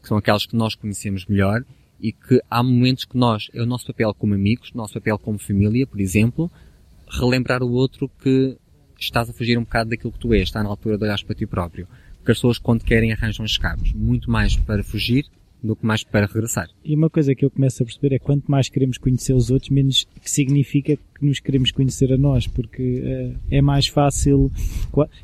que 0.01 0.07
são 0.07 0.17
aquelas 0.17 0.45
que 0.45 0.55
nós 0.55 0.75
conhecemos 0.75 1.25
melhor, 1.25 1.63
e 1.99 2.11
que 2.11 2.41
há 2.49 2.63
momentos 2.63 3.05
que 3.05 3.17
nós, 3.17 3.49
é 3.53 3.61
o 3.61 3.65
nosso 3.65 3.85
papel 3.85 4.13
como 4.13 4.33
amigos, 4.33 4.71
nosso 4.73 4.93
papel 4.93 5.19
como 5.19 5.37
família, 5.37 5.85
por 5.85 5.99
exemplo, 5.99 6.49
relembrar 7.09 7.61
o 7.61 7.71
outro 7.71 8.09
que 8.21 8.57
estás 8.97 9.29
a 9.29 9.33
fugir 9.33 9.57
um 9.57 9.63
bocado 9.63 9.89
daquilo 9.89 10.11
que 10.11 10.19
tu 10.19 10.33
és, 10.33 10.43
está 10.43 10.63
na 10.63 10.69
altura 10.69 10.97
de 10.97 11.03
olhar 11.03 11.21
para 11.23 11.35
ti 11.35 11.45
próprio. 11.45 11.87
Porque 12.29 12.33
as 12.33 12.37
pessoas 12.37 12.59
quando 12.59 12.83
querem 12.83 13.11
arranjam 13.11 13.43
escapes, 13.43 13.91
muito 13.91 14.29
mais 14.29 14.55
para 14.55 14.83
fugir 14.83 15.25
do 15.63 15.75
que 15.75 15.83
mais 15.83 16.03
para 16.03 16.27
regressar. 16.27 16.69
E 16.85 16.95
uma 16.95 17.09
coisa 17.09 17.33
que 17.33 17.43
eu 17.43 17.49
começo 17.49 17.81
a 17.81 17.85
perceber 17.85 18.13
é 18.15 18.19
quanto 18.19 18.49
mais 18.49 18.69
queremos 18.69 18.99
conhecer 18.99 19.33
os 19.33 19.49
outros, 19.49 19.71
menos 19.71 20.07
que 20.21 20.29
significa 20.29 20.95
que 20.95 21.25
nos 21.25 21.39
queremos 21.39 21.71
conhecer 21.71 22.13
a 22.13 22.17
nós, 22.17 22.45
porque 22.45 23.01
uh, 23.01 23.39
é 23.49 23.61
mais 23.63 23.87
fácil, 23.87 24.51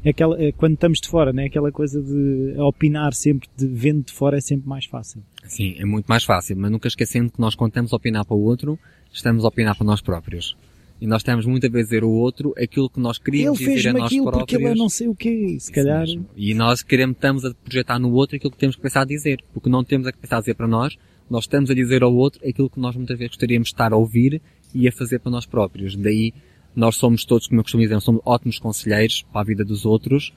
é 0.04 0.10
aquela, 0.10 0.42
é 0.42 0.52
quando 0.52 0.74
estamos 0.74 1.00
de 1.00 1.08
fora, 1.08 1.32
né? 1.32 1.46
aquela 1.46 1.72
coisa 1.72 2.02
de 2.02 2.60
opinar 2.60 3.14
sempre, 3.14 3.48
de 3.56 3.68
vendo 3.68 4.06
de 4.06 4.12
fora 4.12 4.38
é 4.38 4.42
sempre 4.42 4.68
mais 4.68 4.86
fácil. 4.86 5.22
Sim, 5.44 5.76
é 5.78 5.86
muito 5.86 6.08
mais 6.08 6.24
fácil, 6.24 6.58
mas 6.58 6.72
nunca 6.72 6.88
esquecendo 6.88 7.32
que 7.32 7.40
nós 7.40 7.54
quando 7.54 7.70
estamos 7.70 7.94
a 7.94 7.98
opinar 7.98 8.26
para 8.26 8.36
o 8.36 8.42
outro, 8.42 8.80
estamos 9.14 9.46
a 9.46 9.48
opinar 9.48 9.76
para 9.78 9.86
nós 9.86 10.02
próprios. 10.02 10.58
E 11.00 11.08
nós 11.08 11.24
temos 11.24 11.46
muitas 11.46 11.70
vezes 11.70 11.88
a 11.88 11.96
dizer 11.96 12.04
ao 12.04 12.10
outro 12.10 12.54
aquilo 12.58 12.90
que 12.90 13.00
nós 13.00 13.18
queríamos 13.18 13.60
ele 13.60 13.76
dizer 13.76 13.90
a 13.90 13.94
nós 13.94 14.06
aquilo 14.06 14.24
próprios. 14.24 14.44
Porque 14.44 14.56
ele 14.56 14.74
é 14.74 14.76
não 14.76 14.90
sei 14.90 15.08
o 15.08 15.16
quê, 15.16 15.58
se 15.60 15.72
calhar. 15.72 16.02
Mesmo. 16.02 16.26
E 16.36 16.54
nós 16.54 16.82
queremos, 16.82 17.16
estamos 17.16 17.44
a 17.44 17.54
projetar 17.54 18.00
no 18.00 18.12
outro 18.14 18.38
aquilo 18.38 18.52
que 18.52 18.58
temos 18.58 18.76
que 18.76 18.82
pensar 18.82 19.02
a 19.02 19.06
dizer. 19.06 19.44
Porque 19.54 19.70
não 19.70 19.84
temos 19.84 20.08
a 20.08 20.14
pensar 20.14 20.38
a 20.38 20.40
dizer 20.40 20.56
para 20.56 20.68
nós, 20.68 20.98
nós 21.30 21.44
estamos 21.44 21.70
a 21.70 21.74
dizer 21.74 22.02
ao 22.02 22.16
outro 22.16 22.48
aquilo 22.48 22.70
que 22.70 22.80
nós 22.80 22.96
muitas 22.96 23.18
vezes 23.18 23.32
gostaríamos 23.32 23.68
de 23.68 23.74
estar 23.74 23.92
a 23.92 23.98
ouvir 23.98 24.42
e 24.74 24.88
a 24.88 24.92
fazer 24.92 25.20
para 25.20 25.32
nós 25.32 25.46
próprios. 25.46 25.96
Daí, 25.96 26.34
nós 26.76 26.96
somos 26.96 27.26
todos, 27.26 27.48
como 27.48 27.60
eu 27.60 27.64
costumo 27.64 27.84
dizer, 27.84 28.00
somos 28.02 28.22
ótimos 28.26 28.60
conselheiros 28.60 29.22
para 29.32 29.42
a 29.42 29.44
vida 29.44 29.64
dos 29.64 29.86
outros, 29.86 30.34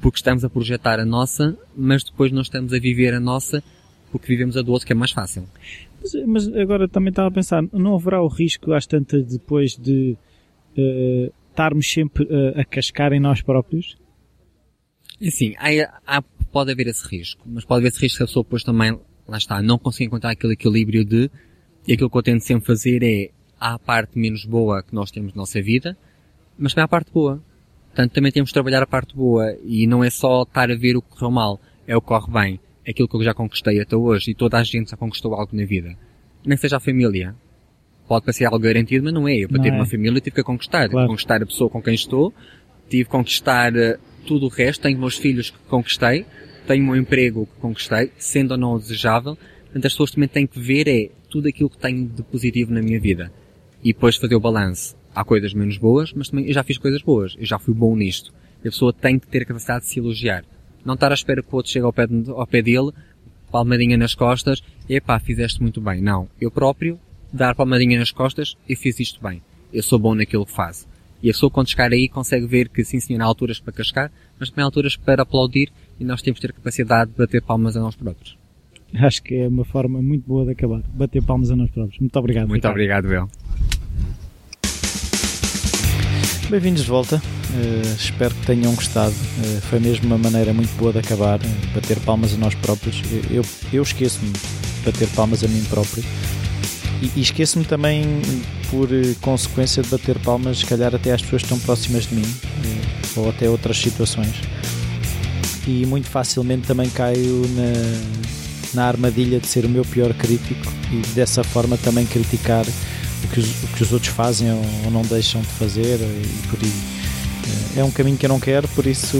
porque 0.00 0.16
estamos 0.16 0.44
a 0.44 0.50
projetar 0.50 0.98
a 0.98 1.04
nossa, 1.04 1.56
mas 1.76 2.02
depois 2.02 2.32
não 2.32 2.42
estamos 2.42 2.72
a 2.72 2.78
viver 2.78 3.14
a 3.14 3.20
nossa, 3.20 3.62
porque 4.10 4.26
vivemos 4.26 4.56
a 4.56 4.62
do 4.62 4.72
outro, 4.72 4.86
que 4.86 4.92
é 4.92 4.96
mais 4.96 5.10
fácil. 5.10 5.44
Mas, 6.26 6.48
agora 6.48 6.88
também 6.88 7.10
estava 7.10 7.28
a 7.28 7.30
pensar, 7.30 7.62
não 7.72 7.94
haverá 7.94 8.22
o 8.22 8.28
risco 8.28 8.72
às 8.72 8.86
tantas 8.86 9.24
depois 9.26 9.76
de 9.76 10.16
uh, 10.76 11.32
estarmos 11.50 11.90
sempre 11.90 12.24
uh, 12.24 12.60
a 12.60 12.64
cascar 12.64 13.12
em 13.12 13.20
nós 13.20 13.42
próprios? 13.42 13.96
Sim, 15.30 15.54
há, 15.58 16.18
há, 16.18 16.22
pode 16.50 16.72
haver 16.72 16.88
esse 16.88 17.06
risco, 17.06 17.42
mas 17.46 17.64
pode 17.64 17.80
haver 17.80 17.88
esse 17.88 18.00
risco 18.00 18.18
que 18.18 18.22
a 18.24 18.26
pessoa 18.26 18.42
depois 18.42 18.64
também, 18.64 18.98
lá 19.28 19.38
está, 19.38 19.62
não 19.62 19.78
consegue 19.78 20.06
encontrar 20.06 20.30
aquele 20.30 20.54
equilíbrio 20.54 21.04
de, 21.04 21.30
e 21.86 21.92
aquilo 21.92 22.10
que 22.10 22.16
eu 22.16 22.22
tento 22.22 22.42
sempre 22.42 22.66
fazer 22.66 23.02
é, 23.02 23.30
há 23.60 23.74
a 23.74 23.78
parte 23.78 24.18
menos 24.18 24.44
boa 24.44 24.82
que 24.82 24.94
nós 24.94 25.10
temos 25.10 25.32
na 25.34 25.42
nossa 25.42 25.62
vida, 25.62 25.96
mas 26.58 26.74
também 26.74 26.82
há 26.82 26.86
a 26.86 26.88
parte 26.88 27.12
boa. 27.12 27.42
Portanto, 27.86 28.12
também 28.12 28.32
temos 28.32 28.48
de 28.48 28.54
trabalhar 28.54 28.82
a 28.82 28.86
parte 28.86 29.14
boa, 29.14 29.54
e 29.64 29.86
não 29.86 30.02
é 30.02 30.10
só 30.10 30.42
estar 30.42 30.70
a 30.70 30.74
ver 30.74 30.96
o 30.96 31.02
que 31.02 31.10
correu 31.10 31.30
mal, 31.30 31.60
é 31.86 31.96
o 31.96 32.00
que 32.00 32.08
corre 32.08 32.32
bem, 32.32 32.60
aquilo 32.86 33.08
que 33.08 33.16
eu 33.16 33.22
já 33.22 33.34
conquistei 33.34 33.80
até 33.80 33.96
hoje, 33.96 34.30
e 34.30 34.34
toda 34.34 34.58
a 34.58 34.64
gente 34.64 34.90
já 34.90 34.96
conquistou 34.96 35.34
algo 35.34 35.54
na 35.56 35.64
vida. 35.64 35.96
Nem 36.44 36.56
seja 36.56 36.76
a 36.76 36.80
família, 36.80 37.34
pode 38.08 38.24
parecer 38.24 38.44
algo 38.44 38.58
garantido, 38.58 39.04
mas 39.04 39.14
não 39.14 39.26
é. 39.26 39.36
Eu, 39.36 39.48
para 39.48 39.58
Não 39.58 39.64
ter 39.64 39.70
é. 39.70 39.72
uma 39.72 39.86
família, 39.86 40.20
tive 40.20 40.36
que 40.36 40.42
conquistar. 40.42 40.88
Claro. 40.88 41.08
Conquistar 41.08 41.42
a 41.42 41.46
pessoa 41.46 41.70
com 41.70 41.80
quem 41.80 41.94
estou, 41.94 42.32
tive 42.88 43.04
que 43.04 43.10
conquistar 43.10 43.74
eh, 43.74 43.98
tudo 44.26 44.46
o 44.46 44.48
resto. 44.48 44.82
Tenho 44.82 44.98
meus 44.98 45.16
filhos 45.16 45.50
que 45.50 45.58
conquistei, 45.68 46.26
tenho 46.66 46.84
meu 46.84 46.96
emprego 46.96 47.46
que 47.46 47.60
conquistei, 47.60 48.10
sendo 48.18 48.52
ou 48.52 48.58
não 48.58 48.78
desejável. 48.78 49.36
Portanto, 49.64 49.86
as 49.86 49.92
pessoas 49.92 50.10
também 50.10 50.28
têm 50.28 50.46
que 50.46 50.60
ver 50.60 50.88
é 50.88 51.10
tudo 51.30 51.48
aquilo 51.48 51.70
que 51.70 51.78
tenho 51.78 52.06
de 52.06 52.22
positivo 52.22 52.72
na 52.72 52.82
minha 52.82 53.00
vida. 53.00 53.32
E 53.82 53.92
depois 53.92 54.16
fazer 54.16 54.34
o 54.34 54.40
balanço. 54.40 54.94
Há 55.14 55.24
coisas 55.24 55.52
menos 55.54 55.76
boas, 55.78 56.12
mas 56.12 56.28
também 56.28 56.46
eu 56.46 56.52
já 56.52 56.62
fiz 56.62 56.78
coisas 56.78 57.02
boas. 57.02 57.34
Eu 57.38 57.46
já 57.46 57.58
fui 57.58 57.74
bom 57.74 57.96
nisto. 57.96 58.32
E 58.64 58.68
a 58.68 58.70
pessoa 58.70 58.92
tem 58.92 59.18
que 59.18 59.26
ter 59.26 59.42
a 59.42 59.44
capacidade 59.46 59.84
de 59.84 59.90
se 59.90 59.98
elogiar. 59.98 60.44
Não 60.84 60.94
estar 60.94 61.10
à 61.10 61.14
espera 61.14 61.42
que 61.42 61.48
o 61.52 61.56
outro 61.56 61.70
chegue 61.70 61.84
ao 61.84 61.92
pé, 61.92 62.06
de- 62.06 62.30
ao 62.30 62.46
pé 62.46 62.60
dele, 62.62 62.90
palmadinha 63.50 63.96
nas 63.96 64.14
costas, 64.14 64.62
e 64.88 64.94
epá, 64.96 65.18
fizeste 65.20 65.60
muito 65.62 65.80
bem. 65.80 66.00
Não. 66.00 66.28
Eu 66.40 66.50
próprio, 66.50 66.98
dar 67.32 67.54
palmadinha 67.54 67.98
nas 67.98 68.10
costas, 68.10 68.56
eu 68.68 68.76
fiz 68.76 68.98
isto 68.98 69.22
bem. 69.22 69.42
Eu 69.72 69.82
sou 69.82 69.98
bom 69.98 70.14
naquilo 70.14 70.44
que 70.46 70.52
faço. 70.52 70.86
E 71.22 71.30
a 71.30 71.32
pessoa 71.32 71.50
quando 71.50 71.68
chegar 71.68 71.92
aí 71.92 72.08
consegue 72.08 72.46
ver 72.46 72.68
que 72.68 72.84
sim 72.84 72.98
senhor 72.98 73.22
há 73.22 73.24
alturas 73.24 73.60
para 73.60 73.72
cascar, 73.72 74.10
mas 74.40 74.50
também 74.50 74.62
há 74.64 74.66
alturas 74.66 74.96
para 74.96 75.22
aplaudir 75.22 75.70
e 76.00 76.04
nós 76.04 76.20
temos 76.20 76.40
que 76.40 76.46
ter 76.46 76.52
a 76.52 76.56
capacidade 76.56 77.12
de 77.12 77.16
bater 77.16 77.40
palmas 77.42 77.76
a 77.76 77.80
nós 77.80 77.94
próprios. 77.94 78.36
Acho 78.94 79.22
que 79.22 79.34
é 79.36 79.46
uma 79.48 79.64
forma 79.64 80.02
muito 80.02 80.26
boa 80.26 80.44
de 80.44 80.50
acabar. 80.50 80.82
Bater 80.92 81.22
palmas 81.22 81.50
a 81.50 81.56
nós 81.56 81.70
próprios. 81.70 81.98
Muito 82.00 82.16
obrigado. 82.18 82.48
Muito 82.48 82.56
Ricardo. 82.68 82.74
obrigado, 82.74 83.08
Bel. 83.08 83.28
Bem-vindos 86.50 86.82
de 86.82 86.88
volta. 86.90 87.22
Uh, 87.54 87.96
espero 87.98 88.34
que 88.34 88.46
tenham 88.46 88.74
gostado. 88.74 89.12
Uh, 89.12 89.60
foi 89.62 89.78
mesmo 89.78 90.06
uma 90.06 90.16
maneira 90.16 90.54
muito 90.54 90.74
boa 90.78 90.92
de 90.92 91.00
acabar. 91.00 91.38
Uh, 91.38 91.74
bater 91.74 91.98
palmas 92.00 92.32
a 92.32 92.36
nós 92.38 92.54
próprios. 92.54 93.02
Eu, 93.30 93.44
eu 93.72 93.82
esqueço-me 93.82 94.30
de 94.30 94.40
bater 94.84 95.06
palmas 95.08 95.44
a 95.44 95.48
mim 95.48 95.62
próprio. 95.68 96.02
E, 97.02 97.10
e 97.16 97.20
esqueço-me 97.20 97.64
também, 97.64 98.22
por 98.70 98.88
consequência, 99.20 99.82
de 99.82 99.88
bater 99.90 100.18
palmas, 100.20 100.60
se 100.60 100.66
calhar, 100.66 100.94
até 100.94 101.12
às 101.12 101.20
pessoas 101.20 101.42
que 101.42 101.46
estão 101.46 101.58
próximas 101.58 102.06
de 102.06 102.14
mim. 102.14 102.34
ou 103.16 103.28
até 103.28 103.48
outras 103.50 103.76
situações. 103.76 104.34
E 105.66 105.84
muito 105.84 106.08
facilmente 106.08 106.66
também 106.66 106.88
caio 106.88 107.46
na, 107.54 108.82
na 108.82 108.88
armadilha 108.88 109.38
de 109.38 109.46
ser 109.46 109.66
o 109.66 109.68
meu 109.68 109.84
pior 109.84 110.12
crítico 110.14 110.72
e 110.90 111.06
dessa 111.14 111.44
forma 111.44 111.76
também 111.76 112.06
criticar 112.06 112.64
o 113.24 113.28
que, 113.28 113.40
os, 113.40 113.62
o 113.62 113.66
que 113.68 113.82
os 113.82 113.92
outros 113.92 114.12
fazem 114.12 114.50
ou, 114.50 114.64
ou 114.84 114.90
não 114.90 115.02
deixam 115.02 115.40
de 115.42 115.48
fazer 115.48 116.00
e 116.00 116.48
por 116.48 116.58
aí. 116.62 117.01
É 117.76 117.82
um 117.82 117.90
caminho 117.90 118.16
que 118.16 118.26
eu 118.26 118.28
não 118.28 118.40
quero, 118.40 118.68
por 118.68 118.86
isso 118.86 119.18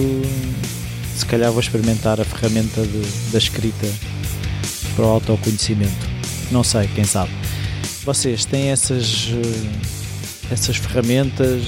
se 1.16 1.27
calhar 1.27 1.51
vou 1.51 1.61
experimentar 1.61 2.20
a 2.20 2.25
ferramenta 2.25 2.83
de, 2.83 3.03
da 3.31 3.39
escrita 3.39 3.87
para 4.95 5.05
o 5.05 5.09
autoconhecimento. 5.09 6.11
Não 6.51 6.62
sei, 6.62 6.89
quem 6.95 7.05
sabe. 7.05 7.31
Vocês 8.05 8.45
têm 8.45 8.68
essas, 8.70 9.29
essas 10.51 10.77
ferramentas, 10.77 11.62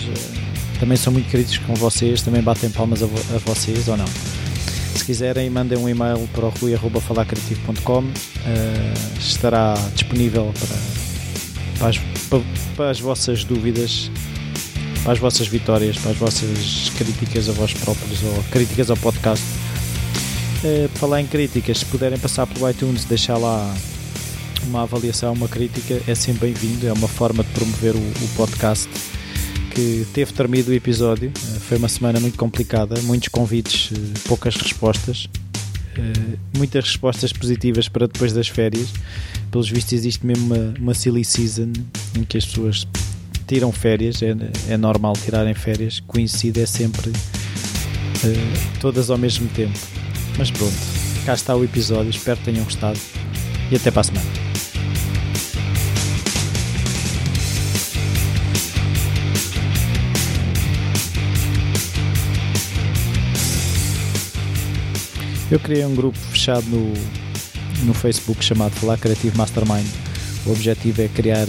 também 0.81 0.97
são 0.97 1.13
muito 1.13 1.31
críticos 1.31 1.67
com 1.67 1.75
vocês, 1.75 2.23
também 2.23 2.43
batem 2.43 2.69
palmas 2.71 3.03
a, 3.03 3.07
a 3.07 3.39
vocês 3.45 3.89
ou 3.89 3.97
não? 3.97 4.07
Se 4.97 5.05
quiserem, 5.05 5.49
mandem 5.49 5.79
um 5.79 5.89
e-mail 5.89 6.29
para 6.33 6.47
o 6.47 6.49
rui.falacreativo.com 6.49 8.01
uh, 8.01 8.09
estará 9.19 9.75
disponível 9.95 10.53
para, 10.59 10.77
para 11.79 11.89
as, 11.89 11.99
para, 12.29 12.41
para 12.77 12.91
as 12.91 13.01
vossas 13.01 13.45
dúvidas 13.45 14.11
para 15.05 15.13
as 15.13 15.19
vossas 15.19 15.47
vitórias, 15.47 15.99
para 15.99 16.13
as 16.13 16.17
vossas 16.17 16.91
críticas 16.97 17.49
a 17.51 17.53
vós 17.53 17.75
próprios 17.75 18.23
ou 18.23 18.43
críticas 18.51 18.91
ao 18.91 18.97
podcast. 18.97 19.45
Uh, 20.65 20.89
por 20.89 20.99
falar 20.99 21.21
em 21.21 21.27
críticas, 21.27 21.81
se 21.81 21.85
puderem 21.85 22.19
passar 22.19 22.47
pelo 22.47 22.69
iTunes, 22.69 23.05
deixar 23.05 23.37
lá 23.37 23.73
uma 24.67 24.83
avaliação, 24.83 25.35
uma 25.35 25.47
crítica, 25.47 26.01
é 26.09 26.15
sempre 26.15 26.49
bem-vindo. 26.49 26.89
É 26.89 26.93
uma 26.93 27.07
forma 27.07 27.45
de 27.45 27.51
promover 27.51 27.95
o, 27.95 27.99
o 27.99 28.29
podcast 28.35 28.89
que 29.75 30.07
teve 30.15 30.33
terminado 30.33 30.71
o 30.71 30.75
episódio. 30.75 31.29
Uh, 31.29 31.61
foi 31.61 31.77
uma 31.77 31.89
semana 31.89 32.19
muito 32.19 32.39
complicada, 32.39 32.99
muitos 33.03 33.29
convites, 33.29 33.91
uh, 33.91 34.21
poucas 34.27 34.57
respostas. 34.57 35.29
muitas 36.57 36.83
respostas 36.85 37.31
positivas 37.31 37.89
para 37.89 38.07
depois 38.07 38.33
das 38.33 38.49
férias. 38.49 38.89
Pelos 39.51 39.69
vistos, 39.69 39.93
existe 39.93 40.25
mesmo 40.25 40.55
uma, 40.55 40.75
uma 40.81 40.95
silly 40.95 41.25
season 41.27 41.73
em 42.17 42.25
que 42.25 42.39
as 42.39 42.47
pessoas 42.47 42.87
tiram 43.47 43.71
férias, 43.73 44.23
é, 44.23 44.35
é 44.69 44.77
normal 44.77 45.15
tirarem 45.15 45.55
férias, 45.55 46.01
coincide 46.01 46.61
é 46.61 46.67
sempre 46.67 47.11
uh, 47.11 48.79
todas 48.81 49.11
ao 49.11 49.19
mesmo 49.19 49.49
tempo. 49.49 49.79
Mas 50.37 50.51
pronto, 50.51 50.75
cá 51.25 51.35
está 51.35 51.55
o 51.55 51.65
episódio, 51.65 52.11
espero 52.11 52.39
que 52.39 52.45
tenham 52.45 52.65
gostado 52.65 52.99
e 53.71 53.77
até 53.77 53.91
para 53.91 54.01
a 54.01 54.05
semana. 54.05 54.45
Eu 65.51 65.61
criei 65.61 65.85
um 65.85 65.95
grupo 65.95 66.19
fechado 66.19 66.67
no, 66.67 66.93
no 67.85 67.95
Facebook 67.95 68.43
chamado 68.43 68.73
Falar 68.73 68.99
Creativo 68.99 69.37
Mastermind. 69.37 69.87
O 70.47 70.51
objetivo 70.51 71.03
é 71.03 71.09
criar 71.09 71.47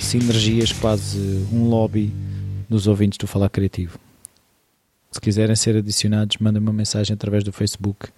sinergias, 0.00 0.72
quase 0.72 1.18
um 1.52 1.68
lobby 1.68 2.12
dos 2.68 2.86
ouvintes 2.86 3.18
do 3.18 3.26
Falar 3.26 3.50
Criativo. 3.50 3.98
Se 5.10 5.20
quiserem 5.20 5.56
ser 5.56 5.76
adicionados, 5.76 6.36
mandem 6.38 6.62
uma 6.62 6.72
mensagem 6.72 7.14
através 7.14 7.42
do 7.42 7.52
Facebook 7.52 8.08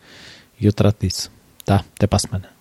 e 0.61 0.67
eu 0.67 0.73
trato 0.73 1.07
disso. 1.07 1.31
Tá, 1.65 1.85
até 1.95 2.07
para 2.07 2.17
a 2.17 2.21
semana. 2.21 2.52